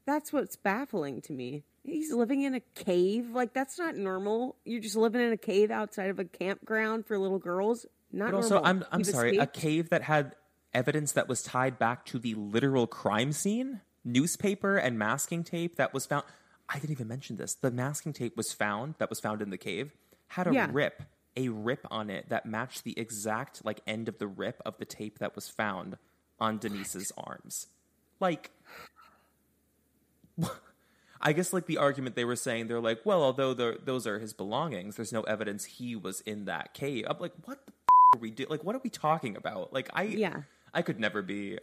that's 0.06 0.34
what's 0.34 0.56
baffling 0.58 1.22
to 1.22 1.34
me. 1.34 1.64
He's 1.86 2.12
living 2.12 2.42
in 2.42 2.54
a 2.56 2.60
cave? 2.76 3.30
Like 3.30 3.54
that's 3.54 3.80
not 3.80 3.96
normal. 3.96 4.58
You're 4.66 4.82
just 4.82 4.96
living 4.98 5.22
in 5.22 5.32
a 5.32 5.38
cave 5.38 5.72
outside 5.72 6.10
of 6.10 6.20
a 6.20 6.26
campground 6.26 7.06
for 7.06 7.18
little 7.18 7.40
girls? 7.40 7.86
Not 8.12 8.32
But 8.32 8.38
also, 8.38 8.56
normal. 8.56 8.70
I'm 8.70 8.86
I'm 8.92 9.00
You've 9.00 9.08
sorry, 9.08 9.38
a 9.38 9.48
cave 9.48 9.90
that 9.90 10.02
had 10.04 10.36
evidence 10.74 11.14
that 11.14 11.28
was 11.30 11.42
tied 11.42 11.80
back 11.80 12.06
to 12.08 12.20
the 12.20 12.34
literal 12.36 12.86
crime 12.88 13.32
scene, 13.32 13.82
newspaper 14.12 14.78
and 14.78 14.98
masking 14.98 15.44
tape 15.44 15.76
that 15.78 15.94
was 15.94 16.06
found. 16.06 16.24
I 16.68 16.76
didn't 16.80 16.92
even 16.92 17.08
mention 17.08 17.38
this. 17.38 17.56
The 17.56 17.72
masking 17.72 18.14
tape 18.14 18.38
was 18.38 18.54
found 18.54 18.96
that 19.00 19.10
was 19.10 19.20
found 19.20 19.42
in 19.42 19.50
the 19.50 19.58
cave 19.58 19.92
had 20.28 20.48
a 20.48 20.54
Yeah. 20.54 20.70
rip, 20.72 21.02
a 21.36 21.50
rip 21.50 21.86
on 21.90 22.10
it 22.12 22.30
that 22.30 22.46
matched 22.46 22.84
the 22.84 22.98
exact 23.00 23.66
like 23.66 23.82
end 23.88 24.08
of 24.08 24.20
the 24.20 24.28
rip 24.28 24.62
of 24.66 24.78
the 24.78 24.86
tape 24.86 25.18
that 25.20 25.36
was 25.36 25.48
found 25.50 25.98
on 26.40 26.58
Denise's 26.60 27.12
arms. 27.18 27.68
Like 28.20 28.52
I 31.22 31.34
guess 31.34 31.52
like 31.52 31.66
the 31.66 31.78
argument 31.78 32.16
they 32.16 32.24
were 32.26 32.36
saying, 32.38 32.68
they're 32.68 32.80
like, 32.80 33.00
well, 33.04 33.22
although 33.24 33.54
the, 33.54 33.78
those 33.84 34.08
are 34.08 34.20
his 34.20 34.32
belongings, 34.34 34.96
there's 34.96 35.12
no 35.12 35.24
evidence 35.24 35.66
he 35.66 35.96
was 35.96 36.22
in 36.22 36.46
that 36.46 36.74
cave. 36.74 37.06
I'm 37.10 37.18
like, 37.20 37.34
what 37.44 37.66
the 37.66 37.74
f- 37.74 38.16
are 38.16 38.20
we 38.20 38.32
do? 38.32 38.46
Like, 38.50 38.64
what 38.64 38.74
are 38.76 38.82
we 38.82 38.90
talking 38.90 39.36
about? 39.36 39.74
Like, 39.74 39.90
I 39.94 40.04
Yeah. 40.04 40.42
I 40.74 40.82
could 40.82 41.00
never 41.00 41.22
be, 41.22 41.58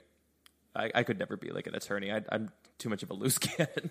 I, 0.77 0.91
I 0.95 1.03
could 1.03 1.19
never 1.19 1.37
be 1.37 1.51
like 1.51 1.67
an 1.67 1.75
attorney. 1.75 2.13
I, 2.13 2.23
I'm 2.31 2.51
too 2.79 2.89
much 2.89 3.03
of 3.03 3.11
a 3.11 3.15
loose 3.15 3.39
cannon. 3.39 3.91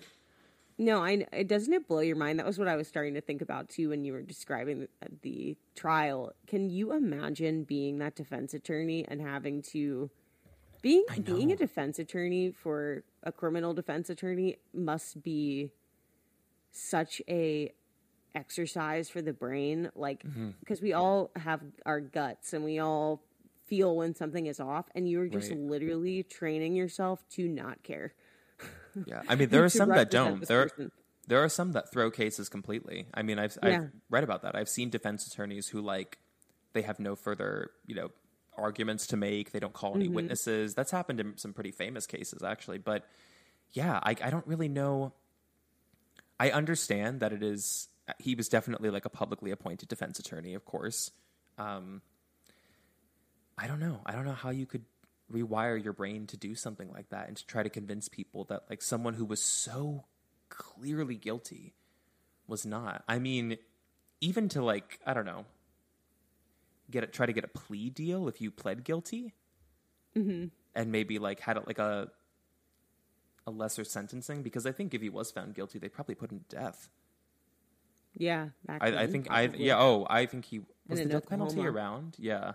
No, 0.78 1.02
I 1.02 1.22
doesn't 1.46 1.72
it 1.72 1.88
blow 1.88 2.00
your 2.00 2.16
mind. 2.16 2.38
That 2.38 2.46
was 2.46 2.58
what 2.58 2.68
I 2.68 2.76
was 2.76 2.86
starting 2.86 3.14
to 3.14 3.20
think 3.22 3.40
about 3.42 3.68
too 3.70 3.88
when 3.88 4.04
you 4.04 4.12
were 4.12 4.20
describing 4.22 4.80
the, 4.80 4.88
the 5.22 5.56
trial. 5.74 6.32
Can 6.46 6.68
you 6.68 6.92
imagine 6.92 7.64
being 7.64 7.98
that 7.98 8.14
defense 8.14 8.52
attorney 8.52 9.04
and 9.08 9.20
having 9.22 9.62
to 9.72 10.10
being 10.82 11.04
being 11.24 11.50
a 11.50 11.56
defense 11.56 11.98
attorney 11.98 12.50
for 12.50 13.02
a 13.22 13.32
criminal 13.32 13.72
defense 13.72 14.10
attorney 14.10 14.58
must 14.74 15.22
be 15.22 15.70
such 16.72 17.22
a 17.26 17.72
exercise 18.34 19.08
for 19.08 19.22
the 19.22 19.32
brain 19.32 19.90
like 19.94 20.22
Mm-hmm. 20.24 20.50
because 20.60 20.82
we 20.82 20.92
all 20.92 21.30
have 21.36 21.62
our 21.86 22.00
guts 22.00 22.52
and 22.52 22.62
we 22.62 22.78
all 22.78 23.22
feel 23.66 23.96
when 23.96 24.14
something 24.14 24.46
is 24.46 24.60
off 24.60 24.86
and 24.94 25.08
you're 25.08 25.26
just 25.28 25.50
Right. 25.50 25.58
literally 25.60 26.22
training 26.22 26.74
yourself 26.74 27.28
to 27.30 27.48
not 27.48 27.82
care 27.82 28.14
Yeah, 29.04 29.22
I 29.28 29.34
mean, 29.34 29.48
there 29.50 29.64
are 29.64 29.68
some 29.68 29.88
that 29.90 30.10
don't. 30.10 30.46
There, 30.46 30.68
person. 30.68 30.90
there 31.26 31.42
are 31.44 31.48
some 31.48 31.72
that 31.72 31.92
throw 31.92 32.10
cases 32.10 32.48
completely. 32.48 33.06
I 33.12 33.22
mean, 33.22 33.38
I've 33.38 33.58
Yeah. 33.62 33.68
I've 33.82 33.90
read 34.08 34.24
about 34.24 34.42
that. 34.42 34.54
I've 34.56 34.68
seen 34.70 34.88
defense 34.90 35.26
attorneys 35.26 35.68
who 35.68 35.80
like 35.82 36.18
they 36.72 36.82
have 36.82 36.98
no 36.98 37.14
further, 37.16 37.70
you 37.86 37.94
know, 37.94 38.10
arguments 38.56 39.06
to 39.08 39.16
make. 39.18 39.52
They 39.52 39.58
don't 39.60 39.74
call 39.74 39.94
any 39.96 40.08
witnesses. 40.08 40.74
That's 40.74 40.90
happened 40.90 41.20
in 41.20 41.36
some 41.36 41.52
pretty 41.52 41.72
famous 41.72 42.06
cases 42.06 42.42
actually. 42.42 42.78
But 42.78 43.04
yeah, 43.72 44.00
I 44.02 44.16
I 44.22 44.30
don't 44.30 44.46
really 44.46 44.68
know. 44.68 45.12
I 46.40 46.50
understand 46.50 47.20
that 47.20 47.32
it 47.32 47.42
is. 47.42 47.88
He 48.18 48.34
was 48.34 48.48
definitely 48.48 48.88
like 48.90 49.04
a 49.04 49.10
publicly 49.10 49.50
appointed 49.50 49.88
defense 49.88 50.18
attorney, 50.18 50.54
of 50.54 50.64
course. 50.64 51.10
Um, 51.58 52.00
I 53.58 53.66
don't 53.66 53.80
know. 53.80 54.00
I 54.04 54.12
don't 54.12 54.24
know 54.24 54.32
how 54.32 54.50
you 54.50 54.66
could 54.66 54.84
rewire 55.32 55.82
your 55.82 55.92
brain 55.92 56.26
to 56.28 56.36
do 56.36 56.54
something 56.54 56.90
like 56.92 57.08
that 57.08 57.26
and 57.28 57.36
to 57.36 57.46
try 57.46 57.62
to 57.62 57.70
convince 57.70 58.08
people 58.08 58.44
that 58.44 58.64
like 58.70 58.82
someone 58.82 59.14
who 59.14 59.24
was 59.24 59.42
so 59.42 60.04
clearly 60.48 61.16
guilty 61.16 61.74
was 62.46 62.64
not. 62.66 63.02
I 63.08 63.18
mean, 63.18 63.56
even 64.20 64.48
to 64.50 64.62
like 64.62 65.00
I 65.06 65.14
don't 65.14 65.26
know, 65.26 65.46
get 66.90 67.02
it, 67.02 67.12
try 67.12 67.26
to 67.26 67.32
get 67.32 67.44
a 67.44 67.48
plea 67.48 67.90
deal 67.90 68.28
if 68.28 68.40
you 68.40 68.50
pled 68.50 68.84
guilty, 68.84 69.34
and 70.74 70.92
maybe 70.92 71.18
like 71.18 71.40
had 71.40 71.56
it 71.56 71.66
like 71.66 71.78
a 71.78 72.10
a 73.46 73.50
lesser 73.50 73.84
sentencing 73.84 74.42
because 74.42 74.66
I 74.66 74.72
think 74.72 74.92
if 74.94 75.00
he 75.00 75.08
was 75.08 75.30
found 75.30 75.54
guilty, 75.54 75.78
they'd 75.78 75.92
probably 75.92 76.14
put 76.14 76.30
him 76.30 76.44
to 76.48 76.56
death. 76.56 76.88
yeah 78.16 78.48
I, 78.68 78.88
I 79.02 79.06
think 79.06 79.28
I 79.30 79.42
yeah. 79.56 79.78
Oh, 79.78 80.06
I 80.08 80.26
think 80.26 80.44
he 80.44 80.60
was 80.88 81.00
the 81.00 81.06
death 81.06 81.28
penalty 81.28 81.66
around. 81.66 82.16
Yeah, 82.18 82.52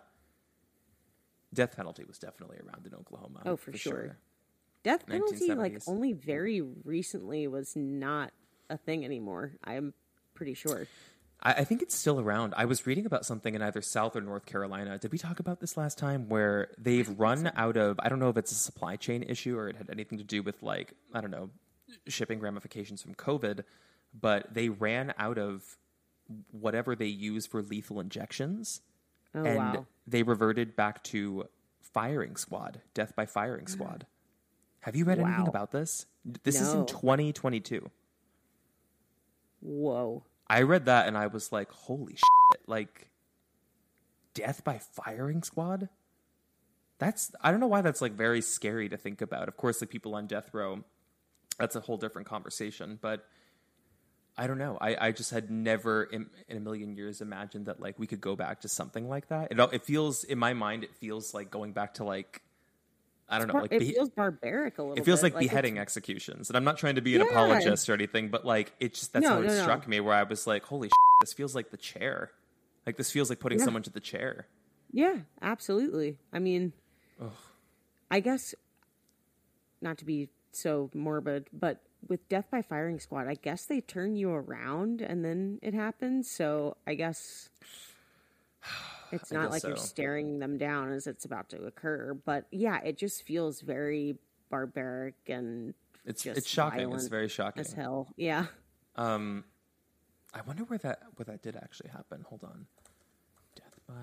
death 1.54 1.76
penalty 1.76 2.04
was 2.04 2.18
definitely 2.18 2.58
around 2.58 2.86
in 2.86 2.94
Oklahoma. 2.94 3.42
Oh, 3.46 3.56
for 3.58 3.76
sure. 3.76 4.18
Death 4.84 5.06
penalty, 5.06 5.54
like 5.54 5.82
only 5.88 6.14
very 6.14 6.62
recently, 6.62 7.48
was 7.48 7.76
not 7.76 8.32
a 8.70 8.78
thing 8.78 9.06
anymore. 9.06 9.54
I'm 9.64 9.94
pretty 10.34 10.56
sure. 10.56 10.88
I, 11.42 11.54
I 11.54 11.64
think 11.64 11.82
it's 11.82 11.96
still 11.96 12.20
around. 12.20 12.54
I 12.58 12.66
was 12.66 12.88
reading 12.88 13.06
about 13.06 13.26
something 13.26 13.54
in 13.54 13.62
either 13.62 13.82
South 13.82 14.16
or 14.16 14.22
North 14.22 14.46
Carolina. 14.46 14.98
Did 14.98 15.12
we 15.12 15.18
talk 15.18 15.40
about 15.40 15.60
this 15.60 15.78
last 15.78 15.98
time? 15.98 16.30
Where 16.30 16.70
they've 16.78 17.08
run 17.20 17.52
out 17.56 17.78
of, 17.78 18.00
I 18.00 18.10
don't 18.10 18.20
know 18.20 18.30
if 18.30 18.38
it's 18.38 18.52
a 18.52 18.56
supply 18.56 18.96
chain 18.96 19.24
issue 19.24 19.58
or 19.58 19.70
it 19.70 19.76
had 19.76 19.90
anything 19.92 20.18
to 20.18 20.24
do 20.24 20.42
with, 20.42 20.64
like, 20.64 20.94
I 21.14 21.22
don't 21.22 21.32
know, 21.32 21.52
shipping 22.08 22.40
ramifications 22.40 23.02
from 23.02 23.14
COVID, 23.16 23.64
but 24.20 24.54
they 24.54 24.70
ran 24.70 25.14
out 25.18 25.38
of 25.38 25.78
whatever 26.52 26.96
they 26.96 27.08
use 27.08 27.46
for 27.46 27.62
lethal 27.62 28.00
injections. 28.00 28.82
Oh 29.34 29.44
and 29.44 29.58
wow! 29.58 29.86
They 30.12 30.24
reverted 30.24 30.76
back 30.76 31.04
to 31.06 31.46
firing 31.82 32.36
squad, 32.36 32.82
death 32.94 33.16
by 33.16 33.26
firing 33.26 33.66
mm. 33.66 33.70
squad. 33.70 34.06
Have 34.82 34.96
you 34.96 35.06
read 35.06 35.20
anything 35.20 35.48
about 35.48 35.72
this? 35.72 36.06
This 36.44 36.60
is 36.60 36.74
in 36.74 36.86
2022. 36.86 37.90
Whoa! 39.62 40.24
I 40.48 40.64
read 40.64 40.86
that 40.86 41.08
and 41.08 41.18
I 41.18 41.28
was 41.28 41.52
like, 41.52 41.72
holy 41.72 42.16
shit. 42.16 42.62
Like, 42.68 43.10
death 44.34 44.64
by 44.64 44.80
firing 44.80 45.44
squad? 45.44 45.90
That's, 46.98 47.32
I 47.42 47.52
don't 47.52 47.60
know 47.60 47.68
why 47.68 47.82
that's 47.82 48.02
like 48.02 48.14
very 48.14 48.42
scary 48.42 48.90
to 48.90 48.98
think 48.98 49.22
about. 49.22 49.48
Of 49.48 49.58
course, 49.58 49.82
like 49.82 49.90
people 49.90 50.16
on 50.16 50.28
death 50.28 50.50
row, 50.54 50.84
that's 51.58 51.76
a 51.76 51.80
whole 51.80 51.98
different 51.98 52.28
conversation. 52.28 53.00
But 53.02 53.26
I 54.38 54.48
don't 54.48 54.58
know. 54.58 54.78
I, 54.80 55.08
I 55.08 55.12
just 55.12 55.32
had 55.32 55.52
never 55.52 56.04
in, 56.04 56.28
in 56.48 56.58
a 56.58 56.60
million 56.60 56.96
years 56.96 57.22
imagined 57.22 57.66
that 57.66 57.80
like 57.80 58.00
we 58.00 58.08
could 58.08 58.22
go 58.22 58.36
back 58.36 58.62
to 58.62 58.70
something 58.70 59.08
like 59.10 59.28
that. 59.28 59.50
It, 59.52 59.60
it 59.74 59.84
feels, 59.86 60.24
in 60.24 60.40
my 60.40 60.54
mind, 60.54 60.84
it 60.84 60.96
feels 60.96 61.34
like 61.34 61.52
going 61.52 61.74
back 61.74 61.96
to 61.96 62.04
like, 62.06 62.42
I 63.30 63.38
don't 63.38 63.48
know, 63.48 63.54
Bar- 63.54 63.62
like 63.64 63.74
it 63.74 63.82
feels 63.84 64.10
barbaric 64.10 64.78
a 64.78 64.82
little. 64.82 64.96
Bit. 64.96 65.02
It 65.02 65.06
feels 65.06 65.20
bit. 65.22 65.34
like, 65.34 65.44
it's- 65.44 65.50
beheading 65.50 65.78
executions 65.80 66.50
and 66.50 66.58
i'm 66.58 66.66
not 66.66 66.78
trying 66.78 66.96
to 66.96 67.02
be 67.02 67.16
an 67.16 67.22
Yeah. 67.22 67.28
apologist 67.28 67.90
or 67.90 67.94
anything 67.94 68.28
but 68.30 68.46
like 68.46 68.74
it 68.82 68.94
just 68.94 69.14
that's 69.14 69.24
No, 69.24 69.30
how 69.30 69.38
it 69.42 69.48
no, 69.48 69.56
no. 69.56 69.62
struck 69.62 69.88
me 69.88 70.02
where 70.02 70.14
i 70.14 70.24
was 70.24 70.46
like 70.48 70.64
holy 70.66 70.90
this 71.22 71.32
feels 71.32 71.56
like 71.56 71.72
the 71.72 71.78
chair 71.78 72.32
like 72.86 72.98
this 72.98 73.10
feels 73.10 73.30
like 73.30 73.40
putting 73.40 73.60
Yeah. 73.60 73.66
someone 73.66 73.84
to 73.84 73.90
the 73.90 74.02
chair 74.02 74.48
Yeah, 74.92 75.20
absolutely. 75.42 76.18
I 76.34 76.40
mean, 76.40 76.74
I 78.10 78.20
guess 78.20 78.54
not 79.82 79.98
to 80.00 80.06
be 80.06 80.28
so 80.52 80.90
morbid, 80.94 81.48
but 81.54 81.82
with 82.08 82.28
death 82.30 82.46
by 82.52 82.62
firing 82.62 83.00
squad, 83.00 83.28
I 83.28 83.36
guess 83.36 83.66
they 83.66 83.82
turn 83.82 84.16
you 84.16 84.32
around 84.32 85.02
and 85.02 85.24
then 85.24 85.60
it 85.62 85.74
happens. 85.74 86.30
So 86.30 86.78
I 86.88 86.96
guess 86.96 87.50
it's 89.12 89.32
not 89.32 89.44
guess 89.44 89.52
like 89.52 89.64
you're 89.64 89.78
staring 89.78 90.40
them 90.40 90.58
down 90.58 90.92
as 90.92 91.08
it's 91.08 91.26
about 91.26 91.50
to 91.50 91.64
occur. 91.64 92.14
But 92.14 92.46
yeah, 92.52 92.80
it 92.84 92.98
just 92.98 93.24
feels 93.24 93.62
very 93.62 94.18
barbaric 94.50 95.16
and 95.28 95.74
it's 96.06 96.24
Just 96.24 96.40
it's 96.40 96.48
shocking 96.50 96.92
it's 96.92 97.08
very 97.08 97.30
shocking 97.30 97.62
as 97.62 97.74
hell. 97.74 98.08
Yeah. 98.18 98.48
um 98.98 99.46
i 100.34 100.42
wonder 100.42 100.64
where 100.66 100.80
that 100.80 101.04
where 101.16 101.26
that 101.26 101.42
did 101.42 101.56
actually 101.56 101.90
happen 101.90 102.26
hold 102.28 102.44
on 102.44 102.66
death 103.56 103.80
by 103.88 103.94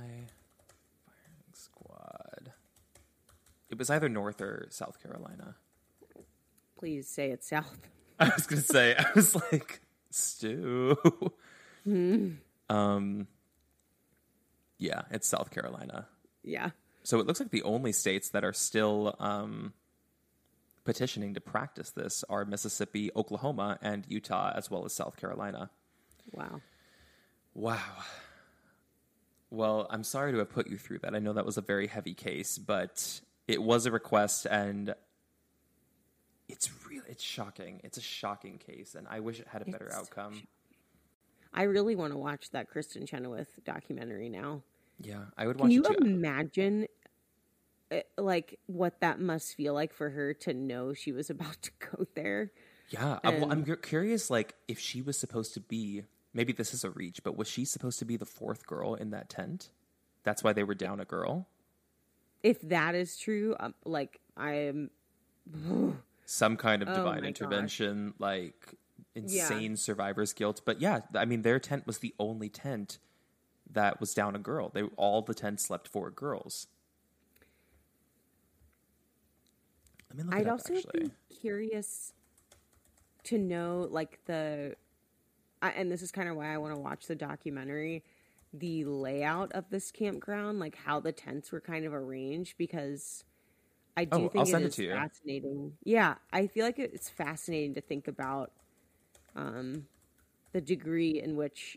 firing 1.05 1.53
squad 1.53 2.53
it 3.68 3.76
was 3.78 3.90
either 3.90 4.09
north 4.09 4.40
or 4.40 4.68
south 4.70 5.03
carolina 5.03 5.57
Please 6.79 7.09
say 7.09 7.31
it's 7.31 7.49
south. 7.49 7.79
I 8.20 8.31
was 8.35 8.47
gonna 8.47 8.62
say, 8.62 8.97
I 8.97 9.07
was 9.14 9.35
like, 9.35 9.81
Stu. 10.11 10.97
Um, 12.70 13.26
yeah, 14.79 15.03
it's 15.11 15.26
South 15.26 15.51
Carolina. 15.51 16.07
Yeah. 16.43 16.70
So 17.03 17.18
it 17.20 17.26
looks 17.26 17.41
like 17.41 17.51
the 17.51 17.62
only 17.62 17.93
states 17.93 18.31
that 18.31 18.45
are 18.45 18.53
still 18.53 19.16
um, 19.18 19.72
petitioning 20.85 21.35
to 21.35 21.41
practice 21.41 21.91
this 21.91 22.24
are 22.29 22.45
Mississippi, 22.45 23.11
Oklahoma, 23.16 23.79
and 23.83 24.05
Utah, 24.09 24.53
as 24.55 24.70
well 24.70 24.85
as 24.85 24.93
South 24.93 25.16
Carolina. 25.16 25.70
Wow. 26.33 26.61
Wow. 27.55 27.79
Well, 29.51 29.87
I'm 29.91 30.05
sorry 30.05 30.33
to 30.33 30.39
have 30.39 30.51
put 30.51 30.68
you 30.68 30.76
through 30.76 30.99
that. 30.99 31.14
I 31.14 31.18
know 31.18 31.33
that 31.33 31.47
was 31.47 31.57
a 31.57 31.62
very 31.62 31.87
heavy 31.87 32.14
case, 32.14 32.59
but 32.59 33.20
it 33.47 33.62
was 33.62 33.87
a 33.87 33.91
request, 33.91 34.47
and 34.47 34.95
it's 36.49 36.70
really 36.88 37.07
it's 37.09 37.22
shocking. 37.22 37.80
It's 37.84 37.99
a 37.99 38.03
shocking 38.03 38.59
case, 38.59 38.94
and 38.94 39.07
I 39.09 39.20
wish 39.20 39.40
it 39.40 39.46
had 39.49 39.62
a 39.62 39.66
better 39.66 39.86
It's 39.86 39.94
so 39.94 40.01
outcome. 40.03 40.46
I 41.53 41.62
really 41.62 41.96
want 41.96 42.12
to 42.12 42.18
watch 42.18 42.51
that 42.51 42.70
Kristin 42.70 43.09
Chenoweth 43.09 43.49
documentary 43.64 44.28
now. 44.28 44.62
Yeah, 45.01 45.24
I 45.36 45.46
would 45.46 45.57
Can 45.57 45.66
watch 45.66 45.72
you 45.72 45.82
it 45.82 45.99
too. 45.99 46.05
imagine, 46.05 46.86
uh, 47.90 48.01
like, 48.16 48.59
what 48.66 49.01
that 49.01 49.20
must 49.20 49.55
feel 49.55 49.74
like 49.74 49.92
for 49.94 50.11
her 50.11 50.34
to 50.34 50.55
know 50.55 50.92
she 50.92 51.12
was 51.12 51.30
about 51.30 51.61
to 51.62 51.70
go 51.78 52.07
there? 52.14 52.53
Yeah, 52.90 53.18
I'm, 53.22 53.40
well, 53.40 53.53
I'm 53.53 53.64
curious, 53.82 54.30
like, 54.30 54.55
if 54.66 54.78
she 54.78 55.03
was 55.03 55.18
supposed 55.18 55.55
to 55.55 55.61
be, 55.61 56.05
maybe 56.32 56.53
this 56.53 56.72
is 56.72 56.84
a 56.84 56.90
reach, 56.90 57.22
but 57.22 57.36
was 57.36 57.46
she 57.46 57.64
supposed 57.64 57.99
to 57.99 58.05
be 58.05 58.16
the 58.16 58.24
fourth 58.26 58.66
girl 58.66 58.94
in 58.94 59.11
that 59.11 59.28
tent? 59.28 59.70
That's 60.24 60.42
why 60.42 60.53
they 60.53 60.64
were 60.64 60.74
down 60.74 60.99
a 60.99 61.05
girl? 61.05 61.49
If 62.42 62.61
that 62.62 62.94
is 62.94 63.16
true, 63.18 63.57
um, 63.61 63.74
like, 63.84 64.20
I 64.36 64.53
am. 64.53 64.90
Some 66.31 66.59
kind 66.59 66.83
of 66.83 66.91
Oh 66.91 66.95
divine 66.95 67.22
my 67.22 67.29
intervention, 67.29 68.12
like 68.18 68.74
insane 69.14 69.79
survivor's 69.79 70.35
guilt. 70.35 70.61
But 70.62 70.79
yeah, 70.79 71.01
I 71.14 71.24
mean, 71.24 71.41
their 71.41 71.59
tent 71.59 71.87
was 71.87 72.01
the 72.01 72.14
only 72.18 72.51
tent 72.51 72.99
that 73.70 73.99
was 73.99 74.12
down 74.12 74.37
a 74.37 74.39
girl. 74.39 74.68
They 74.68 74.83
all 74.99 75.22
the 75.22 75.33
tents 75.33 75.64
slept 75.64 75.89
four 75.89 76.11
girls. 76.11 76.66
Let 80.11 80.18
me 80.18 80.24
look 80.24 80.35
I'd 80.35 80.47
up, 80.47 80.53
also 80.53 80.74
actually. 80.74 81.05
be 81.05 81.35
curious 81.35 82.12
to 83.24 83.39
know, 83.39 83.89
like, 83.91 84.18
the. 84.26 84.76
I, 85.62 85.70
and 85.70 85.91
this 85.91 86.03
is 86.03 86.12
kind 86.12 86.29
of 86.29 86.37
why 86.37 86.53
I 86.53 86.59
want 86.59 86.74
to 86.74 86.81
watch 86.81 87.07
the 87.07 87.16
documentary 87.16 88.05
the 88.53 88.85
layout 88.85 89.51
of 89.53 89.70
this 89.70 89.91
campground, 89.91 90.59
like 90.59 90.76
how 90.76 91.01
the 91.01 91.12
tents 91.12 91.53
were 91.53 91.61
kind 91.62 91.87
of 91.87 91.95
arranged, 91.95 92.59
because 92.59 93.24
I 93.99 94.05
do 94.05 94.12
Oh, 94.12 94.24
I'll 94.36 94.44
think 94.44 94.46
send 94.46 94.62
it 94.62 94.66
it 94.66 94.68
is 94.68 94.76
to 94.76 94.84
you. 94.84 94.92
fascinating. 94.94 95.72
Yeah, 95.82 96.14
I 96.32 96.46
feel 96.46 96.64
like 96.64 96.78
it's 96.78 97.09
fascinating 97.09 97.74
to 97.74 97.80
think 97.80 98.07
about 98.07 98.53
um, 99.34 99.86
the 100.53 100.61
degree 100.61 101.20
in 101.20 101.34
which 101.34 101.76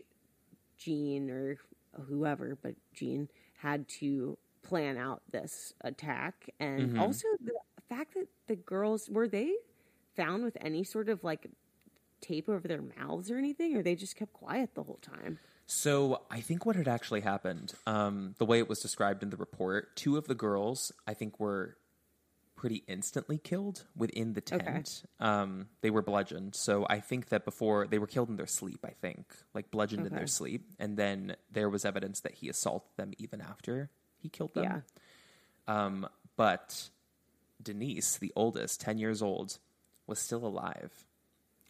Gene 0.78 1.30
or 1.30 1.58
whoever, 2.06 2.56
but 2.62 2.74
Gene 2.94 3.28
had 3.58 3.88
to 4.00 4.38
plan 4.62 4.96
out 4.98 5.22
this 5.32 5.74
attack, 5.80 6.48
and 6.60 6.84
Mm-hmm. 6.84 7.00
also 7.00 7.26
the 7.44 7.54
fact 7.88 8.14
that 8.14 8.28
the 8.46 8.54
girls 8.54 9.10
were 9.10 9.26
they 9.26 9.52
found 10.14 10.44
with 10.44 10.56
any 10.60 10.84
sort 10.84 11.08
of 11.08 11.24
like 11.24 11.48
tape 12.20 12.48
over 12.48 12.68
their 12.68 12.82
mouths 12.98 13.32
or 13.32 13.36
anything, 13.36 13.76
or 13.76 13.82
they 13.82 13.96
just 13.96 14.14
kept 14.14 14.32
quiet 14.32 14.76
the 14.76 14.84
whole 14.84 15.00
time? 15.02 15.40
So 15.66 16.22
I 16.30 16.40
think 16.40 16.66
what 16.66 16.76
had 16.76 16.86
actually 16.88 17.22
happened, 17.22 17.72
um, 17.86 18.34
the 18.38 18.44
way 18.44 18.58
it 18.58 18.68
was 18.68 18.80
described 18.80 19.22
in 19.22 19.30
the 19.30 19.36
report, 19.36 19.96
two 19.96 20.16
of 20.16 20.28
the 20.28 20.34
girls 20.34 20.92
I 21.06 21.14
think 21.14 21.40
were 21.40 21.76
pretty 22.62 22.84
instantly 22.86 23.38
killed 23.38 23.82
within 23.96 24.34
the 24.34 24.40
tent. 24.40 25.02
Um, 25.18 25.66
they 25.80 25.90
were 25.90 26.00
bludgeoned. 26.00 26.54
So 26.54 26.86
I 26.88 27.00
think 27.00 27.30
that 27.30 27.44
before 27.44 27.88
they 27.88 27.98
were 27.98 28.06
killed 28.06 28.28
in 28.28 28.36
their 28.36 28.46
sleep, 28.46 28.84
I 28.84 28.92
think, 29.00 29.26
like 29.52 29.72
bludgeoned 29.72 30.06
in 30.06 30.14
their 30.14 30.28
sleep. 30.28 30.70
And 30.78 30.96
then 30.96 31.34
there 31.50 31.68
was 31.68 31.84
evidence 31.84 32.20
that 32.20 32.34
he 32.34 32.48
assaulted 32.48 32.92
them 32.96 33.14
even 33.18 33.40
after 33.40 33.90
he 34.16 34.28
killed 34.28 34.54
them. 34.54 34.62
Yeah. 34.62 35.84
Um, 35.84 36.06
but 36.36 36.88
Denise, 37.60 38.18
the 38.18 38.32
oldest, 38.36 38.80
10 38.80 38.96
years 38.98 39.22
old, 39.22 39.58
was 40.06 40.20
still 40.20 40.46
alive. 40.46 40.92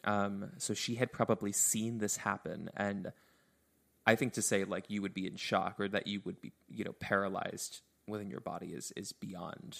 Um, 0.03 0.51
so 0.59 0.75
she 0.75 0.93
had 0.93 1.11
probably 1.11 1.53
seen 1.53 1.97
this 1.97 2.17
happen. 2.17 2.69
And 2.77 3.13
I 4.05 4.13
think 4.13 4.33
to 4.33 4.43
say 4.43 4.63
like 4.63 4.91
you 4.91 5.01
would 5.01 5.15
be 5.15 5.25
in 5.25 5.37
shock 5.37 5.79
or 5.79 5.87
that 5.87 6.05
you 6.05 6.21
would 6.23 6.39
be, 6.39 6.51
you 6.69 6.83
know, 6.83 6.93
paralyzed 6.93 7.81
within 8.07 8.29
your 8.29 8.41
body 8.41 8.67
is, 8.67 8.93
is 8.95 9.11
beyond, 9.11 9.75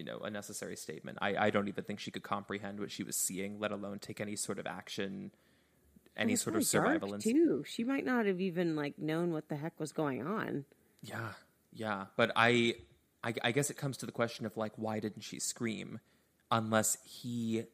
you 0.00 0.06
know, 0.06 0.18
a 0.20 0.30
necessary 0.30 0.76
statement. 0.76 1.18
I, 1.20 1.36
I 1.36 1.50
don't 1.50 1.68
even 1.68 1.84
think 1.84 2.00
she 2.00 2.10
could 2.10 2.22
comprehend 2.22 2.80
what 2.80 2.90
she 2.90 3.02
was 3.02 3.16
seeing, 3.16 3.60
let 3.60 3.70
alone 3.70 3.98
take 3.98 4.18
any 4.18 4.34
sort 4.34 4.58
of 4.58 4.66
action, 4.66 5.30
any 6.16 6.36
sort 6.36 6.56
of 6.56 6.60
really 6.60 6.64
dark, 6.72 6.86
survival. 6.86 7.14
instinct. 7.14 7.38
too. 7.38 7.64
She 7.66 7.84
might 7.84 8.06
not 8.06 8.24
have 8.24 8.40
even 8.40 8.74
like 8.76 8.98
known 8.98 9.30
what 9.34 9.50
the 9.50 9.56
heck 9.56 9.78
was 9.78 9.92
going 9.92 10.26
on. 10.26 10.64
Yeah, 11.02 11.32
yeah, 11.70 12.06
but 12.16 12.32
I, 12.34 12.76
I, 13.22 13.34
I 13.44 13.52
guess 13.52 13.68
it 13.68 13.76
comes 13.76 13.98
to 13.98 14.06
the 14.06 14.12
question 14.12 14.46
of 14.46 14.56
like, 14.56 14.72
why 14.76 15.00
didn't 15.00 15.20
she 15.22 15.38
scream, 15.38 16.00
unless 16.50 16.96
he 17.04 17.64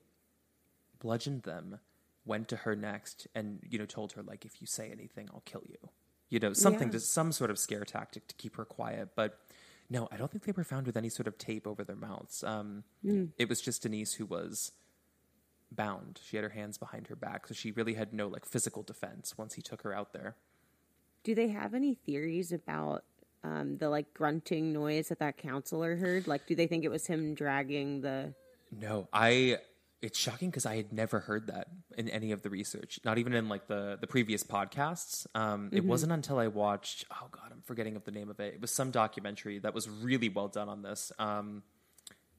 bludgeoned 0.99 1.45
them, 1.45 1.79
went 2.24 2.49
to 2.49 2.57
her 2.57 2.74
next, 2.74 3.29
and 3.37 3.61
you 3.70 3.79
know 3.79 3.87
told 3.87 4.12
her 4.14 4.22
like, 4.24 4.45
if 4.45 4.61
you 4.61 4.66
say 4.66 4.91
anything, 4.91 5.29
I'll 5.33 5.43
kill 5.45 5.62
you. 5.68 5.91
You 6.29 6.41
know, 6.41 6.53
something 6.53 6.89
Yeah. 6.89 6.93
to 6.95 7.01
some 7.01 7.31
sort 7.31 7.53
of 7.53 7.59
scare 7.59 7.85
tactic 7.85 8.27
to 8.27 8.35
keep 8.35 8.57
her 8.57 8.64
quiet. 8.64 9.11
But 9.14 9.39
no, 9.89 10.09
I 10.11 10.16
don't 10.16 10.30
think 10.30 10.45
they 10.45 10.53
were 10.53 10.64
found 10.64 10.87
with 10.87 10.97
any 10.97 11.09
sort 11.09 11.26
of 11.26 11.39
tape 11.39 11.66
over 11.66 11.84
their 11.84 11.97
mouths. 11.97 12.43
Um, 12.45 12.84
It 13.39 13.49
was 13.49 13.61
just 13.61 13.82
Denise 13.82 14.14
who 14.14 14.26
was 14.26 14.72
bound. 15.70 16.20
She 16.24 16.37
had 16.37 16.45
her 16.45 16.51
hands 16.51 16.78
behind 16.78 17.09
her 17.09 17.16
back, 17.16 17.47
so 17.47 17.55
she 17.55 17.70
really 17.72 17.95
had 17.95 18.12
no 18.12 18.28
like 18.28 18.45
physical 18.45 18.82
defense 18.82 19.37
once 19.37 19.55
he 19.55 19.62
took 19.62 19.82
her 19.82 19.93
out 19.93 20.12
there. 20.12 20.37
Do 21.24 21.34
they 21.34 21.49
have 21.49 21.74
any 21.74 21.95
theories 21.95 22.53
about 22.53 23.05
um, 23.43 23.78
the 23.78 23.89
like 23.89 24.12
grunting 24.14 24.72
noise 24.72 25.09
that 25.09 25.18
that 25.18 25.37
counselor 25.37 25.97
heard? 25.97 26.26
Like, 26.26 26.47
do 26.47 26.55
they 26.55 26.66
think 26.66 26.84
it 26.84 26.91
was 26.91 27.07
him 27.07 27.34
dragging 27.34 28.01
the? 28.01 28.34
No, 28.72 29.09
I. 29.12 29.59
It's 30.03 30.19
shocking 30.19 30.51
because 30.51 30.67
I 30.67 30.77
had 30.77 30.93
never 30.93 31.21
heard 31.21 31.47
that 31.47 31.69
in 31.97 32.09
any 32.11 32.33
of 32.33 32.43
the 32.43 32.51
research, 32.51 33.01
not 33.05 33.17
even 33.19 33.33
in 33.33 33.49
like 33.49 33.67
the 33.67 33.97
the 34.01 34.07
previous 34.07 34.45
podcasts. 34.45 35.27
Um, 35.35 35.71
It 35.73 35.85
wasn't 35.85 36.13
until 36.13 36.39
I 36.39 36.49
watched. 36.49 37.07
Oh 37.11 37.29
God, 37.31 37.51
I'm 37.51 37.63
forgetting 37.63 37.97
of 37.97 38.05
the 38.05 38.11
name 38.11 38.29
of 38.29 38.39
it. 38.39 38.55
It 38.55 38.61
was 38.61 38.71
some 38.71 38.91
documentary 38.91 39.59
that 39.61 39.75
was 39.75 39.89
really 39.89 40.29
well 40.29 40.49
done 40.49 40.69
on 40.69 40.83
this. 40.83 41.13
Um, 41.19 41.63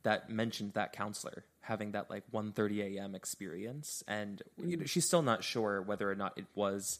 that 0.03 0.29
mentioned 0.29 0.73
that 0.73 0.93
counselor 0.93 1.43
having 1.61 1.91
that 1.91 2.09
like 2.09 2.23
1:30 2.31 2.95
a.m. 2.97 3.15
experience, 3.15 4.03
and 4.07 4.41
you 4.63 4.77
know, 4.77 4.85
she's 4.85 5.05
still 5.05 5.23
not 5.23 5.43
sure 5.43 5.81
whether 5.81 6.09
or 6.09 6.15
not 6.15 6.37
it 6.37 6.45
was 6.55 6.99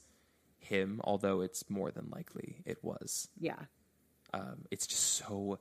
him, 0.60 1.00
although 1.04 1.42
it's 1.42 1.70
more 1.70 1.92
than 1.92 2.10
likely 2.10 2.64
it 2.66 2.84
was. 2.84 3.30
Yeah, 3.40 3.60
Um, 4.34 4.66
it's 4.72 4.88
just 4.88 5.04
so 5.04 5.60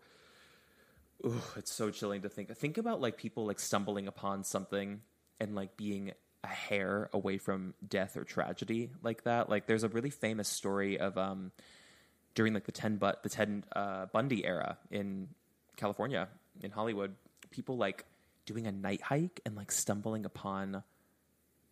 Ooh, 1.25 1.43
it's 1.57 1.73
so 1.73 1.91
chilling 1.91 2.23
to 2.23 2.29
think. 2.29 2.55
Think 2.57 2.79
about 2.79 3.01
like 3.01 3.17
people 3.17 3.47
like 3.47 3.59
stumbling 3.59 4.07
upon 4.07 4.45
something 4.45 5.01
and 5.41 5.55
like 5.55 5.77
being 5.77 6.13
a 6.45 6.49
hair 6.49 7.09
away 7.13 7.39
from 7.39 7.75
death 7.87 8.17
or 8.17 8.25
tragedy 8.25 8.91
like 9.03 9.25
that. 9.25 9.49
Like 9.49 9.67
there's 9.67 9.85
a 9.85 9.89
really 9.89 10.11
famous 10.11 10.49
story 10.49 10.99
of 10.99 11.17
um 11.19 11.53
during 12.35 12.55
like 12.55 12.65
the 12.65 12.73
ten 12.73 12.97
but 12.97 13.23
the 13.23 13.29
Ted 13.29 13.65
uh, 13.75 14.07
Bundy 14.07 14.45
era 14.45 14.79
in 14.91 15.29
California 15.77 16.29
in 16.61 16.71
Hollywood, 16.71 17.15
people 17.51 17.77
like 17.77 18.05
doing 18.45 18.67
a 18.67 18.73
night 18.73 19.03
hike 19.03 19.41
and 19.45 19.57
like 19.57 19.73
stumbling 19.73 20.25
upon 20.25 20.83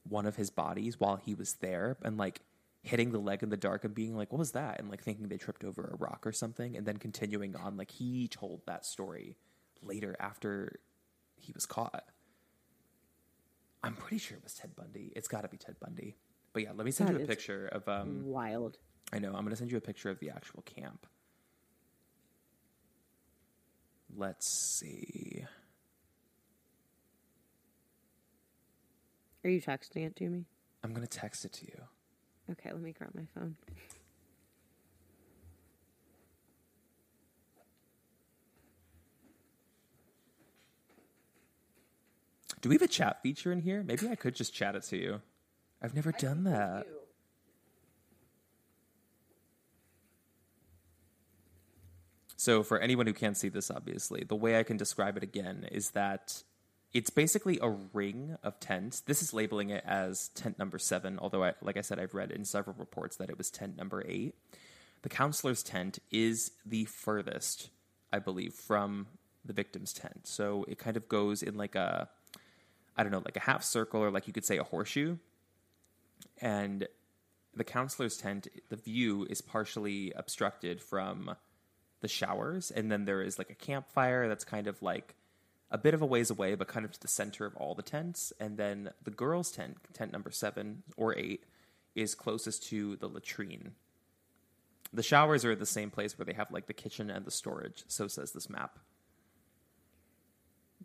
one 0.08 0.26
of 0.26 0.36
his 0.36 0.50
bodies 0.50 0.98
while 0.98 1.16
he 1.16 1.34
was 1.34 1.54
there 1.60 1.96
and 2.02 2.18
like 2.18 2.40
hitting 2.84 3.12
the 3.12 3.18
leg 3.18 3.42
in 3.42 3.48
the 3.48 3.56
dark 3.56 3.84
and 3.84 3.94
being 3.94 4.14
like, 4.14 4.30
what 4.30 4.38
was 4.38 4.52
that? 4.52 4.78
And 4.78 4.90
like 4.90 5.02
thinking 5.02 5.28
they 5.28 5.38
tripped 5.38 5.64
over 5.64 5.90
a 5.92 5.96
rock 5.96 6.26
or 6.26 6.32
something 6.32 6.76
and 6.76 6.86
then 6.86 6.98
continuing 6.98 7.56
on. 7.56 7.78
Like 7.78 7.90
he 7.90 8.28
told 8.28 8.60
that 8.66 8.84
story 8.84 9.36
later 9.82 10.14
after 10.20 10.78
he 11.36 11.52
was 11.52 11.64
caught. 11.64 12.04
I'm 13.82 13.96
pretty 13.96 14.18
sure 14.18 14.36
it 14.36 14.44
was 14.44 14.52
Ted 14.54 14.76
Bundy. 14.76 15.12
It's 15.16 15.28
got 15.28 15.42
to 15.42 15.48
be 15.48 15.56
Ted 15.56 15.76
Bundy. 15.80 16.16
But 16.52 16.62
yeah, 16.62 16.72
let 16.74 16.84
me 16.84 16.90
send 16.90 17.08
That 17.08 17.18
you 17.18 17.24
a 17.24 17.26
picture 17.26 17.68
of. 17.72 17.88
Um, 17.88 18.26
wild. 18.26 18.76
I 19.12 19.18
know. 19.18 19.28
I'm 19.28 19.40
going 19.44 19.50
to 19.50 19.56
send 19.56 19.70
you 19.70 19.78
a 19.78 19.82
picture 19.82 20.10
of 20.10 20.18
the 20.20 20.30
actual 20.30 20.62
camp. 20.62 21.06
Let's 24.14 24.46
see. 24.46 25.44
Are 29.42 29.50
you 29.50 29.60
texting 29.60 30.06
it 30.06 30.16
to 30.16 30.28
me? 30.28 30.44
I'm 30.82 30.90
going 30.92 31.06
to 31.06 31.18
text 31.18 31.46
it 31.46 31.52
to 31.54 31.64
you. 31.66 31.82
Okay, 32.50 32.70
let 32.70 32.80
me 32.80 32.92
grab 32.92 33.10
my 33.14 33.24
phone. 33.34 33.56
Do 42.60 42.68
we 42.70 42.76
have 42.76 42.82
a 42.82 42.88
chat 42.88 43.22
feature 43.22 43.52
in 43.52 43.60
here? 43.60 43.82
Maybe 43.82 44.08
I 44.08 44.14
could 44.14 44.34
just 44.34 44.54
chat 44.54 44.74
it 44.74 44.84
to 44.84 44.96
you. 44.96 45.20
I've 45.82 45.94
never 45.94 46.12
done 46.12 46.44
that. 46.44 46.86
So, 52.36 52.62
for 52.62 52.78
anyone 52.78 53.06
who 53.06 53.12
can't 53.12 53.36
see 53.36 53.48
this, 53.48 53.70
obviously, 53.70 54.24
the 54.24 54.34
way 54.34 54.58
I 54.58 54.62
can 54.62 54.76
describe 54.76 55.16
it 55.16 55.22
again 55.22 55.68
is 55.72 55.90
that 55.90 56.42
it's 56.94 57.10
basically 57.10 57.58
a 57.60 57.70
ring 57.92 58.36
of 58.44 58.60
tents. 58.60 59.00
This 59.00 59.20
is 59.20 59.34
labeling 59.34 59.70
it 59.70 59.82
as 59.84 60.28
tent 60.28 60.60
number 60.60 60.78
seven, 60.78 61.18
although, 61.20 61.42
I, 61.42 61.54
like 61.60 61.76
I 61.76 61.80
said, 61.80 61.98
I've 61.98 62.14
read 62.14 62.30
in 62.30 62.44
several 62.44 62.76
reports 62.78 63.16
that 63.16 63.28
it 63.28 63.36
was 63.36 63.50
tent 63.50 63.76
number 63.76 64.04
eight. 64.06 64.36
The 65.02 65.08
counselor's 65.08 65.64
tent 65.64 65.98
is 66.12 66.52
the 66.64 66.84
furthest, 66.84 67.68
I 68.12 68.20
believe, 68.20 68.54
from 68.54 69.08
the 69.44 69.52
victim's 69.52 69.92
tent. 69.92 70.26
So 70.28 70.64
it 70.68 70.78
kind 70.78 70.96
of 70.96 71.08
goes 71.08 71.42
in 71.42 71.56
like 71.56 71.74
a, 71.74 72.08
I 72.96 73.02
don't 73.02 73.12
know, 73.12 73.22
like 73.24 73.36
a 73.36 73.40
half 73.40 73.64
circle 73.64 74.00
or 74.00 74.12
like 74.12 74.28
you 74.28 74.32
could 74.32 74.46
say 74.46 74.56
a 74.58 74.64
horseshoe. 74.64 75.16
And 76.40 76.86
the 77.54 77.64
counselor's 77.64 78.16
tent, 78.16 78.46
the 78.70 78.76
view 78.76 79.26
is 79.28 79.42
partially 79.42 80.12
obstructed 80.14 80.80
from 80.80 81.34
the 82.00 82.08
showers. 82.08 82.70
And 82.70 82.90
then 82.90 83.04
there 83.04 83.20
is 83.20 83.36
like 83.36 83.50
a 83.50 83.54
campfire 83.54 84.28
that's 84.28 84.44
kind 84.44 84.68
of 84.68 84.80
like 84.80 85.16
a 85.70 85.78
bit 85.78 85.94
of 85.94 86.02
a 86.02 86.06
ways 86.06 86.30
away, 86.30 86.54
but 86.54 86.68
kind 86.68 86.84
of 86.84 86.92
to 86.92 87.00
the 87.00 87.08
center 87.08 87.46
of 87.46 87.56
all 87.56 87.74
the 87.74 87.82
tents. 87.82 88.32
And 88.38 88.56
then 88.56 88.90
the 89.02 89.10
girls' 89.10 89.50
tent, 89.50 89.78
tent 89.92 90.12
number 90.12 90.30
seven 90.30 90.82
or 90.96 91.16
eight, 91.18 91.44
is 91.94 92.14
closest 92.14 92.62
to 92.68 92.96
the 92.96 93.08
latrine. 93.08 93.72
The 94.92 95.02
showers 95.02 95.44
are 95.44 95.52
at 95.52 95.58
the 95.58 95.66
same 95.66 95.90
place 95.90 96.16
where 96.18 96.24
they 96.26 96.34
have 96.34 96.50
like 96.52 96.66
the 96.66 96.72
kitchen 96.72 97.10
and 97.10 97.24
the 97.24 97.30
storage. 97.30 97.84
So 97.88 98.06
says 98.06 98.32
this 98.32 98.48
map. 98.48 98.78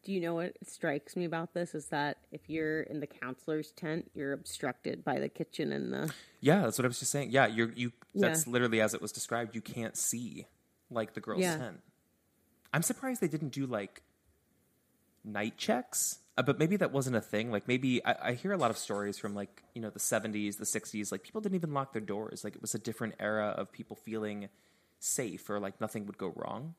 Do 0.01 0.13
you 0.13 0.21
know 0.21 0.33
what 0.35 0.53
strikes 0.65 1.15
me 1.17 1.25
about 1.25 1.53
this 1.53 1.75
is 1.75 1.87
that 1.87 2.17
if 2.31 2.41
you're 2.49 2.83
in 2.83 3.01
the 3.01 3.07
counselor's 3.07 3.71
tent, 3.71 4.09
you're 4.15 4.31
obstructed 4.31 5.03
by 5.03 5.19
the 5.19 5.27
kitchen 5.27 5.73
and 5.73 5.91
the. 5.91 6.13
Yeah, 6.39 6.61
that's 6.61 6.77
what 6.77 6.85
I 6.85 6.87
was 6.87 6.99
just 6.99 7.11
saying. 7.11 7.31
Yeah, 7.31 7.47
you're 7.47 7.71
you. 7.73 7.91
That's 8.15 8.47
Yeah. 8.47 8.51
literally 8.53 8.79
as 8.81 8.93
it 8.93 9.01
was 9.01 9.11
described. 9.11 9.55
You 9.55 9.61
can't 9.61 9.97
see 9.97 10.47
like 10.89 11.13
the 11.15 11.19
girls' 11.19 11.41
Yeah. 11.41 11.57
tent. 11.57 11.81
I'm 12.73 12.81
surprised 12.81 13.19
they 13.19 13.27
didn't 13.27 13.49
do 13.49 13.65
like 13.65 14.01
night 15.23 15.57
checks, 15.57 16.19
uh, 16.37 16.41
but 16.41 16.57
maybe 16.57 16.77
that 16.77 16.91
wasn't 16.91 17.15
a 17.15 17.21
thing. 17.21 17.51
Like 17.51 17.67
maybe 17.67 18.03
I, 18.05 18.15
I 18.29 18.33
hear 18.33 18.53
a 18.53 18.57
lot 18.57 18.71
of 18.71 18.77
stories 18.77 19.17
from 19.17 19.35
like 19.35 19.63
you 19.75 19.81
know 19.81 19.89
the 19.89 19.99
70s, 19.99 20.57
the 20.57 20.65
60s. 20.65 21.11
Like 21.11 21.23
people 21.23 21.41
didn't 21.41 21.55
even 21.55 21.73
lock 21.73 21.93
their 21.93 22.01
doors. 22.01 22.43
Like 22.43 22.55
it 22.55 22.61
was 22.61 22.75
a 22.75 22.79
different 22.79 23.15
era 23.19 23.47
of 23.57 23.71
people 23.71 23.95
feeling 23.95 24.49
safe 24.99 25.49
or 25.49 25.59
like 25.59 25.79
nothing 25.81 26.05
would 26.05 26.17
go 26.17 26.33
wrong. 26.35 26.75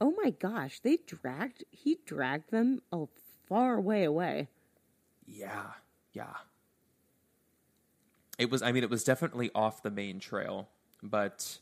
Oh 0.00 0.14
my 0.22 0.30
gosh, 0.30 0.80
they 0.80 0.98
dragged. 1.06 1.64
He 1.70 1.98
dragged 2.06 2.50
them 2.50 2.80
a 2.92 3.06
far 3.48 3.80
way 3.80 4.04
away. 4.04 4.48
Yeah, 5.26 5.72
yeah. 6.12 6.34
It 8.38 8.50
was. 8.50 8.62
I 8.62 8.72
mean, 8.72 8.84
it 8.84 8.90
was 8.90 9.02
definitely 9.02 9.50
off 9.54 9.82
the 9.82 9.90
main 9.90 10.20
trail, 10.20 10.68
but 11.02 11.58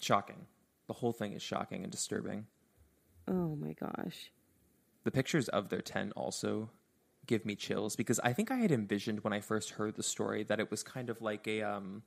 shocking. 0.00 0.46
The 0.92 0.98
whole 0.98 1.14
thing 1.14 1.32
is 1.32 1.40
shocking 1.40 1.84
and 1.84 1.90
disturbing. 1.90 2.44
Oh 3.26 3.56
my 3.56 3.72
gosh. 3.72 4.30
The 5.04 5.10
pictures 5.10 5.48
of 5.48 5.70
their 5.70 5.80
tent 5.80 6.12
also 6.14 6.68
give 7.24 7.46
me 7.46 7.56
chills 7.56 7.96
because 7.96 8.20
I 8.20 8.34
think 8.34 8.50
I 8.50 8.56
had 8.56 8.70
envisioned 8.70 9.24
when 9.24 9.32
I 9.32 9.40
first 9.40 9.70
heard 9.70 9.96
the 9.96 10.02
story 10.02 10.42
that 10.44 10.60
it 10.60 10.70
was 10.70 10.82
kind 10.82 11.08
of 11.08 11.22
like 11.22 11.46
a 11.48 11.62
um 11.62 12.02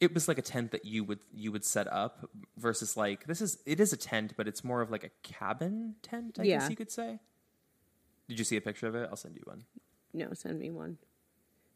it 0.00 0.12
was 0.12 0.26
like 0.26 0.38
a 0.38 0.42
tent 0.42 0.72
that 0.72 0.84
you 0.84 1.04
would 1.04 1.20
you 1.32 1.52
would 1.52 1.64
set 1.64 1.86
up 1.92 2.28
versus 2.56 2.96
like 2.96 3.24
this 3.28 3.40
is 3.40 3.58
it 3.66 3.78
is 3.78 3.92
a 3.92 3.96
tent 3.96 4.32
but 4.36 4.48
it's 4.48 4.64
more 4.64 4.80
of 4.80 4.90
like 4.90 5.04
a 5.04 5.10
cabin 5.22 5.94
tent 6.02 6.38
I 6.40 6.42
Yeah. 6.42 6.58
guess 6.58 6.70
you 6.70 6.74
could 6.76 6.90
say. 6.90 7.20
Did 8.28 8.36
you 8.40 8.44
see 8.44 8.56
a 8.56 8.60
picture 8.60 8.88
of 8.88 8.96
it? 8.96 9.06
I'll 9.10 9.16
send 9.16 9.36
you 9.36 9.42
one. 9.44 9.62
No, 10.12 10.32
send 10.32 10.58
me 10.58 10.72
one. 10.72 10.98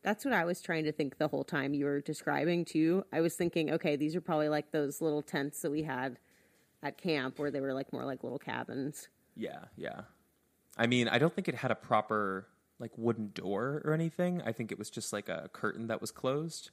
That's 0.02 0.24
what 0.24 0.34
I 0.34 0.44
was 0.44 0.60
trying 0.60 0.84
to 0.84 0.92
think 0.92 1.18
the 1.18 1.28
whole 1.28 1.44
time 1.44 1.74
you 1.74 1.84
were 1.84 2.00
describing 2.00 2.64
too. 2.64 3.04
I 3.12 3.20
was 3.20 3.34
thinking, 3.34 3.70
okay, 3.72 3.96
these 3.96 4.14
are 4.14 4.20
probably 4.20 4.48
like 4.48 4.70
those 4.70 5.00
little 5.00 5.22
tents 5.22 5.60
that 5.62 5.70
we 5.70 5.82
had 5.82 6.18
at 6.82 6.96
camp 6.96 7.38
where 7.38 7.50
they 7.50 7.60
were 7.60 7.74
like 7.74 7.92
more 7.92 8.04
like 8.04 8.22
little 8.22 8.38
cabins. 8.38 9.08
Yeah, 9.34 9.64
yeah. 9.76 10.02
I 10.76 10.86
mean, 10.86 11.08
I 11.08 11.18
don't 11.18 11.34
think 11.34 11.48
it 11.48 11.56
had 11.56 11.70
a 11.70 11.74
proper 11.74 12.46
like 12.78 12.92
wooden 12.96 13.30
door 13.34 13.82
or 13.84 13.92
anything. 13.92 14.42
I 14.44 14.52
think 14.52 14.70
it 14.70 14.78
was 14.78 14.90
just 14.90 15.12
like 15.12 15.28
a 15.28 15.50
curtain 15.52 15.88
that 15.88 16.00
was 16.00 16.10
closed. 16.10 16.70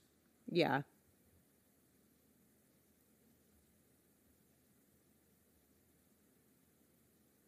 Yeah. 0.52 0.82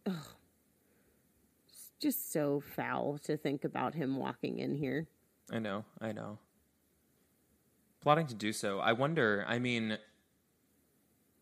Ugh. 0.08 0.16
It's 1.68 1.92
just 2.00 2.32
so 2.32 2.62
foul 2.62 3.18
to 3.20 3.38
think 3.38 3.64
about 3.64 3.94
him 3.96 4.18
walking 4.18 4.60
in 4.60 4.76
here. 4.76 5.08
I 5.52 5.60
know, 5.60 5.86
I 6.02 6.12
know. 6.12 6.40
Plotting 8.02 8.28
to 8.28 8.36
do 8.36 8.54
so. 8.54 8.80
I 8.80 8.94
wonder, 8.94 9.46
I 9.48 9.60
mean, 9.60 9.98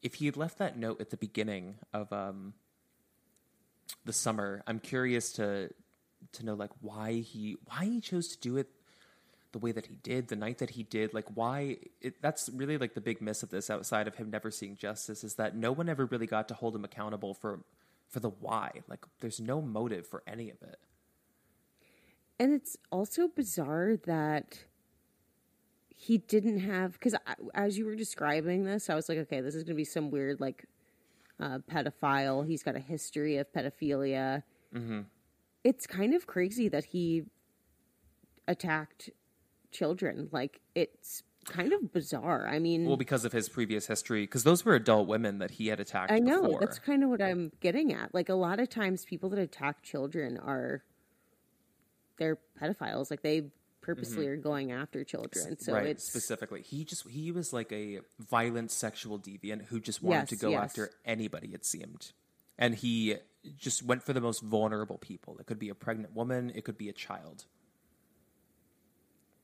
if 0.01 0.15
he 0.15 0.25
had 0.25 0.37
left 0.37 0.57
that 0.57 0.77
note 0.77 1.01
at 1.01 1.09
the 1.09 1.17
beginning 1.17 1.75
of 1.93 2.11
um 2.11 2.53
the 4.05 4.13
summer, 4.13 4.63
I'm 4.67 4.79
curious 4.79 5.31
to 5.33 5.69
to 6.33 6.45
know 6.45 6.53
like 6.53 6.71
why 6.81 7.13
he 7.13 7.57
why 7.65 7.85
he 7.85 8.01
chose 8.01 8.27
to 8.29 8.39
do 8.39 8.57
it 8.57 8.69
the 9.51 9.59
way 9.59 9.71
that 9.71 9.85
he 9.85 9.95
did, 9.95 10.27
the 10.27 10.35
night 10.35 10.57
that 10.57 10.71
he 10.71 10.83
did, 10.83 11.13
like 11.13 11.25
why 11.35 11.77
it, 12.01 12.21
that's 12.21 12.49
really 12.49 12.77
like 12.77 12.95
the 12.95 13.01
big 13.01 13.21
miss 13.21 13.43
of 13.43 13.49
this 13.49 13.69
outside 13.69 14.07
of 14.07 14.15
him 14.15 14.29
never 14.29 14.51
seeing 14.51 14.75
justice 14.75 15.23
is 15.23 15.35
that 15.35 15.55
no 15.55 15.71
one 15.71 15.87
ever 15.89 16.05
really 16.05 16.27
got 16.27 16.47
to 16.47 16.53
hold 16.53 16.75
him 16.75 16.83
accountable 16.83 17.33
for 17.33 17.59
for 18.09 18.19
the 18.19 18.29
why. 18.29 18.81
Like 18.87 19.05
there's 19.21 19.39
no 19.39 19.61
motive 19.61 20.07
for 20.07 20.23
any 20.27 20.49
of 20.49 20.61
it. 20.61 20.79
And 22.43 22.53
it's 22.53 22.75
also 22.91 23.29
bizarre 23.29 23.95
that 24.05 24.65
he 25.87 26.17
didn't 26.17 26.59
have 26.59 26.91
because 26.91 27.15
as 27.53 27.77
you 27.77 27.85
were 27.85 27.95
describing 27.95 28.65
this, 28.65 28.89
I 28.89 28.95
was 28.95 29.07
like, 29.07 29.17
okay, 29.19 29.39
this 29.39 29.55
is 29.55 29.63
going 29.63 29.75
to 29.75 29.79
be 29.79 29.85
some 29.85 30.11
weird 30.11 30.41
like 30.41 30.65
uh, 31.39 31.59
pedophile. 31.71 32.45
He's 32.45 32.61
got 32.61 32.75
a 32.75 32.81
history 32.81 33.37
of 33.37 33.47
pedophilia. 33.53 34.43
Mm-hmm. 34.75 35.03
It's 35.63 35.87
kind 35.87 36.13
of 36.13 36.27
crazy 36.27 36.67
that 36.67 36.83
he 36.83 37.23
attacked 38.45 39.09
children. 39.71 40.27
Like 40.33 40.59
it's 40.75 41.23
kind 41.45 41.71
of 41.71 41.93
bizarre. 41.93 42.45
I 42.45 42.59
mean, 42.59 42.83
Well, 42.83 42.97
because 42.97 43.23
of 43.23 43.31
his 43.31 43.47
previous 43.47 43.87
history, 43.87 44.23
because 44.23 44.43
those 44.43 44.65
were 44.65 44.75
adult 44.75 45.07
women 45.07 45.37
that 45.37 45.51
he 45.51 45.67
had 45.67 45.79
attacked. 45.79 46.11
I 46.11 46.19
know 46.19 46.41
before. 46.41 46.59
that's 46.59 46.79
kind 46.79 47.05
of 47.05 47.09
what 47.09 47.21
I'm 47.21 47.53
getting 47.61 47.93
at. 47.93 48.13
Like 48.13 48.27
a 48.27 48.35
lot 48.35 48.59
of 48.59 48.67
times, 48.67 49.05
people 49.05 49.29
that 49.29 49.39
attack 49.39 49.81
children 49.81 50.37
are 50.37 50.83
they're 52.23 52.37
pedophiles. 52.61 53.11
Like 53.11 53.21
they 53.21 53.43
purposely 53.81 54.27
are 54.27 54.37
going 54.37 54.71
after 54.71 55.03
children. 55.03 55.57
So 55.59 55.71
Mm-hmm. 55.71 55.71
right 55.73 55.85
it's 55.87 56.03
specifically 56.05 56.61
he 56.61 56.85
just 56.85 57.07
he 57.09 57.31
was 57.33 57.51
like 57.51 57.71
a 57.73 57.99
violent 58.19 58.71
sexual 58.71 59.19
deviant 59.19 59.65
who 59.65 59.79
just 59.81 60.01
wanted 60.01 60.19
Yes, 60.21 60.29
to 60.29 60.35
go 60.37 60.49
yes. 60.51 60.63
after 60.63 60.89
anybody 61.05 61.49
it 61.53 61.65
seemed 61.65 62.13
and 62.57 62.75
he 62.75 63.17
just 63.57 63.83
went 63.83 64.01
for 64.03 64.13
the 64.13 64.21
most 64.21 64.41
vulnerable 64.41 64.97
people 64.97 65.37
it 65.37 65.45
could 65.47 65.59
be 65.59 65.67
a 65.67 65.75
pregnant 65.75 66.15
woman 66.15 66.49
it 66.55 66.63
could 66.63 66.77
be 66.77 66.87
a 66.87 66.93
child 66.93 67.43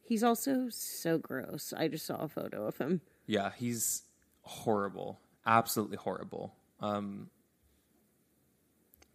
he's 0.01 0.23
also 0.23 0.67
so 0.69 1.17
gross. 1.17 1.73
I 1.75 1.87
just 1.89 2.05
saw 2.05 2.15
a 2.17 2.27
photo 2.29 2.65
of 2.65 2.77
him. 2.77 3.01
yeah 3.27 3.51
he's 3.57 4.03
horrible 4.41 5.19
absolutely 5.45 5.97
horrible 5.97 6.55
um 6.79 7.29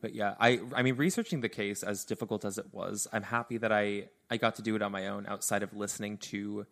but 0.05 0.15
yeah 0.15 0.35
i 0.39 0.61
i 0.77 0.83
mean 0.83 0.97
researching 0.97 1.41
the 1.41 1.49
case 1.49 1.83
as 1.83 2.05
difficult 2.05 2.45
as 2.45 2.59
it 2.59 2.67
was 2.73 3.09
i'm 3.15 3.23
happy 3.23 3.57
that 3.57 3.73
i 3.73 4.07
i 4.31 4.37
got 4.37 4.55
to 4.57 4.63
do 4.63 4.77
it 4.77 4.83
on 4.83 4.93
my 4.93 5.07
own 5.09 5.25
outside 5.27 5.63
of 5.63 5.73
listening 5.75 6.19
to 6.19 6.67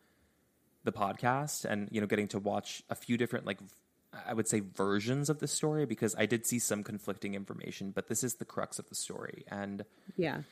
the 0.84 0.92
podcast 0.92 1.64
and 1.64 1.88
you 1.90 1.98
know 2.02 2.06
getting 2.06 2.28
to 2.28 2.38
watch 2.38 2.82
a 2.90 2.94
few 2.94 3.16
different 3.16 3.46
like 3.46 3.58
I 4.28 4.34
would 4.34 4.46
say 4.46 4.60
versions 4.60 5.30
of 5.30 5.38
the 5.38 5.48
story 5.48 5.86
because 5.86 6.14
i 6.18 6.26
did 6.26 6.44
see 6.46 6.58
some 6.58 6.82
conflicting 6.84 7.34
information 7.34 7.90
but 7.92 8.08
this 8.08 8.22
is 8.22 8.34
the 8.34 8.44
crux 8.44 8.78
of 8.78 8.86
the 8.90 8.94
story 8.94 9.44
and 9.48 9.86
Yeah. 10.18 10.42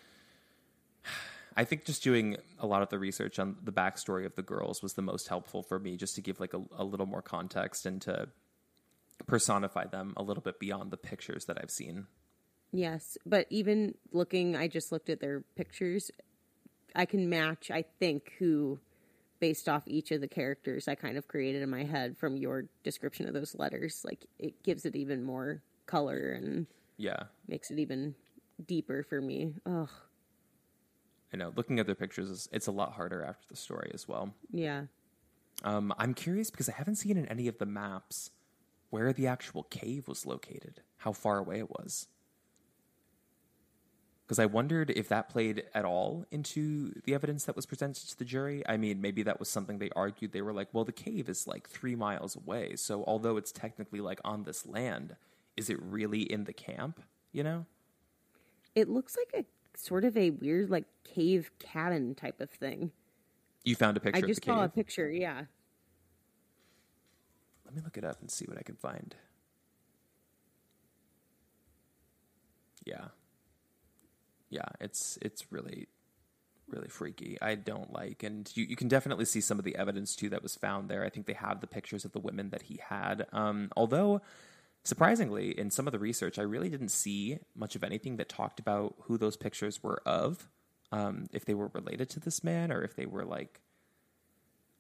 i 1.57 1.65
think 1.65 1.85
just 1.85 2.03
doing 2.03 2.39
a 2.59 2.67
lot 2.67 2.81
of 2.81 2.89
the 2.89 2.99
research 2.99 3.39
on 3.39 3.57
the 3.63 3.73
backstory 3.73 4.25
of 4.25 4.35
the 4.37 4.43
girls 4.55 4.83
was 4.83 4.95
the 4.95 5.03
most 5.03 5.29
helpful 5.29 5.63
for 5.63 5.79
me 5.79 5.99
just 5.99 6.15
to 6.15 6.23
give 6.23 6.41
like 6.41 6.55
a, 6.55 6.63
a 6.79 6.85
little 6.85 7.05
more 7.15 7.21
context 7.21 7.85
and 7.85 8.01
to 8.03 8.29
personify 9.27 9.85
them 9.87 10.15
a 10.17 10.23
little 10.23 10.43
bit 10.43 10.59
beyond 10.59 10.91
the 10.91 10.97
pictures 10.97 11.45
that 11.45 11.59
i've 11.63 11.71
seen 11.83 12.07
Yes, 12.73 13.19
but 13.27 13.47
even 13.51 13.95
looking, 14.13 14.57
I 14.57 14.69
just 14.69 14.93
looked 14.93 15.11
at 15.11 15.21
their 15.21 15.43
pictures. 15.57 16.11
I 16.95 17.05
can 17.05 17.29
match, 17.29 17.71
I 17.71 17.85
think, 17.99 18.33
who, 18.39 18.79
based 19.41 19.69
off 19.69 19.83
each 19.87 20.11
of 20.13 20.21
the 20.21 20.29
characters 20.29 20.87
I 20.87 20.95
kind 20.95 21.17
of 21.17 21.27
created 21.27 21.63
in 21.63 21.71
my 21.71 21.85
head 21.85 22.17
from 22.19 22.37
your 22.37 22.67
description 22.85 23.27
of 23.27 23.35
those 23.35 23.55
letters. 23.55 24.03
Like, 24.05 24.27
it 24.39 24.63
gives 24.63 24.85
it 24.85 24.95
even 24.95 25.23
more 25.25 25.63
color 25.87 26.31
and 26.33 26.67
yeah 26.99 27.25
makes 27.49 27.73
it 27.73 27.81
even 27.81 28.15
deeper 28.65 29.03
for 29.03 29.21
me. 29.21 29.55
Ugh, 29.67 29.89
i 31.33 31.37
know 31.37 31.53
looking 31.57 31.81
at 31.81 31.87
their 31.87 31.97
pictures 31.97 32.31
is 32.31 32.49
it's 32.53 32.69
a 32.69 32.71
lot 32.71 32.93
harder 32.93 33.25
after 33.25 33.45
the 33.49 33.57
story 33.57 33.91
as 33.93 34.07
well 34.07 34.33
yeah. 34.53 34.83
Um, 35.63 35.93
I'm 35.99 36.15
curious 36.15 36.51
because 36.51 36.69
I 36.69 36.73
haven't 36.73 36.97
seen 36.97 37.17
in 37.17 37.27
any 37.27 37.49
of 37.49 37.59
the 37.59 37.67
maps 37.67 38.31
where 38.91 39.13
the 39.13 39.27
actual 39.27 39.65
cave 39.65 40.09
was 40.09 40.27
located, 40.27 40.81
how 40.99 41.13
far 41.13 41.39
away 41.39 41.59
it 41.59 41.71
was. 41.71 42.07
Because 44.31 44.39
I 44.39 44.47
wondered 44.47 44.91
if 44.91 45.09
that 45.09 45.29
played 45.29 45.65
at 45.75 45.85
all 45.85 46.25
into 46.31 46.93
the 47.03 47.15
evidence 47.15 47.47
that 47.47 47.57
was 47.57 47.67
presented 47.67 48.09
to 48.11 48.17
the 48.17 48.25
jury. 48.25 48.63
I 48.65 48.77
mean, 48.77 49.01
maybe 49.01 49.25
that 49.25 49.41
was 49.41 49.49
something 49.49 49.81
they 49.81 49.91
argued. 49.97 50.31
They 50.31 50.41
were 50.41 50.53
like, 50.53 50.69
well, 50.73 50.85
the 50.85 50.93
cave 50.93 51.29
is 51.29 51.49
like 51.49 51.69
three 51.69 51.97
miles 51.97 52.37
away. 52.37 52.77
So 52.77 53.03
although 53.09 53.37
it's 53.37 53.51
technically 53.51 54.01
like 54.01 54.21
on 54.25 54.45
this 54.45 54.65
land, 54.65 55.17
is 55.57 55.69
it 55.69 55.83
really 55.83 56.21
in 56.21 56.45
the 56.45 56.53
camp? 56.53 57.03
You 57.33 57.43
know? 57.43 57.67
It 58.77 58.89
looks 58.89 59.17
like 59.17 59.45
a 59.45 59.45
sort 59.77 60.05
of 60.05 60.17
a 60.17 60.31
weird, 60.31 60.71
like, 60.71 60.85
cave 61.03 61.51
cabin 61.59 62.15
type 62.15 62.41
of 62.41 62.51
thing. 62.51 62.93
You 63.65 63.75
found 63.75 63.97
a 63.97 64.01
picture 64.01 64.19
I 64.19 64.21
of 64.21 64.29
just 64.29 64.45
saw 64.45 64.63
a 64.63 64.69
picture, 64.69 65.11
yeah. 65.11 65.43
Let 67.65 67.75
me 67.75 67.83
look 67.83 67.99
it 67.99 68.05
up 68.05 68.21
and 68.21 68.31
see 68.31 68.45
what 68.45 68.59
I 68.59 68.63
can 68.63 68.77
find. 68.77 69.13
Yeah. 72.85 73.07
Yeah, 74.51 74.67
it's 74.81 75.19
it's 75.23 75.51
really 75.53 75.89
really 76.69 76.89
freaky. 76.89 77.37
I 77.43 77.57
don't 77.57 77.93
like 77.93 78.23
and 78.23 78.49
you, 78.55 78.65
you 78.65 78.77
can 78.77 78.87
definitely 78.87 79.25
see 79.25 79.41
some 79.41 79.59
of 79.59 79.65
the 79.65 79.75
evidence 79.75 80.15
too 80.15 80.29
that 80.31 80.43
was 80.43 80.55
found 80.55 80.89
there. 80.89 81.05
I 81.05 81.09
think 81.09 81.27
they 81.27 81.33
have 81.33 81.61
the 81.61 81.67
pictures 81.67 82.05
of 82.05 82.13
the 82.13 82.21
women 82.21 82.51
that 82.51 82.63
he 82.63 82.79
had. 82.89 83.27
Um, 83.33 83.71
although 83.77 84.21
surprisingly, 84.85 85.51
in 85.59 85.71
some 85.71 85.89
of 85.89 85.93
the 85.93 85.99
research, 85.99 86.39
I 86.39 86.43
really 86.43 86.69
didn't 86.69 86.91
see 86.91 87.39
much 87.57 87.75
of 87.75 87.83
anything 87.83 88.17
that 88.19 88.29
talked 88.29 88.61
about 88.61 88.95
who 89.03 89.19
those 89.19 89.37
pictures 89.37 89.83
were 89.83 90.01
of. 90.07 90.49
Um, 90.93 91.27
if 91.33 91.45
they 91.45 91.55
were 91.55 91.71
related 91.75 92.09
to 92.11 92.21
this 92.21 92.43
man 92.45 92.71
or 92.73 92.83
if 92.83 92.95
they 92.97 93.07
were 93.07 93.25
like 93.25 93.61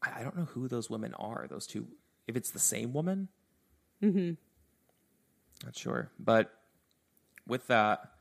I 0.02 0.20
I 0.20 0.22
don't 0.22 0.36
know 0.36 0.44
who 0.46 0.68
those 0.68 0.88
women 0.90 1.14
are. 1.14 1.46
Those 1.48 1.66
two, 1.66 1.88
if 2.28 2.36
it's 2.36 2.50
the 2.50 2.58
same 2.60 2.92
woman, 2.92 3.28
Mm-hmm. 4.02 4.32
not 5.64 5.76
sure. 5.76 6.10
But 6.18 6.52
with 7.46 7.66
that, 7.66 8.12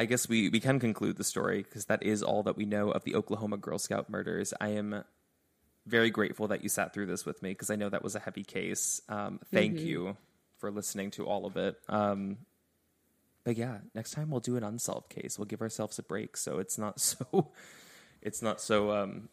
I 0.00 0.06
guess 0.06 0.30
we 0.30 0.48
we 0.48 0.60
can 0.60 0.80
conclude 0.80 1.18
the 1.18 1.24
story 1.24 1.62
because 1.62 1.84
that 1.84 2.02
is 2.02 2.22
all 2.22 2.42
that 2.44 2.56
we 2.56 2.64
know 2.64 2.90
of 2.90 3.04
the 3.04 3.14
Oklahoma 3.14 3.58
Girl 3.58 3.78
Scout 3.78 4.08
murders. 4.08 4.54
I 4.58 4.68
am 4.70 5.04
very 5.86 6.08
grateful 6.08 6.48
that 6.48 6.62
you 6.62 6.70
sat 6.70 6.94
through 6.94 7.04
this 7.04 7.26
with 7.26 7.42
me 7.42 7.50
because 7.50 7.70
I 7.70 7.76
know 7.76 7.90
that 7.90 8.02
was 8.02 8.14
a 8.14 8.18
heavy 8.18 8.42
case. 8.42 9.02
Um, 9.10 9.40
thank 9.52 9.78
you 9.80 10.16
for 10.56 10.70
listening 10.70 11.10
to 11.12 11.26
all 11.26 11.44
of 11.44 11.58
it. 11.58 11.76
Um, 11.86 12.38
but 13.44 13.58
yeah, 13.58 13.80
next 13.94 14.12
time 14.12 14.30
we'll 14.30 14.40
do 14.40 14.56
an 14.56 14.64
unsolved 14.64 15.10
case. 15.10 15.38
We'll 15.38 15.44
give 15.44 15.60
ourselves 15.60 15.98
a 15.98 16.02
break 16.02 16.38
so 16.38 16.60
it's 16.60 16.78
not 16.78 16.98
so 17.08 17.50
it's 18.22 18.40
not 18.40 18.62
so 18.62 18.92
um, 18.92 19.28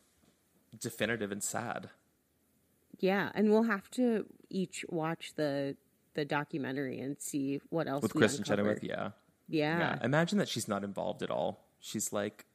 definitive 0.77 1.31
and 1.31 1.41
sad. 1.41 1.91
Yeah, 2.99 3.31
and 3.33 3.51
we'll 3.51 3.63
have 3.63 3.89
to 3.91 4.25
each 4.49 4.83
watch 4.89 5.31
the 5.37 5.77
the 6.15 6.25
documentary 6.25 6.99
and 6.99 7.15
see 7.21 7.61
what 7.69 7.87
else 7.87 8.03
With 8.03 8.15
we 8.15 8.21
Kristin 8.23 8.39
uncover. 8.39 8.63
Chenoweth, 8.63 8.83
yeah. 8.83 9.11
Yeah. 9.49 9.77
Yeah. 9.79 9.99
Imagine 10.05 10.37
that 10.39 10.47
she's 10.49 10.67
not 10.67 10.83
involved 10.83 11.21
at 11.23 11.29
all. 11.31 11.65
She's 11.79 12.11
like, 12.11 12.45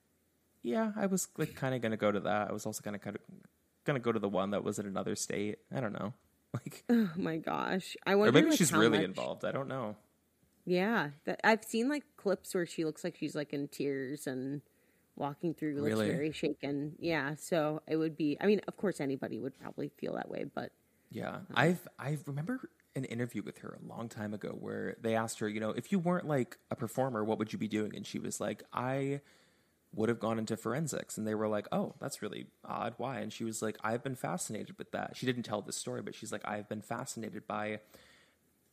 yeah, 0.63 0.93
I 0.97 1.07
was 1.07 1.29
like 1.39 1.55
kind 1.55 1.75
of 1.75 1.81
going 1.81 1.91
to 1.93 1.97
go 1.97 2.13
to 2.13 2.21
that. 2.21 2.51
I 2.51 2.53
was 2.53 2.67
also 2.67 2.83
kind 2.83 2.95
of 2.97 3.03
kind 3.03 3.17
of 3.17 3.23
going 3.85 3.95
to 4.01 4.05
go 4.05 4.13
to 4.13 4.19
the 4.19 4.29
one 4.29 4.51
that 4.51 4.63
was 4.63 4.79
in 4.79 4.87
another 4.87 5.17
state. 5.17 5.59
I 5.75 5.81
don't 5.81 5.93
know. 5.93 6.13
Like, 6.55 6.85
Oh 6.91 7.09
my 7.17 7.39
gosh, 7.39 7.97
I 8.05 8.15
wonder. 8.15 8.29
or 8.29 8.33
maybe 8.33 8.51
like, 8.51 8.59
she's 8.59 8.75
really 8.75 8.99
much- 8.99 9.07
involved. 9.07 9.43
I 9.47 9.53
don't 9.53 9.69
know. 9.69 9.97
Yeah, 10.67 11.09
that, 11.25 11.41
I've 11.43 11.65
seen 11.65 11.89
like 11.89 12.05
clips 12.19 12.55
where 12.55 12.67
she 12.67 12.85
looks 12.85 13.03
like 13.03 13.17
she's 13.19 13.35
like 13.35 13.55
in 13.55 13.69
tears 13.69 14.27
and 14.27 14.61
walking 15.17 15.55
through, 15.55 15.77
looks 15.77 15.87
Really? 15.87 16.11
very 16.11 16.31
shaken. 16.31 16.95
Yeah, 16.99 17.37
so 17.37 17.81
it 17.89 17.97
would 17.97 18.19
be. 18.19 18.37
I 18.39 18.45
mean, 18.47 18.61
of 18.69 18.77
course, 18.77 19.01
anybody 19.01 19.39
would 19.39 19.59
probably 19.59 19.89
feel 19.97 20.15
that 20.17 20.29
way, 20.29 20.45
but 20.45 20.73
Yeah. 21.11 21.39
I've, 21.55 21.89
I 21.99 22.19
remember 22.27 22.61
an 22.95 23.05
interview 23.05 23.43
with 23.43 23.59
her 23.59 23.79
a 23.83 23.87
long 23.87 24.09
time 24.09 24.35
ago 24.35 24.51
where 24.51 24.97
they 25.01 25.15
asked 25.15 25.39
her, 25.39 25.49
you 25.49 25.61
know, 25.61 25.71
if 25.71 25.93
you 25.93 25.99
weren't 25.99 26.27
like 26.27 26.59
a 26.71 26.77
performer, 26.77 27.25
what 27.25 27.39
would 27.39 27.53
you 27.53 27.59
be 27.59 27.69
doing? 27.69 27.97
And 27.97 28.07
she 28.07 28.19
was 28.19 28.41
like, 28.41 28.63
I 28.73 29.21
would 29.95 30.09
have 30.09 30.21
gone 30.21 30.39
into 30.39 30.57
forensics. 30.57 31.19
And 31.19 31.27
they 31.27 31.35
were 31.35 31.49
like, 31.49 31.69
oh, 31.73 31.95
that's 32.01 32.23
really 32.23 32.47
odd. 32.65 32.95
Why? 32.97 33.21
And 33.21 33.33
she 33.33 33.45
was 33.45 33.63
like, 33.63 33.77
I've 33.83 34.03
been 34.03 34.15
fascinated 34.15 34.77
with 34.79 34.91
that. 34.93 35.17
She 35.17 35.27
didn't 35.27 35.43
tell 35.45 35.63
this 35.63 35.77
story, 35.77 36.03
but 36.03 36.15
she's 36.15 36.33
like, 36.33 36.47
I've 36.47 36.69
been 36.69 36.83
fascinated 36.83 37.47
by 37.47 37.81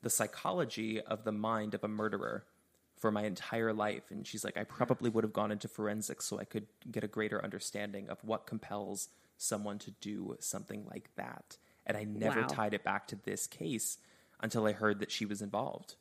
the 0.01 0.09
psychology 0.09 1.01
of 1.01 1.23
the 1.23 1.31
mind 1.31 1.73
of 1.73 1.83
a 1.83 1.87
murderer 1.87 2.45
for 2.97 3.11
my 3.11 3.23
entire 3.23 3.73
life. 3.73 4.03
And 4.11 4.25
she's 4.27 4.43
like, 4.43 4.57
I 4.57 4.63
probably 4.63 5.09
would 5.09 5.23
have 5.23 5.33
gone 5.33 5.51
into 5.51 5.67
forensics 5.67 6.25
so 6.25 6.39
I 6.39 6.45
could 6.45 6.67
get 6.89 7.03
a 7.03 7.07
greater 7.07 7.43
understanding 7.43 8.09
of 8.09 8.23
what 8.23 8.45
compels 8.45 9.09
someone 9.37 9.79
to 9.79 9.91
do 10.01 10.35
something 10.39 10.85
like 10.89 11.09
that. 11.15 11.57
And 11.85 11.97
I 11.97 12.03
never 12.03 12.41
Wow. 12.41 12.47
tied 12.49 12.73
it 12.73 12.83
back 12.83 13.07
to 13.07 13.15
this 13.15 13.47
case 13.47 13.97
until 14.39 14.65
I 14.65 14.71
heard 14.71 14.99
that 14.99 15.11
she 15.11 15.25
was 15.25 15.41
involved. 15.41 15.95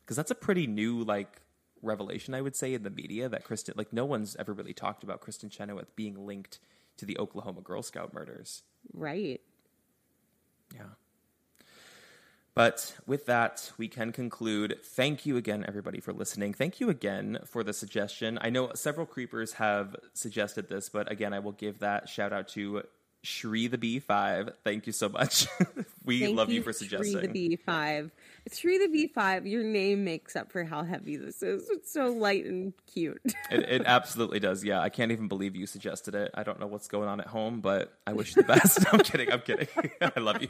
Because 0.00 0.16
that's 0.16 0.30
a 0.30 0.34
pretty 0.34 0.66
new, 0.66 1.04
like, 1.04 1.40
revelation, 1.82 2.34
I 2.34 2.40
would 2.40 2.56
say, 2.56 2.74
in 2.74 2.82
the 2.82 2.90
media 2.90 3.28
that 3.28 3.44
Kristin, 3.44 3.76
like, 3.76 3.92
no 3.92 4.04
one's 4.04 4.36
ever 4.36 4.52
really 4.52 4.74
talked 4.74 5.02
about 5.02 5.22
Kristin 5.22 5.50
Chenoweth 5.50 5.94
being 5.96 6.26
linked 6.26 6.58
to 6.96 7.06
the 7.06 7.18
Oklahoma 7.18 7.60
Girl 7.60 7.82
Scout 7.82 8.12
murders. 8.12 8.62
Right. 8.92 9.40
Yeah. 10.74 10.82
But 12.54 12.94
with 13.06 13.26
that, 13.26 13.72
we 13.78 13.86
can 13.88 14.10
conclude. 14.10 14.78
Thank 14.82 15.24
you 15.24 15.36
again, 15.36 15.64
everybody, 15.66 16.00
for 16.00 16.12
listening. 16.12 16.52
Thank 16.52 16.80
you 16.80 16.90
again 16.90 17.38
for 17.46 17.62
the 17.62 17.72
suggestion. 17.72 18.38
I 18.42 18.50
know 18.50 18.72
several 18.74 19.06
creepers 19.06 19.54
have 19.54 19.94
suggested 20.14 20.68
this, 20.68 20.88
but 20.88 21.10
again, 21.10 21.32
I 21.32 21.38
will 21.38 21.52
give 21.52 21.78
that 21.78 22.08
shout 22.08 22.32
out 22.32 22.48
to 22.48 22.82
Shri 23.22 23.66
the 23.66 23.78
B5. 23.78 24.52
Thank 24.64 24.86
you 24.86 24.92
so 24.92 25.08
much. 25.08 25.46
we 26.04 26.20
Thank 26.20 26.36
love 26.36 26.50
you, 26.50 26.62
for 26.62 26.72
suggesting. 26.72 27.18
Tree 27.18 27.26
the 27.26 27.58
B5. 27.66 28.10
Tree 28.52 28.78
the 28.78 29.10
B5, 29.14 29.48
your 29.48 29.62
name 29.62 30.04
makes 30.04 30.36
up 30.36 30.50
for 30.50 30.64
how 30.64 30.82
heavy 30.82 31.16
this 31.16 31.42
is. 31.42 31.68
It's 31.70 31.92
so 31.92 32.06
light 32.08 32.46
and 32.46 32.72
cute. 32.92 33.20
It, 33.50 33.60
it 33.60 33.82
absolutely 33.86 34.40
does. 34.40 34.64
Yeah, 34.64 34.80
I 34.80 34.88
can't 34.88 35.12
even 35.12 35.28
believe 35.28 35.54
you 35.54 35.66
suggested 35.66 36.14
it. 36.14 36.30
I 36.34 36.42
don't 36.42 36.58
know 36.58 36.66
what's 36.66 36.88
going 36.88 37.08
on 37.08 37.20
at 37.20 37.26
home, 37.26 37.60
but 37.60 37.92
I 38.06 38.14
wish 38.14 38.34
you 38.34 38.42
the 38.42 38.48
best. 38.48 38.84
I'm 38.92 39.00
kidding. 39.00 39.30
I'm 39.30 39.40
kidding. 39.40 39.68
I 40.00 40.18
love 40.18 40.40
you. 40.40 40.48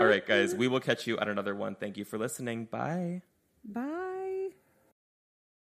All 0.00 0.06
right, 0.06 0.26
guys, 0.26 0.54
we 0.54 0.66
will 0.66 0.80
catch 0.80 1.06
you 1.06 1.18
on 1.18 1.28
another 1.28 1.54
one. 1.54 1.76
Thank 1.76 1.96
you 1.96 2.04
for 2.04 2.18
listening. 2.18 2.64
Bye. 2.64 3.22
Bye. 3.64 4.05